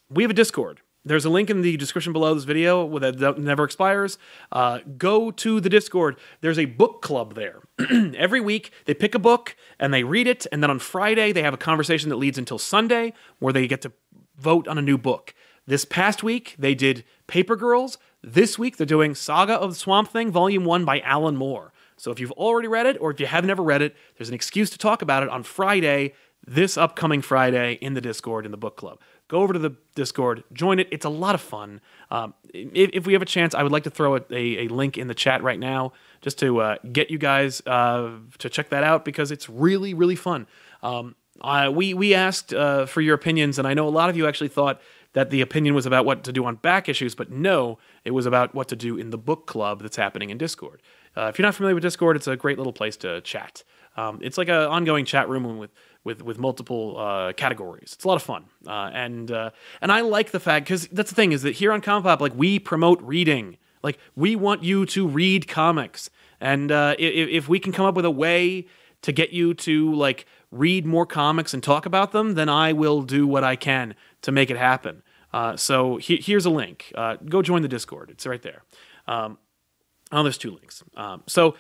We 0.10 0.24
have 0.24 0.32
a 0.32 0.36
Discord. 0.36 0.82
There's 1.06 1.26
a 1.26 1.30
link 1.30 1.50
in 1.50 1.62
the 1.62 1.78
description 1.78 2.12
below 2.12 2.36
this 2.36 2.44
video 2.44 3.00
that 3.00 3.40
never 3.40 3.64
expires. 3.64 4.18
Uh, 4.52 4.80
go 4.98 5.32
to 5.32 5.62
the 5.62 5.70
Discord. 5.70 6.18
There's 6.42 6.60
a 6.60 6.66
book 6.66 7.02
club 7.02 7.36
there. 7.36 7.62
Every 8.18 8.42
week, 8.42 8.72
they 8.86 8.94
pick 8.94 9.16
a 9.16 9.20
book 9.20 9.56
and 9.80 9.94
they 9.94 10.04
read 10.04 10.28
it, 10.28 10.46
and 10.52 10.62
then 10.62 10.70
on 10.70 10.80
Friday, 10.80 11.32
they 11.32 11.42
have 11.42 11.54
a 11.54 11.58
conversation 11.58 12.10
that 12.10 12.18
leads 12.18 12.38
until 12.38 12.60
Sunday 12.60 13.14
where 13.40 13.54
they 13.54 13.66
get 13.66 13.82
to 13.84 13.94
vote 14.38 14.68
on 14.68 14.78
a 14.78 14.82
new 14.82 14.98
book. 14.98 15.34
This 15.66 15.86
past 15.86 16.22
week, 16.22 16.56
they 16.60 16.76
did 16.76 17.06
Paper 17.28 17.56
Girls. 17.56 17.98
This 18.22 18.60
week, 18.60 18.76
they're 18.76 18.86
doing 18.86 19.16
Saga 19.16 19.54
of 19.54 19.72
the 19.72 19.76
Swamp 19.76 20.10
Thing, 20.10 20.30
Volume 20.30 20.66
1 20.66 20.84
by 20.84 21.00
Alan 21.02 21.38
Moore. 21.38 21.72
So 21.96 22.12
if 22.12 22.20
you've 22.20 22.34
already 22.34 22.68
read 22.68 22.86
it, 22.86 22.98
or 23.00 23.12
if 23.12 23.20
you 23.20 23.26
have 23.26 23.46
never 23.46 23.64
read 23.64 23.82
it, 23.82 23.96
there's 24.18 24.28
an 24.28 24.36
excuse 24.36 24.70
to 24.72 24.78
talk 24.78 25.02
about 25.02 25.24
it 25.24 25.30
on 25.30 25.44
Friday, 25.44 26.14
this 26.46 26.78
upcoming 26.78 27.22
Friday, 27.22 27.74
in 27.82 27.94
the 27.94 28.02
Discord, 28.02 28.46
in 28.46 28.52
the 28.52 28.58
book 28.58 28.76
club. 28.76 29.00
Go 29.30 29.42
over 29.42 29.54
to 29.54 29.60
the 29.60 29.76
Discord, 29.96 30.44
join 30.52 30.80
it. 30.80 30.90
It's 30.92 31.06
a 31.06 31.10
lot 31.10 31.34
of 31.34 31.40
fun. 31.40 31.80
Um, 32.12 32.34
if, 32.54 32.90
if, 32.94 33.08
we 33.08 33.14
have 33.14 33.22
a 33.22 33.26
chance, 33.26 33.56
I 33.56 33.64
would 33.64 33.72
like 33.72 33.84
to 33.84 33.90
throw 33.90 34.18
a, 34.18 34.22
a, 34.32 34.66
a 34.66 34.68
link 34.68 34.98
in 34.98 35.08
the 35.08 35.14
chat 35.14 35.42
right 35.42 35.60
now 35.60 35.94
just 36.22 36.38
to 36.40 36.60
uh, 36.60 36.76
get 36.92 37.10
you 37.10 37.18
guys 37.18 37.62
uh, 37.68 38.18
to 38.40 38.50
check 38.50 38.70
that 38.70 38.84
out 38.84 39.06
because 39.06 39.32
it's 39.32 39.50
really, 39.50 39.94
really 39.94 40.16
fun. 40.16 40.46
Um, 40.84 41.16
we, 41.72 41.94
we 41.94 42.14
asked 42.14 42.54
uh, 42.54 42.86
for 42.86 43.00
your 43.00 43.16
opinions, 43.16 43.60
and 43.60 43.68
I 43.68 43.74
know 43.74 43.88
a 43.88 43.90
lot 43.90 44.10
of 44.10 44.18
you 44.18 44.28
actually 44.28 44.50
thought 44.50 44.82
that 45.14 45.30
the 45.30 45.42
opinion 45.42 45.74
was 45.74 45.86
about 45.86 46.06
what 46.06 46.24
to 46.24 46.32
do 46.32 46.46
on 46.46 46.56
back 46.56 46.88
issues, 46.88 47.16
but 47.16 47.32
no, 47.32 47.80
it 48.06 48.12
was 48.12 48.26
about 48.26 48.56
what 48.56 48.68
to 48.70 48.76
do 48.76 48.97
in 48.97 49.10
the 49.10 49.18
book 49.18 49.45
club 49.45 49.82
that's 49.82 49.97
happening 49.97 50.30
in 50.30 50.38
Discord. 50.38 50.82
Uh, 51.16 51.28
if 51.28 51.38
you're 51.38 51.45
not 51.45 51.56
familiar 51.56 51.76
with 51.76 51.84
Discord, 51.84 52.16
it's 52.16 52.28
a 52.28 52.36
great 52.36 52.58
little 52.58 52.74
place 52.74 52.97
to 52.97 53.22
chat. 53.22 53.64
Um, 53.97 54.20
it's 54.22 54.38
like 54.38 54.47
an 54.47 54.56
ongoing 54.56 55.06
chat 55.06 55.28
room 55.28 55.58
with 55.58 55.72
with 56.04 56.22
with 56.22 56.39
multiple 56.39 56.97
uh, 56.97 57.34
categories. 57.34 57.91
It's 57.93 58.06
a 58.06 58.08
lot 58.08 58.16
of 58.16 58.24
fun, 58.24 58.45
uh, 58.66 58.91
and 58.93 59.32
uh, 59.32 59.50
and 59.82 59.91
I 59.91 60.02
like 60.02 60.32
the 60.32 60.39
fact 60.39 60.66
because 60.66 60.88
that's 60.88 61.12
the 61.12 61.16
thing 61.16 61.32
is 61.32 61.41
that 61.41 61.56
here 61.56 61.72
on 61.72 61.82
Comic 61.82 62.06
Pop, 62.06 62.22
like 62.22 62.34
we 62.36 62.60
promote 62.60 63.02
reading. 63.02 63.58
Like 63.82 63.97
we 64.16 64.36
want 64.36 64.64
you 64.64 64.86
to 64.88 65.08
read 65.08 65.47
comics, 65.47 66.10
and 66.39 66.72
uh, 66.72 66.95
if, 67.00 67.30
if 67.30 67.50
we 67.50 67.60
can 67.60 67.72
come 67.72 67.86
up 67.86 67.95
with 67.95 68.06
a 68.06 68.12
way 68.12 68.68
to 69.02 69.12
get 69.12 69.32
you 69.32 69.54
to 69.54 69.93
like 69.93 70.26
read 70.52 70.86
more 70.86 71.06
comics 71.06 71.54
and 71.54 71.64
talk 71.64 71.86
about 71.86 72.12
them, 72.12 72.34
then 72.34 72.50
I 72.50 72.74
will 72.74 73.02
do 73.02 73.28
what 73.28 73.43
I 73.43 73.56
can 73.56 73.95
to 74.24 74.32
make 74.32 74.50
it 74.50 74.58
happen. 74.58 75.04
Uh, 75.32 75.56
so 75.56 75.98
he, 75.98 76.18
here's 76.18 76.46
a 76.46 76.50
link. 76.50 76.92
Uh, 76.96 77.18
go 77.28 77.42
join 77.42 77.62
the 77.62 77.68
Discord. 77.68 78.10
It's 78.10 78.26
right 78.26 78.42
there. 78.42 78.64
Um, 79.08 79.38
oh, 80.12 80.24
there's 80.24 80.38
two 80.38 80.52
links. 80.52 80.84
Um, 80.96 81.24
so 81.28 81.56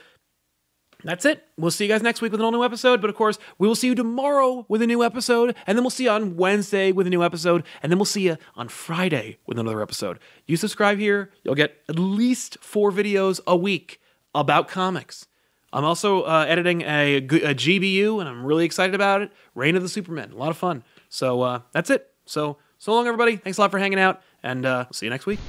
that's 1.03 1.23
it. 1.23 1.45
We'll 1.57 1.71
see 1.71 1.85
you 1.85 1.89
guys 1.89 2.03
next 2.03 2.21
week 2.21 2.31
with 2.31 2.41
an 2.41 2.45
all 2.45 2.51
new 2.51 2.63
episode. 2.63 2.99
But 2.99 3.09
of 3.09 3.15
course, 3.15 3.39
we 3.57 3.67
will 3.67 3.75
see 3.75 3.87
you 3.87 3.95
tomorrow 3.95 4.65
with 4.67 4.81
a 4.81 4.87
new 4.87 5.03
episode. 5.03 5.55
And 5.65 5.77
then 5.77 5.83
we'll 5.83 5.91
see 5.91 6.05
you 6.05 6.09
on 6.09 6.35
Wednesday 6.35 6.91
with 6.91 7.07
a 7.07 7.09
new 7.09 7.23
episode. 7.23 7.63
And 7.81 7.91
then 7.91 7.97
we'll 7.97 8.05
see 8.05 8.23
you 8.23 8.37
on 8.55 8.67
Friday 8.67 9.37
with 9.45 9.57
another 9.57 9.81
episode. 9.81 10.19
You 10.45 10.57
subscribe 10.57 10.99
here, 10.99 11.31
you'll 11.43 11.55
get 11.55 11.77
at 11.87 11.97
least 11.97 12.57
four 12.61 12.91
videos 12.91 13.39
a 13.47 13.55
week 13.55 14.01
about 14.35 14.67
comics. 14.67 15.25
I'm 15.71 15.85
also 15.85 16.23
uh, 16.23 16.45
editing 16.47 16.81
a, 16.81 17.17
a, 17.17 17.21
GBU, 17.21 18.19
and 18.19 18.27
I'm 18.27 18.43
really 18.43 18.65
excited 18.65 18.95
about 18.95 19.21
it. 19.21 19.31
Reign 19.53 19.75
of 19.75 19.83
the 19.83 19.89
Supermen. 19.89 20.31
A 20.31 20.35
lot 20.35 20.49
of 20.49 20.57
fun. 20.57 20.83
So 21.09 21.41
uh, 21.41 21.61
that's 21.73 21.91
it. 21.91 22.11
So, 22.25 22.57
so 22.79 22.93
long, 22.93 23.05
everybody. 23.07 23.35
Thanks 23.35 23.57
a 23.57 23.61
lot 23.61 23.71
for 23.71 23.77
hanging 23.77 23.99
out, 23.99 24.21
and 24.41 24.65
uh, 24.65 24.85
see 24.91 25.05
you 25.05 25.09
next 25.11 25.25
week. 25.27 25.39